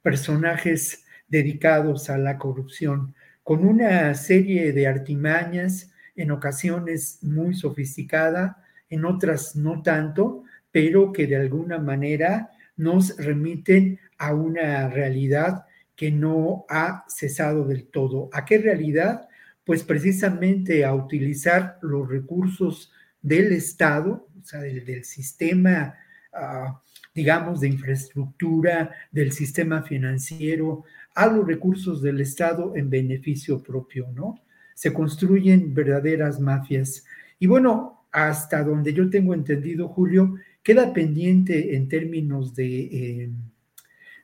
[0.02, 3.14] personajes dedicados a la corrupción,
[3.44, 10.44] con una serie de artimañas, en ocasiones muy sofisticada, en otras no tanto,
[10.78, 17.88] pero que de alguna manera nos remiten a una realidad que no ha cesado del
[17.88, 18.30] todo.
[18.32, 19.28] ¿A qué realidad?
[19.66, 22.92] Pues precisamente a utilizar los recursos
[23.24, 25.96] del Estado, o sea, del, sistema,
[26.32, 26.80] ah,
[27.16, 30.84] digamos, de infraestructura, del sistema financiero,
[31.16, 34.44] a los recursos del Estado en beneficio propio, ¿no?
[34.76, 37.04] Se construyen verdaderas mafias.
[37.40, 40.36] Y bueno, hasta donde yo tengo entendido, Julio,
[40.68, 43.30] queda pendiente en términos de, eh,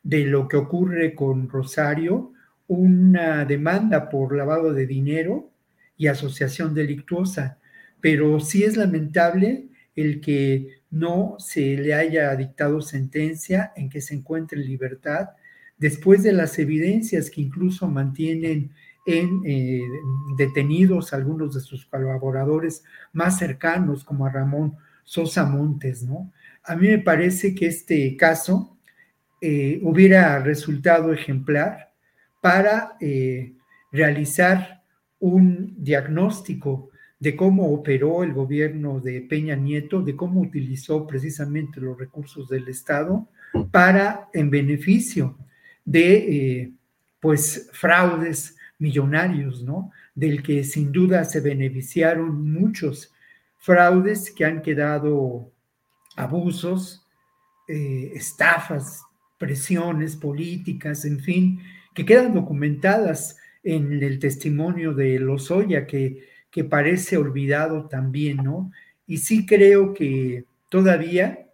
[0.04, 2.34] de lo que ocurre con Rosario
[2.68, 5.52] una demanda por lavado de dinero
[5.96, 7.60] y asociación delictuosa,
[8.02, 14.14] pero sí es lamentable el que no se le haya dictado sentencia en que se
[14.14, 15.30] encuentre en libertad
[15.78, 18.72] después de las evidencias que incluso mantienen
[19.06, 19.82] en eh,
[20.38, 22.84] detenidos algunos de sus colaboradores
[23.14, 26.32] más cercanos, como a Ramón Sosa Montes, ¿no?
[26.64, 28.78] A mí me parece que este caso
[29.42, 31.92] eh, hubiera resultado ejemplar
[32.42, 33.54] para eh,
[33.92, 34.84] realizar
[35.20, 36.90] un diagnóstico
[37.20, 42.68] de cómo operó el gobierno de Peña Nieto, de cómo utilizó precisamente los recursos del
[42.68, 43.30] Estado
[43.72, 45.38] para, en beneficio
[45.86, 46.74] de,
[47.22, 49.92] pues, fraudes millonarios, ¿no?
[50.14, 53.13] Del que sin duda se beneficiaron muchos
[53.64, 55.50] fraudes que han quedado
[56.18, 57.08] abusos,
[57.70, 59.02] eh, estafas,
[59.38, 61.62] presiones políticas, en fin,
[61.96, 68.70] que quedan documentadas en el testimonio de Lozoya, que, que parece olvidado también, ¿no?
[69.08, 71.48] Y sí creo que todavía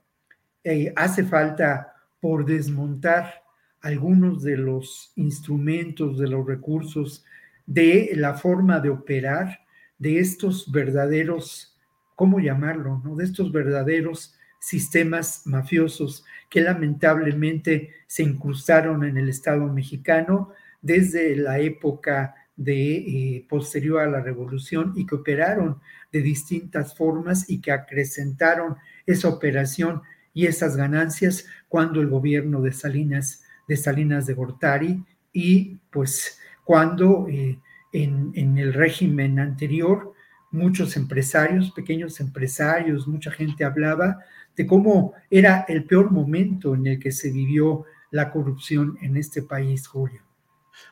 [0.64, 3.44] eh, hace falta por desmontar
[3.82, 7.24] algunos de los instrumentos, de los recursos,
[7.68, 9.60] de la forma de operar
[10.00, 11.76] de estos verdaderos,
[12.20, 13.02] ¿cómo llamarlo?
[13.02, 13.16] No?
[13.16, 20.50] De estos verdaderos sistemas mafiosos que lamentablemente se incrustaron en el Estado mexicano
[20.82, 25.80] desde la época de eh, posterior a la revolución y que operaron
[26.12, 28.76] de distintas formas y que acrecentaron
[29.06, 30.02] esa operación
[30.34, 37.30] y esas ganancias cuando el gobierno de Salinas de Salinas de Gortari y pues cuando
[37.30, 37.60] eh,
[37.94, 40.14] en, en, el régimen anterior
[40.52, 44.20] muchos empresarios, pequeños empresarios, mucha gente hablaba
[44.56, 49.42] de cómo era el peor momento en el que se vivió la corrupción en este
[49.42, 50.22] país, Julio.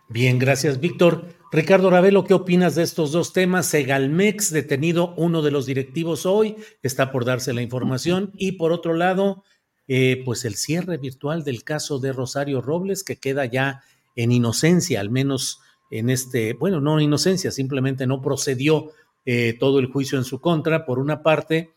[0.10, 1.26] Bien, gracias, Víctor.
[1.52, 3.68] Ricardo Ravelo, ¿qué opinas de estos dos temas?
[3.68, 8.32] Segalmex, detenido uno de los directivos hoy, está por darse la información.
[8.38, 9.44] Y por otro lado,
[9.88, 13.82] eh, pues el cierre virtual del caso de Rosario Robles, que queda ya
[14.16, 18.92] en inocencia, al menos en este, bueno, no inocencia, simplemente no procedió
[19.30, 21.74] eh, todo el juicio en su contra, por una parte,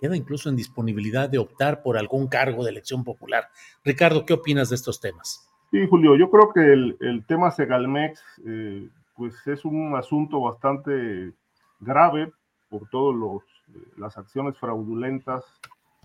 [0.00, 3.50] queda incluso en disponibilidad de optar por algún cargo de elección popular.
[3.84, 5.46] Ricardo, ¿qué opinas de estos temas?
[5.70, 11.34] Sí, Julio, yo creo que el, tema Segalmex, eh, pues es un asunto bastante
[11.78, 12.32] grave
[12.70, 13.14] por todas
[13.98, 15.44] las acciones fraudulentas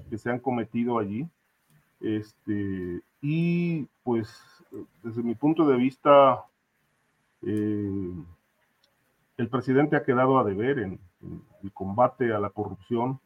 [0.09, 1.25] que se han cometido allí.
[2.01, 4.37] Este, y pues
[5.01, 6.43] desde mi punto de vista,
[7.43, 8.11] eh,
[9.39, 10.99] el presidente ha quedado a deber en,
[11.63, 13.21] el combate a la corrupción,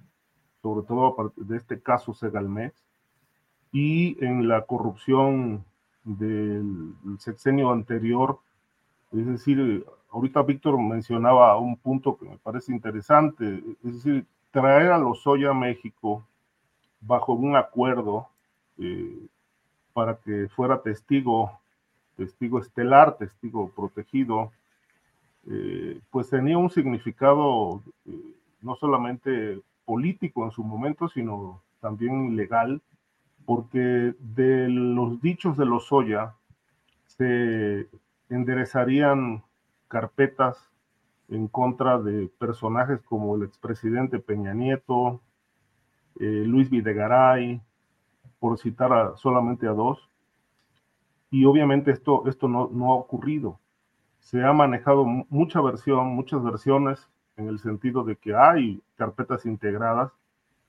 [0.61, 2.73] sobre todo de este caso Segalmex,
[3.71, 5.65] y en la corrupción
[6.03, 8.37] del sexenio anterior.
[9.11, 14.99] Es decir, ahorita Víctor mencionaba un punto que me parece interesante, es decir, traer a
[14.99, 16.23] los Lozoya a México
[17.01, 18.27] bajo un acuerdo
[18.77, 19.17] eh,
[19.93, 21.59] para que fuera testigo,
[22.15, 24.51] testigo estelar, testigo protegido,
[25.47, 32.81] eh, pues tenía un significado eh, no solamente político en su momento, sino también legal,
[33.45, 36.35] porque de los dichos de los Lozoya
[37.05, 37.89] se
[38.29, 39.43] enderezarían
[39.89, 40.71] carpetas
[41.27, 45.21] en contra de personajes como el expresidente Peña Nieto,
[46.15, 47.61] Luis Videgaray,
[48.43, 50.09] por citar solamente a dos.
[51.31, 53.57] Y obviamente esto, esto no, no ha ocurrido.
[54.23, 60.11] Se ha manejado mucha versión, muchas versiones en el sentido de que hay carpetas integradas,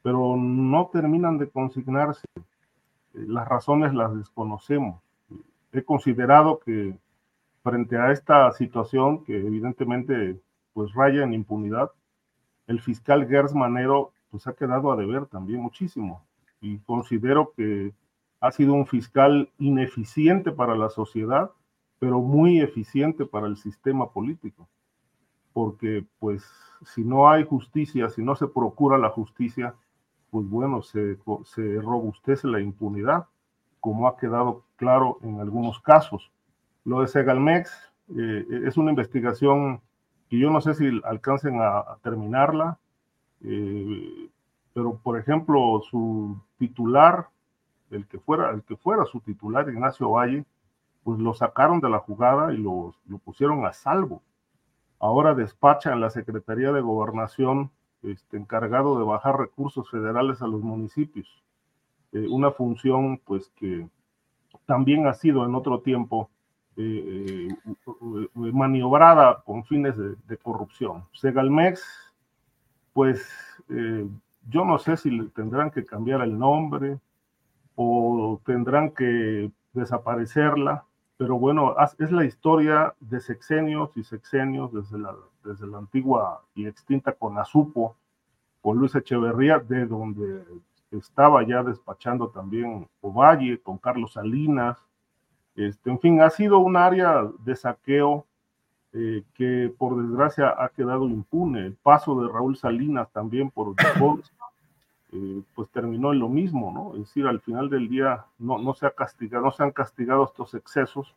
[0.03, 2.27] pero no terminan de consignarse.
[3.13, 5.01] Las razones las desconocemos.
[5.73, 6.97] He considerado que
[7.63, 10.39] frente a esta situación que evidentemente
[10.75, 11.91] pues raya en impunidad,
[12.67, 16.25] el fiscal Gers Manero pues ha quedado a deber también muchísimo
[16.61, 17.95] y considero que
[18.41, 21.51] ha sido un fiscal ineficiente para la sociedad,
[22.05, 24.69] pero muy eficiente para el sistema político.
[25.55, 26.45] Porque pues
[26.85, 29.75] si no hay justicia, si no se procura la justicia,
[30.31, 33.25] pues bueno, se, se robustece la impunidad,
[33.81, 36.31] como ha quedado claro en algunos casos.
[36.85, 37.73] Lo de Segalmex
[38.15, 39.81] eh, es una investigación
[40.29, 42.79] que yo no sé si alcancen a, terminarla,
[43.43, 44.29] eh,
[44.75, 47.29] pero por ejemplo, su titular,
[47.91, 50.45] el que fuera, el que fuera su titular, Ignacio Valle,
[51.05, 54.23] pues lo sacaron de la jugada y lo, lo pusieron a salvo.
[54.99, 57.71] Ahora despacha en la Secretaría de Gobernación
[58.05, 61.27] este, encargado de bajar recursos federales a los municipios.
[62.13, 63.89] Eh, una función pues que
[64.67, 66.31] también ha sido en otro tiempo
[66.77, 71.05] eh, eh, maniobrada con fines de, de, corrupción.
[71.13, 71.83] Segalmex,
[72.93, 73.27] pues
[74.49, 76.99] yo no sé si tendrán que cambiar el nombre
[77.77, 80.85] o tendrán que desaparecerla,
[81.17, 85.15] pero bueno, es la historia de sexenios y sexenios desde la,
[85.45, 87.97] desde la antigua y extinta Conasupo,
[88.61, 90.43] con Luis Echeverría, de donde
[90.91, 94.79] estaba ya despachando también Ovalle, con Carlos Salinas.
[95.55, 98.27] Este, en fin, ha sido un área de saqueo
[98.93, 101.67] eh, que por desgracia ha quedado impune.
[101.67, 103.75] El paso de Raúl Salinas también por
[105.17, 106.95] eh, pues terminó en lo mismo, ¿no?
[106.95, 110.25] Es decir, al final del día no, no se ha castigado, no se han castigado
[110.25, 111.15] estos excesos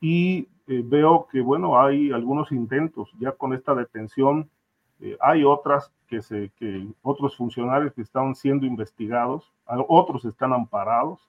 [0.00, 4.50] y eh, veo que, bueno, hay algunos intentos ya con esta detención,
[5.00, 9.52] eh, hay otras que, se, que otros funcionarios que están siendo investigados,
[9.86, 11.20] otros están amparados,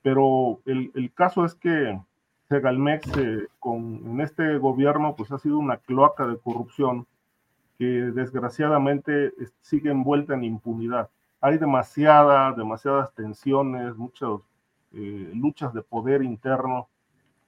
[0.00, 2.00] pero el, el caso es que
[2.48, 3.10] Segalmex
[3.58, 7.06] con, en este gobierno pues ha sido una cloaca de corrupción
[7.78, 11.10] que desgraciadamente sigue envuelta en impunidad
[11.40, 14.40] hay demasiada, demasiadas tensiones, muchas
[14.92, 16.88] eh, luchas de poder interno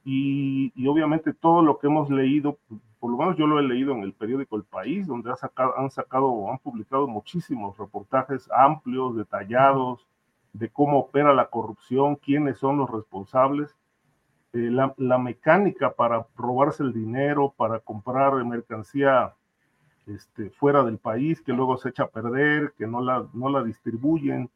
[0.04, 2.58] y, obviamente todo lo que hemos leído,
[2.98, 6.50] por lo menos yo lo he leído en el periódico El País, donde han sacado,
[6.50, 10.06] han publicado muchísimos reportajes amplios, detallados,
[10.52, 13.76] de cómo opera la corrupción, quiénes son los responsables.
[14.54, 19.34] Eh, la, la, mecánica para robarse el dinero, para comprar mercancía
[20.08, 23.62] este, fuera del país, que luego se echa a perder, que no la, no la
[23.62, 24.50] distribuyen.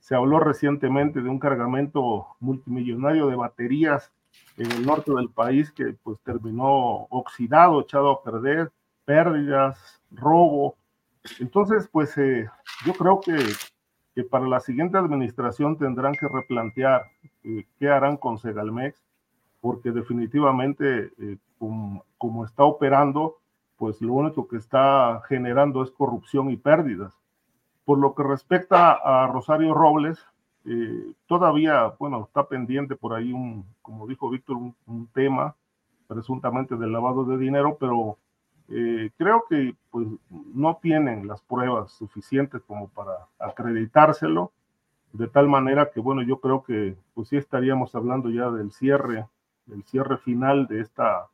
[0.00, 4.12] Se habló recientemente de un cargamento multimillonario de baterías
[4.56, 8.70] en el norte del país que pues terminó oxidado, echado a perder,
[9.04, 10.76] pérdidas, robo.
[11.40, 12.48] Entonces, pues eh,
[12.84, 13.36] yo creo que,
[14.14, 17.02] que, para la siguiente administración tendrán que replantear
[17.44, 19.00] eh, qué harán con Segalmex,
[19.60, 23.38] porque definitivamente eh, como, como, está operando,
[23.78, 27.14] pues lo único que está generando es corrupción y pérdidas.
[27.84, 30.18] Por lo que respecta a Rosario Robles,
[30.66, 35.54] eh, todavía, bueno, está pendiente por ahí un, como dijo Víctor, un, tema
[36.08, 38.18] presuntamente del lavado de dinero, pero
[38.68, 44.52] eh, creo que pues no tienen las pruebas suficientes como para acreditárselo,
[45.12, 49.26] de tal manera que, bueno, yo creo que pues sí estaríamos hablando ya del cierre,
[49.66, 51.28] del cierre final de esta,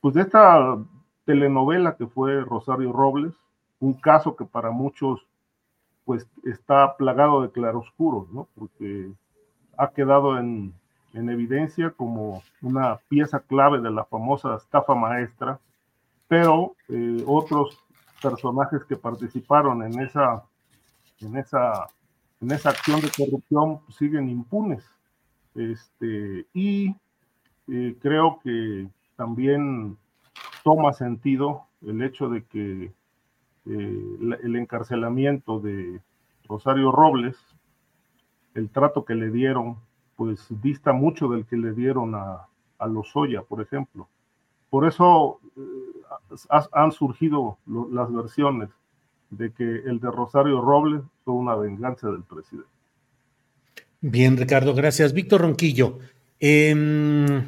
[0.00, 0.78] pues de esta
[1.24, 3.34] telenovela que fue Rosario Robles,
[3.78, 5.26] un caso que para muchos
[6.04, 8.48] pues está plagado de claroscuros, ¿no?
[8.56, 9.12] Porque
[9.76, 10.74] ha quedado en,
[11.12, 15.60] en evidencia como una pieza clave de la famosa estafa maestra,
[16.28, 17.78] pero eh, otros
[18.22, 20.44] personajes que participaron en esa,
[21.20, 21.86] en esa,
[22.40, 24.84] en esa acción de corrupción siguen impunes.
[25.54, 26.94] Este, y
[27.68, 29.96] eh, creo que también
[30.62, 32.92] toma sentido el hecho de que
[33.66, 36.00] eh, el encarcelamiento de
[36.48, 37.36] Rosario Robles,
[38.54, 39.76] el trato que le dieron,
[40.16, 42.46] pues dista mucho del que le dieron a,
[42.78, 44.08] a Lozoya, por ejemplo.
[44.68, 46.36] Por eso eh,
[46.72, 48.70] han surgido las versiones
[49.30, 52.68] de que el de Rosario Robles fue una venganza del presidente.
[54.00, 55.12] Bien, Ricardo, gracias.
[55.12, 55.98] Víctor Ronquillo,
[56.40, 57.46] eh,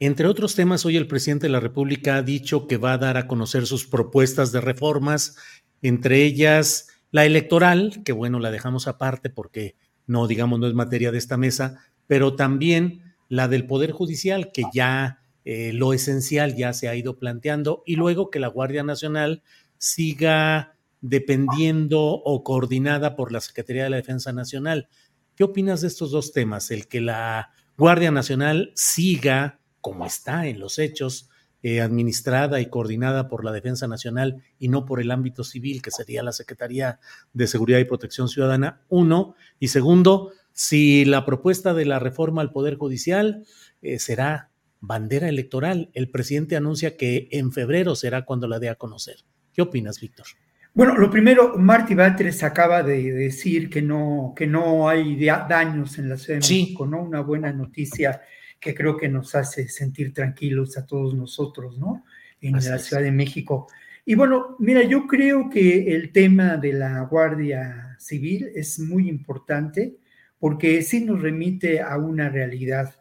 [0.00, 3.16] entre otros temas, hoy el presidente de la República ha dicho que va a dar
[3.16, 5.36] a conocer sus propuestas de reformas,
[5.82, 9.76] entre ellas la electoral, que bueno, la dejamos aparte porque
[10.06, 14.64] no, digamos, no es materia de esta mesa, pero también la del Poder Judicial, que
[14.72, 19.42] ya eh, lo esencial ya se ha ido planteando, y luego que la Guardia Nacional
[19.78, 24.88] siga dependiendo o coordinada por la Secretaría de la Defensa Nacional.
[25.36, 26.70] ¿Qué opinas de estos dos temas?
[26.70, 31.28] El que la Guardia Nacional siga como está en los hechos,
[31.62, 35.90] eh, administrada y coordinada por la Defensa Nacional y no por el ámbito civil, que
[35.90, 37.00] sería la Secretaría
[37.34, 39.34] de Seguridad y Protección Ciudadana, uno.
[39.60, 43.44] Y segundo, si la propuesta de la reforma al Poder Judicial
[43.82, 44.48] eh, será
[44.80, 45.90] bandera electoral.
[45.92, 49.16] El presidente anuncia que en febrero será cuando la dé a conocer.
[49.52, 50.28] ¿Qué opinas, Víctor?
[50.72, 56.08] Bueno, lo primero, Marty Batres acaba de decir que no, que no hay daños en
[56.08, 57.02] la Ciudad de México, ¿no?
[57.02, 58.22] Una buena noticia
[58.64, 62.02] que creo que nos hace sentir tranquilos a todos nosotros, ¿no?
[62.40, 63.66] En la Ciudad de México.
[64.06, 69.98] Y bueno, mira, yo creo que el tema de la Guardia Civil es muy importante
[70.38, 72.94] porque sí nos remite a una realidad.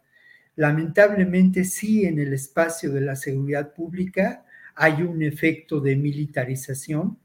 [0.55, 4.45] lamentablemente sí en el espacio de la seguridad pública
[4.75, 7.17] hay un efecto de militarización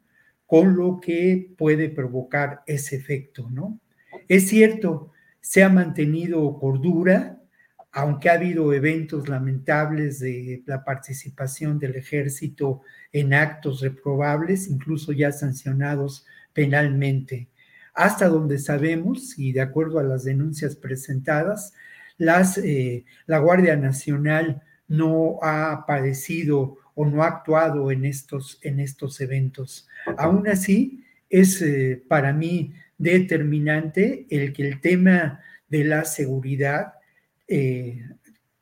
[0.46, 3.78] con lo que puede provocar ese efecto, ¿no?
[4.28, 7.37] Es cierto, se ha mantenido cordura,
[7.98, 15.32] aunque ha habido eventos lamentables de la participación del ejército en actos reprobables, incluso ya
[15.32, 17.48] sancionados penalmente.
[17.94, 21.72] Hasta donde sabemos, y de acuerdo a las denuncias presentadas,
[22.62, 29.20] eh, la Guardia Nacional no ha padecido o no ha actuado en estos, en estos
[29.20, 29.88] eventos.
[30.16, 36.92] Aún así, es eh, para mí determinante el que el tema de la seguridad
[37.48, 38.04] eh,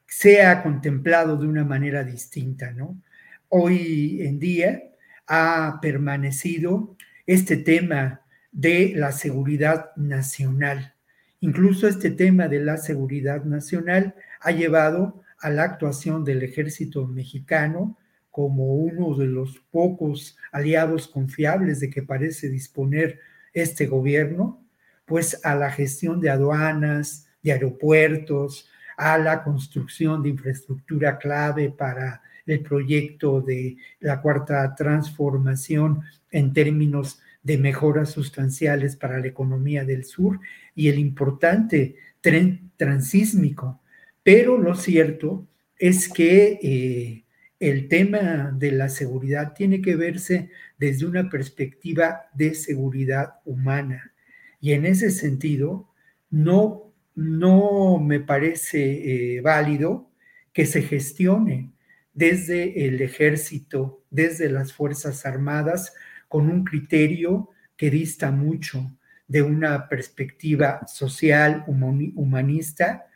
[0.07, 3.01] sea contemplado de una manera distinta, ¿no?
[3.49, 4.83] Hoy en día
[5.27, 6.97] ha permanecido
[7.27, 8.23] este tema
[8.53, 10.95] de la seguridad nacional.
[11.41, 17.99] Incluso este tema de la seguridad nacional ha llevado a la actuación del ejército mexicano
[18.31, 23.21] como uno de los pocos aliados confiables de que parece disponer
[23.53, 24.65] este gobierno,
[25.05, 32.23] pues a la gestión de aduanas, de aeropuertos, a la construcción de infraestructura clave para
[32.47, 40.05] el proyecto de la cuarta transformación en términos de mejoras sustanciales para la economía del
[40.05, 40.41] sur
[40.75, 43.81] y el importante tren transísmico.
[44.23, 45.47] Pero lo cierto
[45.79, 47.25] es que eh,
[47.61, 54.13] el tema de la seguridad tiene que verse desde una perspectiva de seguridad humana.
[54.61, 55.89] Y en ese sentido,
[56.31, 56.86] no,
[57.17, 60.11] no me parece eh, válido
[60.53, 61.73] que se gestione
[62.13, 65.93] desde el ejército, desde las Fuerzas Armadas,
[66.29, 68.91] con un criterio que dista mucho
[69.29, 73.07] de una perspectiva social, humanista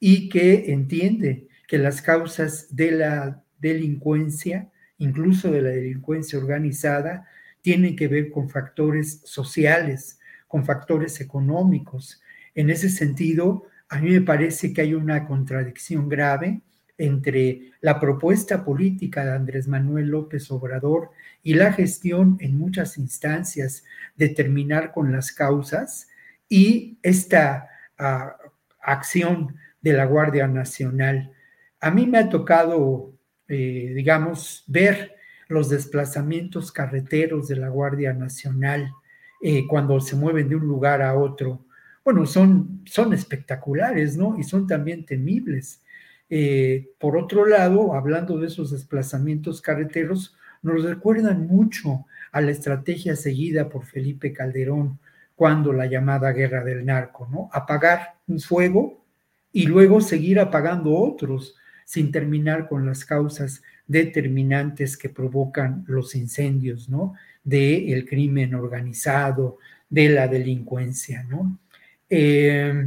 [0.00, 7.28] y que entiende que las causas de la delincuencia, incluso de la delincuencia organizada,
[7.60, 12.22] tienen que ver con factores sociales, con factores económicos.
[12.58, 16.60] En ese sentido, a mí me parece que hay una contradicción grave
[16.98, 21.10] entre la propuesta política de Andrés Manuel López Obrador
[21.44, 23.84] y la gestión en muchas instancias
[24.16, 26.08] de terminar con las causas
[26.48, 28.36] y esta ah,
[28.82, 31.30] acción de la Guardia Nacional.
[31.78, 33.12] A mí me ha tocado,
[33.46, 35.14] eh, digamos, ver
[35.46, 38.90] los desplazamientos carreteros de la Guardia Nacional
[39.40, 41.67] eh, cuando se mueven de un lugar a otro.
[42.08, 44.38] Bueno, son, son espectaculares, ¿no?
[44.38, 45.82] Y son también temibles.
[46.30, 53.14] Eh, por otro lado, hablando de esos desplazamientos carreteros, nos recuerdan mucho a la estrategia
[53.14, 54.98] seguida por Felipe Calderón
[55.36, 57.50] cuando la llamada guerra del narco, ¿no?
[57.52, 59.04] Apagar un fuego
[59.52, 66.88] y luego seguir apagando otros sin terminar con las causas determinantes que provocan los incendios,
[66.88, 67.12] ¿no?
[67.44, 69.58] Del el crimen organizado,
[69.90, 71.58] de la delincuencia, ¿no?
[72.10, 72.86] Eh,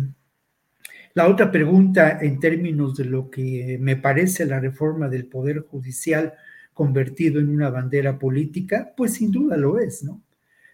[1.14, 6.34] la otra pregunta en términos de lo que me parece la reforma del Poder Judicial
[6.74, 10.22] convertido en una bandera política, pues sin duda lo es, ¿no?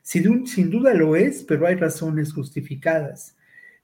[0.04, 3.36] Sin, duda lo es, pero hay razones justificadas.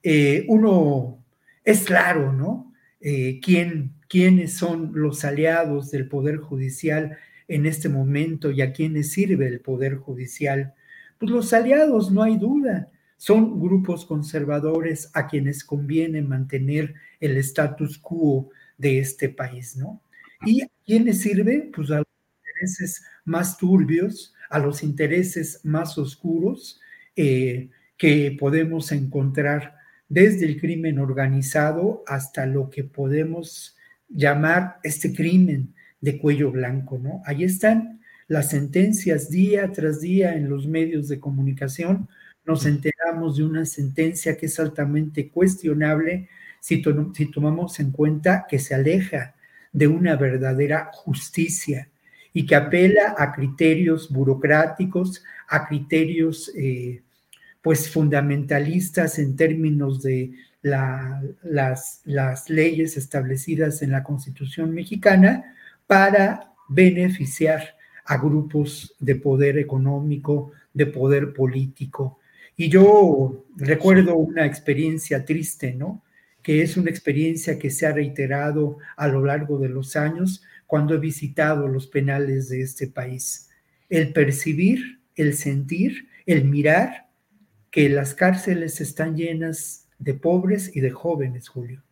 [0.04, 1.26] Eh, uno,
[1.66, 2.72] es claro, ¿no?
[3.02, 7.18] Eh, ¿quién, ¿Quiénes son los aliados del Poder Judicial
[7.48, 10.76] en este momento y a quiénes sirve el Poder Judicial?
[11.18, 12.90] Pues los aliados, no hay duda
[13.24, 20.02] son grupos conservadores a quienes conviene mantener el status quo de este país, ¿no?
[20.46, 21.72] ¿Y a quiénes sirve?
[21.74, 26.82] Pues a los intereses más turbios, a los intereses más oscuros
[27.16, 29.78] eh, que podemos encontrar
[30.10, 33.78] desde el crimen organizado hasta lo que podemos
[34.10, 37.22] llamar este crimen de cuello blanco, ¿no?
[37.26, 42.10] Ahí están las sentencias día tras día en los medios de comunicación
[42.46, 46.30] nos enteramos de una sentencia que es altamente cuestionable
[46.60, 49.36] si, tomamos en cuenta que se aleja
[49.72, 51.90] de una verdadera justicia
[52.32, 57.02] y que apela a criterios burocráticos, a criterios eh,
[57.62, 65.56] pues fundamentalistas en términos de las, las leyes establecidas en la Constitución mexicana
[65.86, 67.76] para beneficiar
[68.06, 72.20] a grupos de poder económico, de poder político,
[72.56, 76.04] y yo recuerdo una experiencia triste, ¿no?
[76.42, 80.96] Que es una experiencia que se ha reiterado a lo largo de los años cuando
[80.96, 83.50] he visitado los penales de este país.
[83.90, 87.08] El percibir, el sentir, el mirar
[87.72, 91.84] que las cárceles están llenas de pobres y de jóvenes, Julio.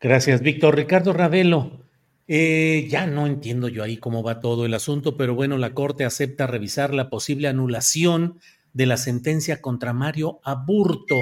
[0.00, 0.76] Gracias, Víctor.
[0.76, 1.84] Ricardo Ravelo,
[2.26, 6.04] eh, ya no entiendo yo ahí cómo va todo el asunto, pero bueno, la Corte
[6.04, 8.40] acepta revisar la posible anulación
[8.72, 11.16] de la sentencia contra Mario Aburto.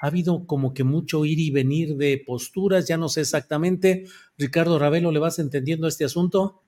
[0.00, 4.04] Ha habido como que mucho ir y venir de posturas, ya no sé exactamente.
[4.36, 6.62] Ricardo Ravelo, ¿le vas entendiendo este asunto?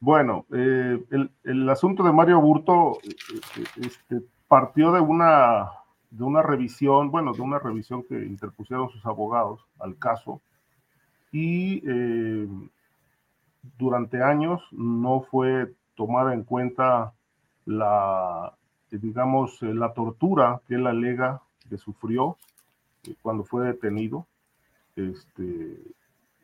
[0.00, 0.98] Bueno, eh,
[1.44, 5.68] el, asunto de Mario Aburto eh, este, partió de una,
[6.10, 10.40] de una revisión, bueno, de una revisión que interpusieron sus abogados al caso
[11.32, 12.48] y eh,
[13.78, 17.12] durante años no fue tomada en cuenta
[17.66, 18.54] la,
[18.98, 22.36] digamos, eh, la tortura que él alega que sufrió
[23.04, 24.26] eh, cuando fue detenido
[24.96, 25.78] este,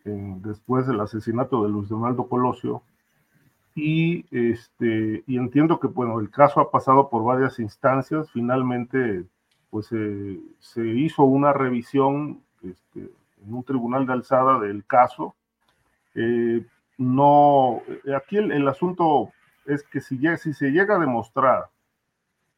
[0.05, 2.82] después del asesinato de Luis Donaldo Colosio.
[3.74, 8.31] Y, este, y entiendo que bueno, el caso ha pasado por varias instancias.
[8.31, 9.24] Finalmente,
[9.68, 13.10] pues se hizo una revisión este,
[13.44, 15.35] en un tribunal de alzada del caso.
[16.14, 16.64] Eh,
[16.98, 17.82] no,
[18.16, 19.31] aquí el, asunto
[19.66, 21.66] es que si, si se llega a demostrar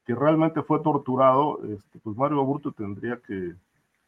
[0.08, 3.52] que realmente fue torturado, este, pues Mario Aburto tendría que,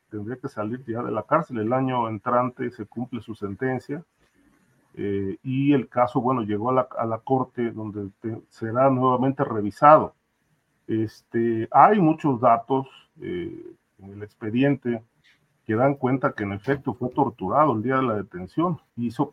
[0.09, 1.59] tendría que salir ya de la cárcel.
[1.59, 4.03] El año entrante se cumple su sentencia
[4.95, 8.09] eh, y el caso, bueno, llegó a la, a la corte donde
[8.49, 10.15] será nuevamente revisado.
[10.87, 12.87] Este, hay muchos datos
[13.21, 13.63] eh,
[13.99, 15.03] en el expediente
[15.67, 18.81] que dan cuenta que en efecto fue torturado el día de la detención.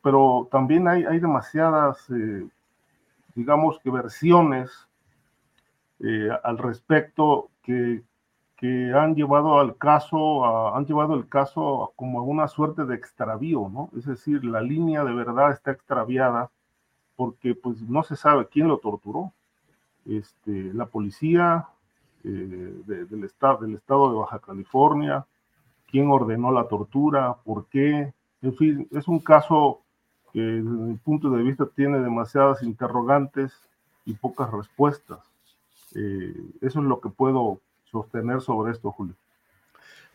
[0.04, 2.46] pero también hay, hay demasiadas, eh,
[3.36, 4.87] digamos que versiones
[6.00, 8.04] eh, al respecto que,
[8.56, 13.70] que, han llevado al caso, han llevado el caso como a una suerte de extravío,
[13.70, 13.90] ¿no?
[13.98, 16.52] Es decir, la línea de verdad está extraviada
[17.16, 19.34] porque pues no se sabe quién lo torturó.
[20.06, 21.68] Este, la policía
[22.24, 25.26] eh, del, estado, del estado de Baja California,
[25.90, 28.14] quién ordenó la tortura, por qué.
[28.42, 29.82] En fin, es un caso
[30.32, 33.54] que desde mi punto de vista tiene demasiadas interrogantes
[34.06, 35.20] y pocas respuestas.
[35.98, 37.60] Eh, eso es lo que puedo
[37.92, 39.16] sostener sobre esto, Julio.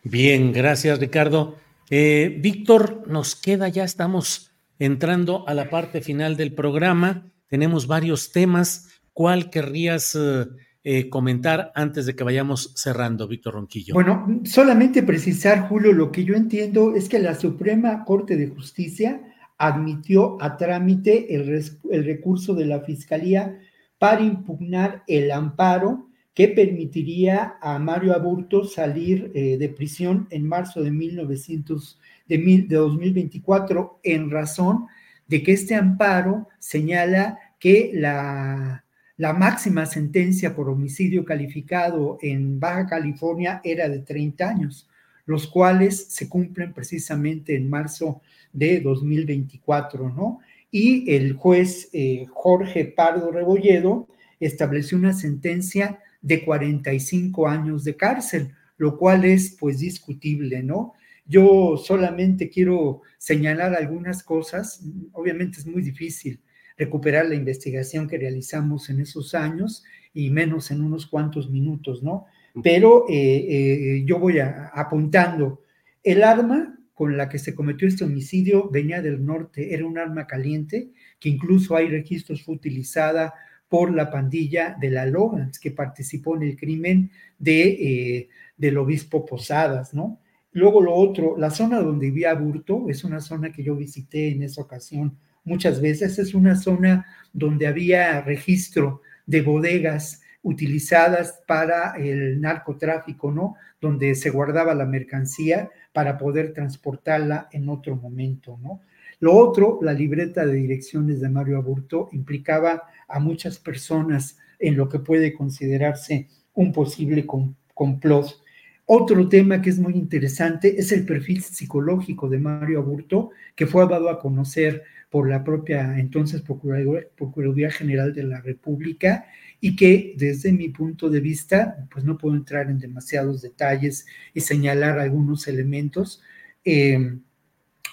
[0.03, 1.55] Bien, gracias Ricardo.
[1.89, 7.27] Eh, Víctor, nos queda, ya estamos entrando a la parte final del programa.
[7.47, 8.89] Tenemos varios temas.
[9.13, 10.47] ¿Cuál querrías eh,
[10.83, 13.93] eh, comentar antes de que vayamos cerrando, Víctor Ronquillo?
[13.93, 19.21] Bueno, solamente precisar, Julio, lo que yo entiendo es que la Suprema Corte de Justicia
[19.57, 23.59] admitió a trámite el, recurso de la Fiscalía
[24.03, 30.83] para impugnar el amparo que permitiría a Mario Aburto salir eh, de prisión en marzo
[30.83, 34.87] de, 1900, de, de 2024 en razón
[35.29, 38.83] de que este amparo señala que la
[39.15, 44.89] la máxima sentencia por homicidio calificado en Baja California era de 30 años,
[45.25, 48.21] los cuales se cumplen precisamente en marzo
[48.51, 50.39] de 2024, ¿no?
[50.75, 54.07] Y el juez eh, Jorge Pardo Rebolledo
[54.39, 60.93] estableció una sentencia de 45 años de cárcel, lo cual es pues discutible, ¿no?
[61.27, 66.39] Yo solamente quiero señalar algunas cosas, obviamente es muy difícil
[66.75, 72.25] recuperar la investigación que realizamos en esos años y menos en unos cuantos minutos, ¿no?
[72.63, 75.61] Pero eh, eh, yo voy apuntando,
[76.01, 80.27] el arma con la que se cometió este homicidio venía del norte, era un arma
[80.27, 83.33] caliente, que incluso hay registros fue utilizada
[83.67, 87.09] por la pandilla de la Logans, que participó en el crimen
[87.39, 90.19] de, eh, del obispo Posadas, ¿no?
[90.51, 94.43] Luego lo otro, la zona donde vivía Burto es una zona que yo visité en
[94.43, 96.19] esa ocasión muchas veces.
[96.19, 103.55] Es una zona donde había registro de bodegas utilizadas para el narcotráfico, ¿no?
[103.81, 108.81] Donde se guardaba la mercancía para poder transportarla en otro momento, ¿no?
[109.19, 114.89] Lo otro, la libreta de direcciones de Mario Aburto implicaba a muchas personas en lo
[114.89, 117.25] que puede considerarse un posible
[117.73, 118.41] complot.
[118.85, 123.87] Otro tema que es muy interesante es el perfil psicológico de Mario Aburto, que fue
[123.87, 129.25] dado a conocer por la propia entonces Procuraduría, General de la República
[129.65, 134.41] y que desde mi punto de vista, pues no puedo entrar en demasiados detalles y
[134.41, 136.21] señalar algunos elementos,
[136.65, 137.15] eh,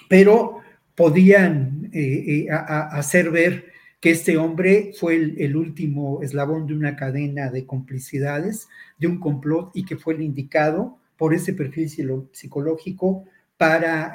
[0.09, 0.57] pero
[0.95, 3.71] podían eh, eh, hacer ver
[4.01, 8.67] que este hombre fue el, último eslabón de una cadena de complicidades,
[8.99, 11.89] de un complot y que fue el indicado por ese perfil
[12.33, 13.23] psicológico
[13.55, 14.13] para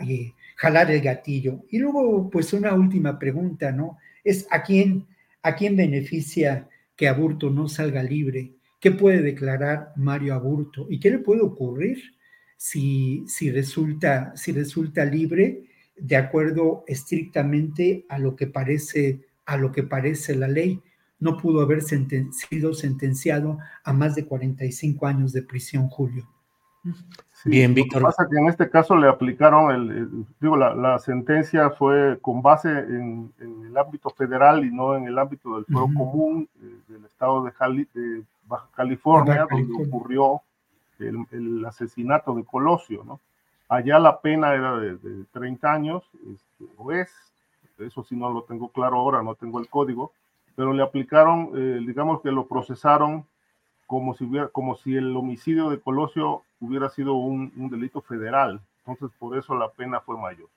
[0.57, 1.65] jalar el gatillo.
[1.71, 3.97] Y luego, pues una última pregunta, ¿no?
[4.23, 5.07] Es a quién,
[5.41, 8.55] a quién beneficia que Aburto no salga libre.
[8.81, 10.87] ¿Qué puede declarar Mario Aburto?
[10.91, 12.03] ¿Y qué le puede ocurrir
[12.57, 15.67] si, si, resulta, si resulta libre
[15.97, 20.81] de acuerdo estrictamente a lo que parece, a lo que parece la ley.
[21.19, 26.29] No pudo haber sido sentenciado a más de 45 años de prisión, Julio.
[27.45, 28.03] Bien, Víctor.
[28.03, 32.43] Lo que pasa que en este caso le aplicaron, el, digo, la, sentencia fue con
[32.43, 37.05] base en, el ámbito federal y no en el ámbito del fuero común eh, del
[37.05, 37.53] estado de,
[37.95, 40.43] de Baja California, donde ocurrió
[40.99, 43.21] el, asesinato de Colosio, ¿no?
[43.69, 47.11] Allá la pena era de, 30 años, este, o es,
[47.79, 50.13] eso sí no lo tengo claro ahora, no tengo el código,
[50.55, 53.27] pero le aplicaron, eh, digamos que lo procesaron
[53.87, 58.61] como si, hubiera, como si el homicidio de Colosio hubiera sido un, delito federal.
[58.87, 60.49] Entonces, por eso la pena fue mayor.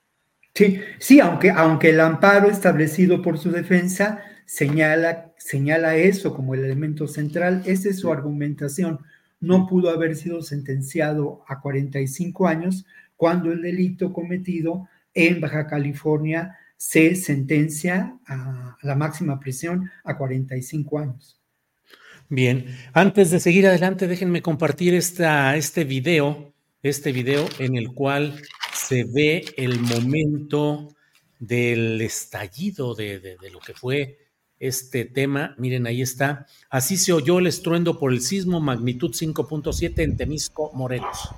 [0.54, 6.64] Sí, sí, aunque, aunque el amparo establecido por su defensa señala, señala eso como el
[6.64, 8.98] elemento central, esa es su argumentación.
[9.40, 12.84] No pudo haber sido sentenciado a 45 años
[13.16, 20.98] cuando el delito cometido en Baja California se sentencia a la máxima prisión a 45
[20.98, 21.39] años.
[22.32, 28.40] Bien, antes de seguir adelante, déjenme compartir esta, este video, este video en el cual
[28.72, 30.94] se ve el momento
[31.40, 34.28] del estallido de, de, de, lo que fue
[34.60, 35.56] este tema.
[35.58, 36.46] Miren, ahí está.
[36.70, 41.30] Así se oyó el estruendo por el sismo magnitud 5.7 en Temisco, Morelos.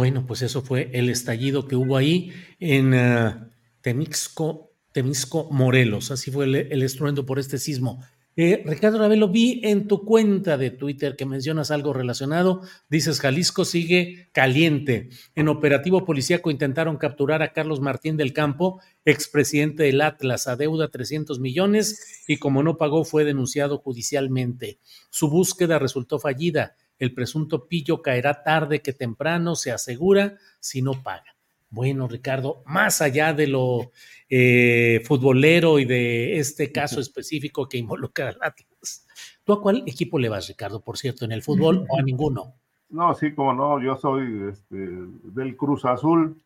[0.00, 3.50] Bueno, pues eso fue el estallido que hubo ahí en uh,
[3.82, 6.10] Temixco, Temisco, Morelos.
[6.10, 8.02] Así fue el, estruendo por este sismo.
[8.34, 12.62] Eh, Ricardo Ravelo, vi en tu cuenta de Twitter que mencionas algo relacionado.
[12.88, 15.10] Dices, Jalisco sigue caliente.
[15.34, 20.88] En operativo policíaco intentaron capturar a Carlos Martín del Campo, expresidente del Atlas, a deuda
[20.88, 24.78] 300 millones y como no pagó fue denunciado judicialmente.
[25.10, 31.02] Su búsqueda resultó fallida el presunto pillo caerá tarde que temprano, se asegura, si no
[31.02, 31.34] paga.
[31.70, 33.90] Bueno, Ricardo, más allá de lo
[34.28, 39.06] eh, futbolero y de este caso específico que involucra al Atlas,
[39.44, 42.54] ¿tú a cuál equipo le vas, Ricardo, por cierto, en el fútbol o a ninguno?
[42.90, 46.42] No, sí, como no, yo soy este, del Cruz Azul.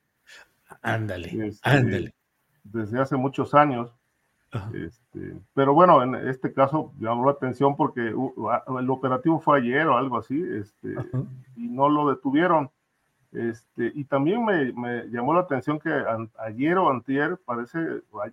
[0.83, 2.15] Ándale, este, ándale.
[2.63, 3.91] Desde hace muchos años.
[4.75, 9.97] Este, pero bueno, en este caso llamó la atención porque el operativo fue ayer o
[9.97, 10.95] algo así, este,
[11.57, 12.71] y no lo detuvieron.
[13.33, 15.91] Este, y también me, llamó la atención que
[16.39, 17.79] ayer o antier, parece,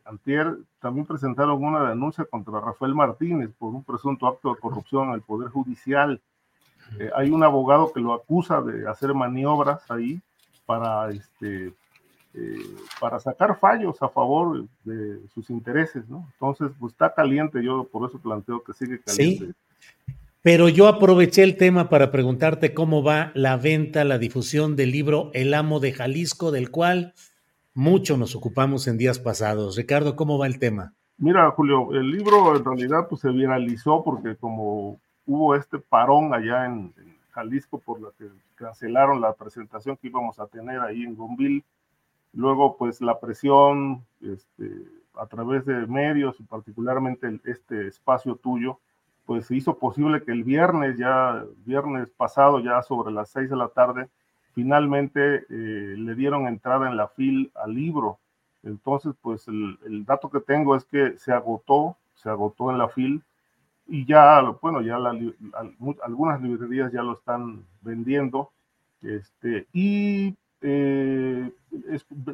[0.06, 5.16] antier, también presentaron una denuncia contra Rafael Martínez por un presunto acto de corrupción en
[5.16, 6.22] el Poder Judicial.
[7.00, 10.22] Eh, hay un abogado que lo acusa de hacer maniobras ahí
[10.68, 11.74] para este,
[12.34, 12.56] eh,
[13.00, 16.28] para sacar fallos a favor de sus intereses, ¿no?
[16.34, 19.48] Entonces, pues está caliente, yo por eso planteo que sigue caliente.
[19.48, 19.54] Sí,
[20.42, 25.30] pero yo aproveché el tema para preguntarte cómo va la venta, la difusión del libro
[25.34, 27.14] El amo de Jalisco, del cual
[27.74, 29.76] mucho nos ocupamos en días pasados.
[29.78, 30.94] Ricardo, ¿cómo va el tema?
[31.18, 36.66] Mira, Julio, el libro en realidad pues, se viralizó porque como hubo este parón allá
[36.66, 38.26] en, en Jalisco por la que
[38.56, 41.64] cancelaron la presentación que íbamos a tener ahí en Gonville,
[42.34, 48.80] Luego, pues la presión este, a través de medios y particularmente este espacio tuyo,
[49.26, 53.70] pues hizo posible que el viernes, ya viernes pasado, ya sobre las seis de la
[53.70, 54.10] tarde,
[54.54, 58.20] finalmente eh, le dieron entrada en la fil al libro.
[58.64, 63.24] Entonces, pues el, dato que tengo es que se agotó, se agotó en la fil
[63.88, 64.98] y ya, bueno, ya
[66.04, 68.52] algunas librerías ya lo están vendiendo.
[69.02, 71.52] Este, y eh,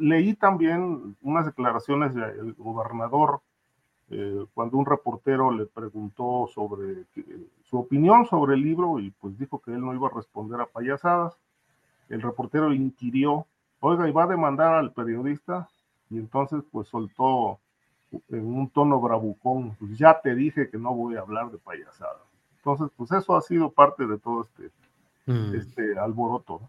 [0.00, 3.40] leí también unas declaraciones del gobernador
[4.10, 7.04] eh, cuando un reportero le preguntó sobre
[7.64, 10.66] su opinión sobre el libro y pues dijo que él no iba a responder a
[10.66, 11.36] payasadas.
[12.08, 13.46] El reportero inquirió,
[13.80, 15.68] oiga, ¿y va a demandar al periodista?
[16.08, 17.60] Y entonces pues soltó
[18.30, 22.22] en un tono bravucón, pues ya te dije que no voy a hablar de payasadas.
[22.56, 24.70] Entonces pues eso ha sido parte de todo este,
[25.26, 25.54] mm.
[25.54, 26.62] este alboroto.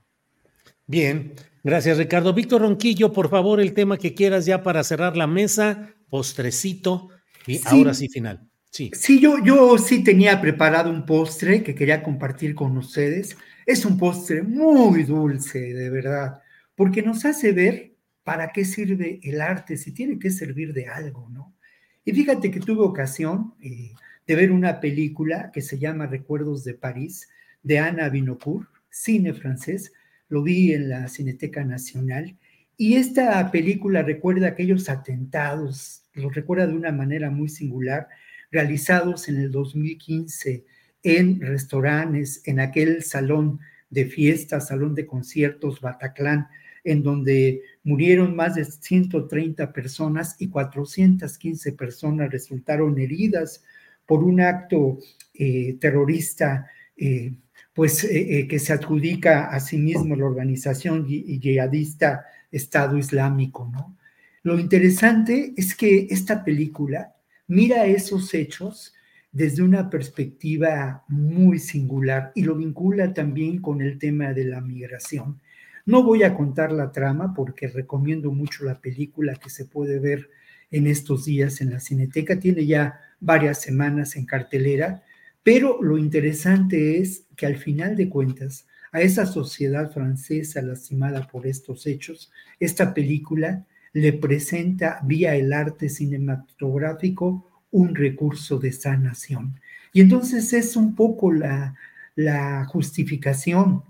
[0.90, 1.34] Bien,
[1.64, 2.34] gracias Ricardo.
[2.34, 7.10] Víctor Ronquillo, por favor, el tema que quieras ya para cerrar la mesa, postrecito
[7.46, 8.50] y ahora sí final.
[8.72, 8.90] Sí.
[8.96, 13.38] Sí, yo, yo sí tenía preparado un postre que quería compartir con ustedes.
[13.68, 16.42] Es un postre muy dulce, de verdad,
[16.74, 17.94] porque nos hace ver
[18.24, 21.56] para qué sirve el arte, si tiene que servir de algo, ¿no?
[22.04, 23.94] Y fíjate que tuve ocasión eh,
[24.26, 27.30] de ver una película que se llama Recuerdos de París,
[27.62, 29.94] de Ana Vinocourt, cine francés,
[30.30, 32.38] lo vi en la Cineteca Nacional,
[32.78, 38.08] y esta película recuerda aquellos atentados, lo recuerda de una manera muy singular,
[38.52, 40.66] realizados en el 2015
[41.04, 46.48] en restaurantes, en aquel salón de fiestas, salón de conciertos Bataclan,
[46.84, 53.64] en donde murieron más de 130 personas y 415 personas resultaron heridas
[54.06, 55.00] por un acto
[55.34, 57.34] eh, terrorista, eh,
[57.80, 63.96] pues eh, que se adjudica a sí mismo la organización yihadista Estado Islámico, ¿no?
[64.44, 67.16] Lo interesante es que esta película
[67.48, 68.94] mira esos hechos
[69.32, 75.40] desde una perspectiva muy singular y lo vincula también con el tema de la migración.
[75.86, 80.30] No voy a contar la trama porque recomiendo mucho la película que se puede ver
[80.70, 82.42] en estos días en la Cineteca.
[82.42, 85.02] Tiene ya varias semanas en cartelera,
[85.44, 91.46] pero lo interesante es que al final de cuentas, a esa sociedad francesa lastimada por
[91.48, 99.60] estos hechos, esta película le presenta vía el arte cinematográfico un recurso de sanación.
[99.94, 101.76] Y entonces es un poco la,
[102.16, 103.84] la justificación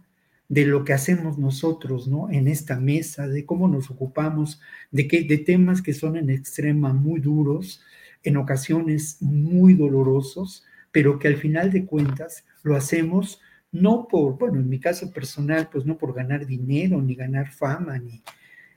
[0.50, 2.30] de lo que hacemos nosotros, ¿no?
[2.30, 4.60] En esta mesa, de cómo nos ocupamos
[4.92, 7.82] de, que, de temas que son en extrema muy duros,
[8.24, 13.42] en ocasiones muy dolorosos, pero que al final de cuentas lo hacemos
[13.72, 18.00] no por, bueno, en mi caso personal, pues no por ganar dinero, ni ganar fama,
[18.00, 18.24] ni,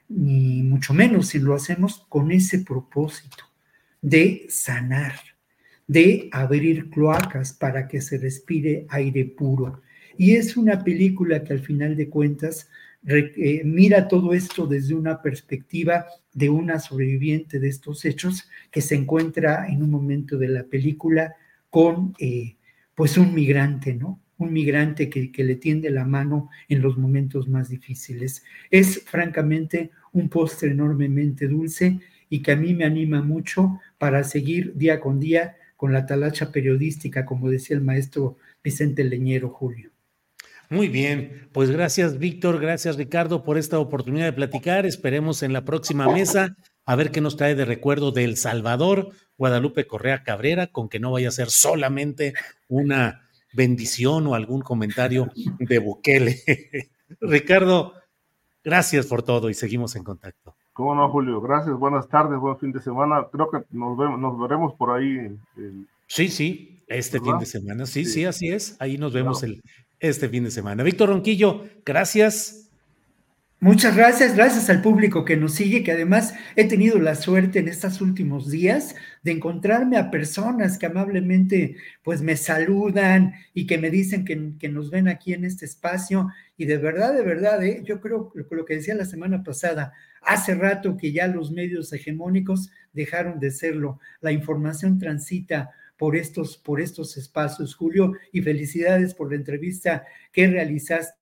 [0.08, 3.44] ni mucho menos, si lo hacemos con ese propósito
[4.02, 5.14] de sanar,
[5.86, 9.80] de abrir cloacas para que se respire aire puro.
[10.18, 12.68] Y es una película que al final de cuentas
[13.04, 18.94] eh, mira todo esto desde una perspectiva de una sobreviviente de estos hechos que se
[18.94, 21.34] encuentra en un momento de la película
[21.72, 22.56] con eh,
[22.94, 24.20] pues un migrante, ¿no?
[24.36, 28.44] Un migrante que, que le tiende la mano en los momentos más difíciles.
[28.70, 34.74] Es francamente un postre enormemente dulce y que a mí me anima mucho para seguir
[34.74, 39.92] día con día con la talacha periodística, como decía el maestro Vicente Leñero Julio.
[40.68, 44.84] Muy bien, pues gracias Víctor, gracias Ricardo por esta oportunidad de platicar.
[44.84, 46.54] Esperemos en la próxima mesa
[46.84, 49.10] a ver qué nos trae de recuerdo de El Salvador,
[49.42, 52.32] Guadalupe Correa Cabrera, con que no vaya a ser solamente
[52.68, 56.36] una bendición o algún comentario de Bukele.
[57.20, 57.92] Ricardo,
[58.62, 60.54] gracias por todo y seguimos en contacto.
[60.72, 61.40] ¿Cómo no, Julio?
[61.40, 63.26] Gracias, buenas tardes, buen fin de semana.
[63.32, 65.36] Creo que nos, vemos, nos veremos por ahí.
[66.06, 67.86] Sí, sí, este fin de semana.
[67.86, 68.76] Sí, sí, así es.
[68.78, 69.60] Ahí nos vemos el,
[69.98, 70.84] este fin de semana.
[70.84, 72.61] Víctor Ronquillo, gracias.
[73.62, 77.68] Muchas gracias, gracias al público que nos sigue, que además he tenido la suerte en
[77.68, 83.90] estos últimos días de encontrarme a personas que amablemente pues me saludan y que me
[83.90, 86.26] dicen que, nos ven aquí en este espacio.
[86.56, 87.82] Y de verdad, de verdad, ¿eh?
[87.84, 91.92] yo creo lo, lo que decía la semana pasada, hace rato que ya los medios
[91.92, 99.14] hegemónicos dejaron de serlo, la información transita por estos, por estos espacios, Julio, y felicidades
[99.14, 101.21] por la entrevista que realizaste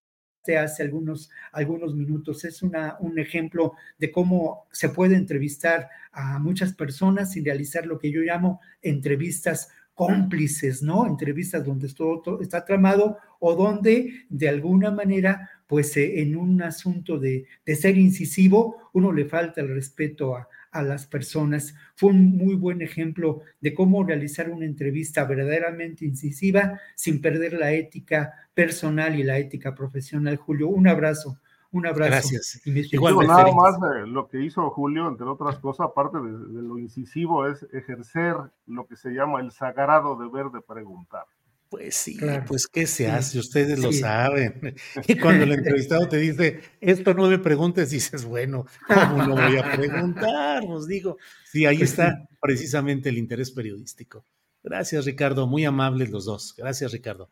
[0.59, 2.45] hace algunos, algunos minutos.
[2.45, 7.99] Es una, un ejemplo de cómo se puede entrevistar a muchas personas sin realizar lo
[7.99, 11.07] que yo llamo entrevistas cómplices, ¿no?
[11.07, 17.19] Entrevistas donde todo, está tramado o donde de alguna manera, pues eh, en un asunto
[17.19, 21.75] de, de ser incisivo, uno le falta el respeto a, a las personas.
[21.95, 27.73] Fue un muy buen ejemplo de cómo realizar una entrevista verdaderamente incisiva sin perder la
[27.73, 30.37] ética personal y la ética profesional.
[30.37, 31.39] Julio, un abrazo.
[31.73, 32.11] Un abrazo.
[32.11, 32.61] Gracias.
[32.67, 37.65] Igual nada más lo que hizo Julio, entre otras cosas, aparte de, lo incisivo, es
[37.73, 38.35] ejercer
[38.67, 41.27] lo que se llama el sagrado deber de preguntar.
[41.71, 42.19] Pues sí,
[42.49, 43.39] pues ¿qué se hace?
[43.39, 44.75] Ustedes lo saben.
[45.07, 49.57] Y cuando el entrevistado te dice, esto no me preguntes, dices, bueno, ¿cómo no voy
[49.57, 50.65] a preguntar?
[50.67, 54.25] Os digo, sí, ahí pues está precisamente el interés periodístico.
[54.65, 55.47] Gracias, Ricardo.
[55.47, 56.55] Muy amables los dos.
[56.59, 57.31] Gracias, Ricardo.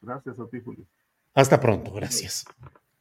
[0.00, 0.84] Gracias a ti, Julio.
[1.32, 1.92] Hasta pronto.
[1.92, 2.44] Gracias.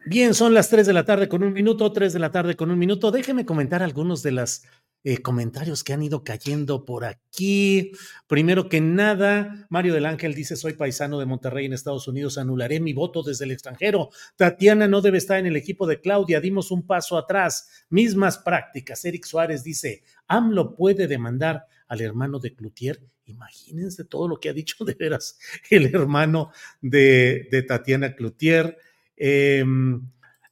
[0.08, 2.70] Bien, son las 3 de la tarde con un minuto, 3 de la tarde con
[2.70, 3.10] un minuto.
[3.10, 4.62] Déjeme comentar algunos de los
[5.04, 7.92] eh, comentarios que han ido cayendo por aquí.
[8.28, 12.80] Primero que nada, Mario del Ángel dice, soy paisano de Monterrey en Estados Unidos, anularé
[12.80, 14.10] mi voto desde el extranjero.
[14.36, 17.86] Tatiana no debe estar en el equipo de Claudia, dimos un paso atrás.
[17.90, 19.04] Mismas prácticas.
[19.06, 24.54] Eric Suárez dice, AMLO puede demandar al hermano de Cloutier Imagínense todo lo que ha
[24.54, 26.52] dicho de veras el hermano
[26.82, 28.78] de, de Tatiana Cloutier.
[29.18, 30.02] Em,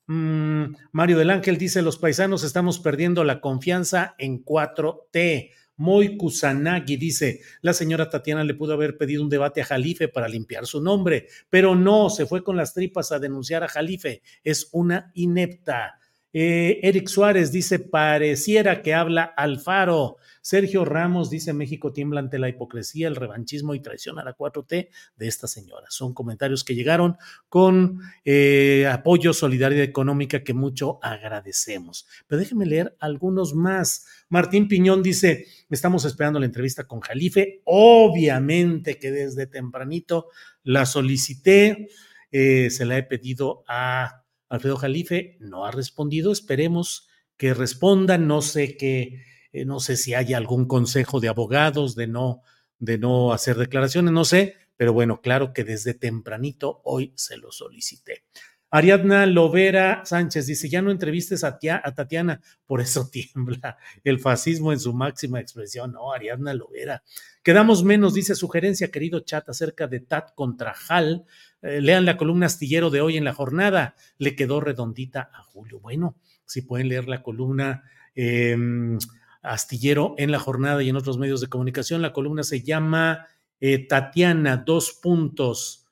[0.08, 5.52] mm, Mario del Ángel dice, los paisanos estamos perdiendo la confianza en 4T.
[5.76, 10.28] Moy Kusanagi dice, la señora Tatiana le pudo haber pedido un debate a Jalife para
[10.28, 14.22] limpiar su nombre, pero no, se fue con las tripas a denunciar a Jalife.
[14.44, 16.00] Es una inepta.
[16.34, 20.18] Eh, Eric Suárez dice, pareciera que habla Alfaro.
[20.42, 24.90] Sergio Ramos dice, México tiembla ante la hipocresía, el revanchismo y traición a la 4T
[25.16, 25.86] de esta señora.
[25.90, 32.08] Son comentarios que llegaron con eh, apoyo, solidaridad económica que mucho agradecemos.
[32.28, 34.08] Pero déjenme leer algunos más.
[34.28, 37.62] Martín Piñón dice, estamos esperando la entrevista con Jalife.
[37.66, 40.30] Obviamente que desde tempranito
[40.64, 41.88] la solicité,
[42.32, 44.23] eh, se la he pedido a
[44.54, 47.08] Alfredo Jalife no ha respondido, esperemos
[47.38, 52.06] que responda, no sé qué, eh, no sé si hay algún consejo de abogados de
[52.06, 52.44] no,
[52.78, 57.52] de no hacer declaraciones, no sé, pero bueno, claro que desde tempranito hoy se lo
[57.52, 58.26] solicité.
[58.70, 64.72] Ariadna Lovera Sánchez dice, ya no entrevistes a, a, Tatiana, por eso tiembla el fascismo
[64.72, 65.94] en su máxima expresión.
[65.94, 67.04] No, Ariadna Lovera.
[67.42, 71.26] Quedamos menos, dice sugerencia, querido chat, acerca de Tat contra Hal.
[71.64, 73.96] Eh, lean la columna astillero de hoy en la jornada.
[74.18, 75.80] Le quedó redondita a Julio.
[75.80, 77.84] Bueno, si pueden leer la columna
[78.16, 79.00] em,
[79.42, 83.28] astillero en la jornada y en otros medios de comunicación, la columna se llama
[83.62, 85.88] eh, Tatiana, dos puntos,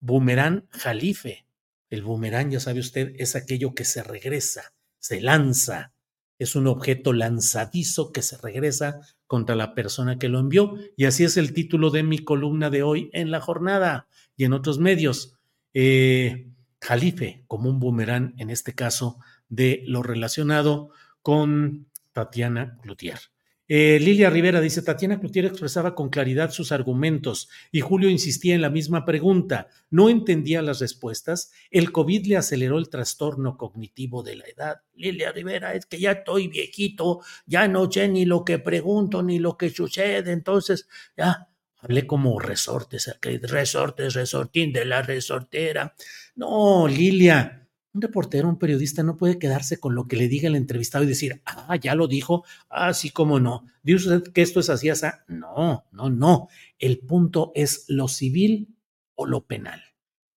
[0.00, 1.44] Boomerang Jalife.
[1.90, 5.92] El boomerang, ya sabe usted, es aquello que se regresa, se lanza,
[6.38, 10.74] es un objeto lanzadizo que se regresa contra la persona que lo envió.
[10.96, 14.07] Y así es el título de mi columna de hoy en la jornada
[14.38, 15.34] y en otros medios.
[15.74, 16.48] Eh,
[16.80, 19.18] Jalife, como un boomerang, en este caso,
[19.50, 20.90] de lo relacionado
[21.20, 23.18] con Tatiana Cloutier.
[23.70, 28.62] Eh, Lilia Rivera dice, Tatiana Cloutier expresaba con claridad sus argumentos y Julio insistía en
[28.62, 29.68] la misma pregunta.
[29.90, 31.52] No entendía las respuestas.
[31.70, 34.76] El COVID le aceleró el trastorno cognitivo de la edad.
[34.94, 39.38] Lilia Rivera, es que ya estoy viejito, ya no sé ni lo que pregunto ni
[39.38, 41.47] lo que sucede, entonces ya
[41.78, 45.94] hablé como resortes, resortes, resortín de la resortera.
[46.36, 50.56] No, Lilia, un reportero, un periodista no puede quedarse con lo que le diga el
[50.56, 53.64] entrevistado y decir, ah, ya lo dijo, así ah, como no.
[53.82, 55.06] ¿Dice usted que esto es así, así?
[55.26, 56.48] No, no, no.
[56.78, 58.76] El punto es lo civil
[59.14, 59.82] o lo penal.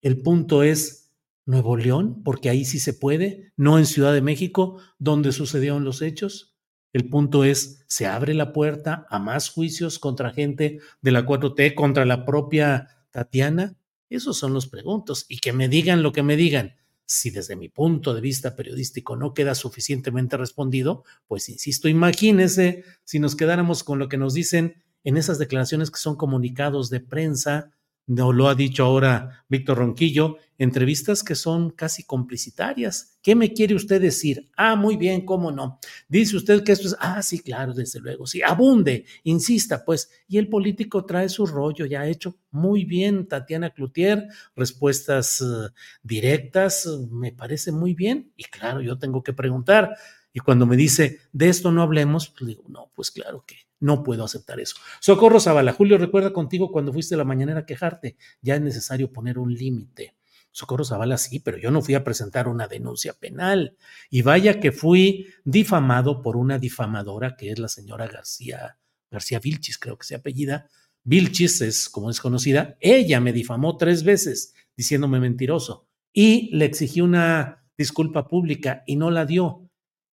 [0.02, 1.12] El punto es
[1.46, 6.02] Nuevo León, porque ahí sí se puede, no en Ciudad de México, donde sucedieron los
[6.02, 6.51] hechos.
[6.94, 11.74] El punto es, ¿se abre la puerta a más juicios contra gente de la 4T,
[11.74, 13.78] contra la propia Tatiana?
[14.10, 15.26] Esos son los preguntos.
[15.30, 19.18] Y que me digan lo que me digan si desde mi punto de vista periodístico
[19.18, 24.82] no queda suficientemente respondido, pues insisto, imagínese si nos quedáramos con lo que nos dicen
[25.04, 27.72] en esas declaraciones que son comunicados de prensa
[28.12, 33.18] no lo ha dicho ahora Víctor Ronquillo, entrevistas que son casi complicitarias.
[33.22, 34.50] ¿Qué me quiere usted decir?
[34.58, 35.80] Ah, muy bien, cómo no.
[36.10, 40.40] Dice usted que esto es, ah, sí, claro, desde luego, sí, abunde, insista, pues, y
[40.40, 44.28] el político trae su rollo, ya ha hecho muy bien Tatiana Cloutier,
[44.58, 45.70] respuestas eh,
[46.04, 49.96] directas, me parece muy bien, y claro, yo tengo que preguntar,
[50.34, 54.04] y cuando me dice, de esto no hablemos, pues digo, no, pues claro que no
[54.04, 54.76] puedo aceptar eso.
[55.02, 59.38] Socorro Zavala, Julio, recuerda contigo cuando fuiste la mañanera a quejarte, ya es necesario poner
[59.38, 60.16] un límite.
[60.52, 63.78] Socorro Zavala, sí, pero yo no fui a presentar una denuncia penal.
[64.10, 68.78] Y vaya que fui difamado por una difamadora que es la señora García,
[69.10, 70.70] García Vilchis, creo que se apellida.
[71.04, 77.02] Vilchis es, como es conocida, ella me difamó tres veces diciéndome mentiroso y le exigí
[77.02, 79.70] una disculpa pública y no la dio.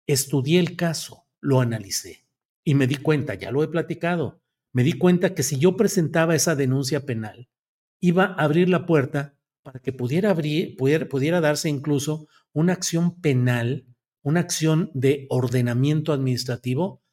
[0.06, 2.25] Estudié el caso, lo analicé
[2.66, 6.34] y me di cuenta, ya lo he platicado, me di cuenta que si yo presentaba
[6.34, 7.48] esa denuncia penal,
[8.00, 13.20] iba a abrir la puerta para que pudiera, abrir, pudiera, pudiera darse incluso una acción
[13.20, 13.86] penal,
[14.22, 17.04] una acción de ordenamiento administrativo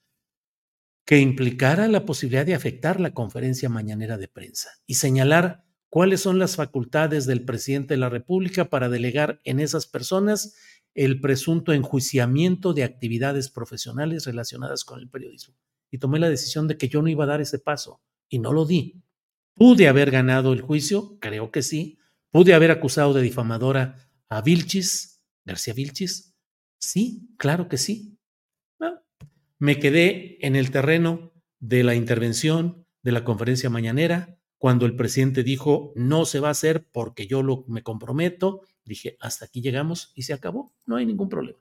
[1.06, 6.40] que implicara la posibilidad de afectar la conferencia mañanera de prensa y señalar cuáles son
[6.40, 10.56] las facultades del presidente de la República para delegar en esas personas
[10.96, 15.56] el presunto enjuiciamiento de actividades profesionales relacionadas con el periodismo.
[15.90, 18.54] Y tomé la decisión de que yo no iba a dar ese paso y no
[18.54, 19.04] lo di.
[19.54, 21.18] ¿Pude haber ganado el juicio?
[21.20, 22.00] Creo que sí.
[22.32, 26.36] ¿Pude haber acusado de difamadora a Vilchis, García Vilchis?
[26.80, 28.18] Sí, claro que sí.
[28.80, 29.04] Ah,
[29.60, 35.44] me quedé en el terreno de la intervención de la conferencia mañanera cuando el presidente
[35.44, 38.62] dijo no se va a hacer porque yo lo, me comprometo.
[38.86, 41.60] Dije, hasta aquí llegamos y se acabó, no hay ningún problema.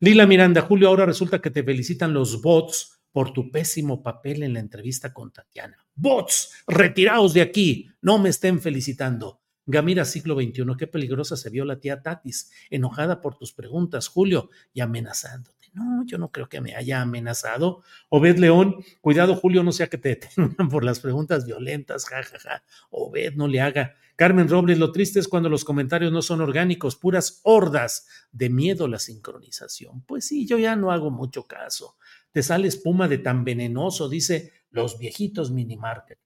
[0.00, 4.54] Lila Miranda, Julio, ahora resulta que te felicitan los bots por tu pésimo papel en
[4.54, 5.76] la entrevista con Tatiana.
[5.94, 9.40] Bots, retiraos de aquí, no me estén felicitando.
[9.64, 14.50] Gamira, siglo XXI, qué peligrosa se vio la tía Tatis, enojada por tus preguntas, Julio,
[14.72, 15.68] y amenazándote.
[15.72, 17.82] No, yo no creo que me haya amenazado.
[18.08, 22.38] Obed León, cuidado, Julio, no sea que te detengan por las preguntas violentas, jajaja.
[22.38, 22.64] Ja, ja.
[22.90, 23.94] Obed, no le haga.
[24.16, 28.88] Carmen Robles, lo triste es cuando los comentarios no son orgánicos, puras hordas de miedo
[28.88, 30.02] la sincronización.
[30.02, 31.96] Pues sí, yo ya no hago mucho caso.
[32.30, 36.18] Te sale espuma de tan venenoso, dice los viejitos minimarket.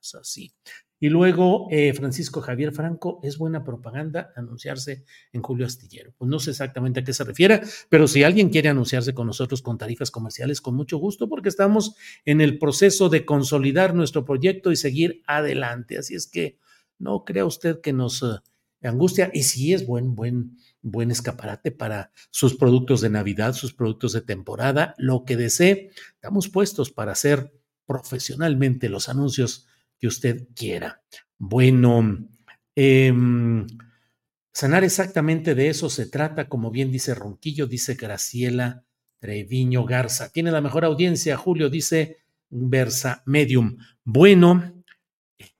[0.00, 0.54] Es así.
[1.02, 6.14] Y luego eh, Francisco Javier Franco, es buena propaganda anunciarse en Julio Astillero.
[6.16, 9.62] Pues no sé exactamente a qué se refiere, pero si alguien quiere anunciarse con nosotros
[9.62, 14.70] con tarifas comerciales, con mucho gusto, porque estamos en el proceso de consolidar nuestro proyecto
[14.70, 15.98] y seguir adelante.
[15.98, 16.60] Así es que
[17.02, 18.38] no crea usted que nos uh,
[18.82, 24.12] angustia y sí es buen, buen, buen escaparate para sus productos de Navidad, sus productos
[24.12, 25.90] de temporada, lo que desee.
[26.14, 27.52] Estamos puestos para hacer
[27.86, 29.66] profesionalmente los anuncios
[29.98, 31.02] que usted quiera.
[31.38, 32.28] Bueno,
[32.76, 33.12] eh,
[34.52, 38.84] sanar exactamente de eso se trata, como bien dice Ronquillo, dice Graciela
[39.18, 40.30] Treviño Garza.
[40.30, 42.18] Tiene la mejor audiencia, Julio, dice
[42.50, 43.76] Versa Medium.
[44.04, 44.81] Bueno,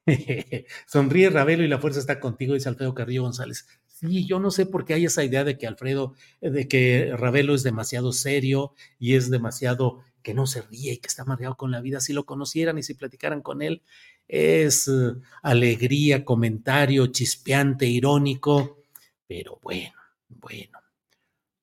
[0.87, 3.67] sonríe Ravelo y la fuerza está contigo, dice Alfredo Carrillo González.
[3.87, 7.55] Sí, yo no sé por qué hay esa idea de que Alfredo, de que Ravelo
[7.55, 11.71] es demasiado serio y es demasiado que no se ríe y que está mareado con
[11.71, 12.01] la vida.
[12.01, 13.83] Si lo conocieran y si platicaran con él,
[14.29, 18.83] es uh, alegría, comentario chispeante, irónico,
[19.27, 19.95] pero bueno,
[20.29, 20.79] bueno,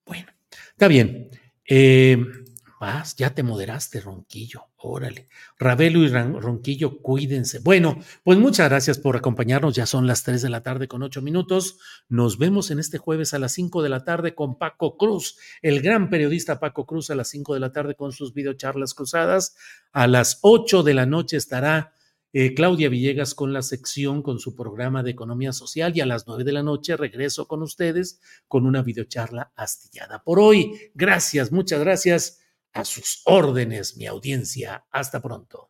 [0.06, 0.28] bueno.
[0.72, 1.30] Está bien.
[1.66, 2.18] Eh,
[2.80, 4.68] vas, ya te moderaste, Ronquillo.
[4.78, 5.28] Órale.
[5.58, 7.60] Ravelo y Ronquillo, cuídense.
[7.60, 9.76] Bueno, pues muchas gracias por acompañarnos.
[9.76, 11.78] Ya son las 3 de la tarde con 8 minutos.
[12.08, 15.82] Nos vemos en este jueves a las 5 de la tarde con Paco Cruz, el
[15.82, 19.56] gran periodista Paco Cruz a las 5 de la tarde con sus videocharlas cruzadas.
[19.92, 21.94] A las 8 de la noche estará
[22.32, 26.28] eh, Claudia Villegas con la sección, con su programa de economía social y a las
[26.28, 30.24] nueve de la noche regreso con ustedes con una videocharla astillada.
[30.24, 32.40] Por hoy, gracias, muchas gracias
[32.74, 34.86] a sus órdenes, mi audiencia.
[34.92, 35.70] Hasta pronto.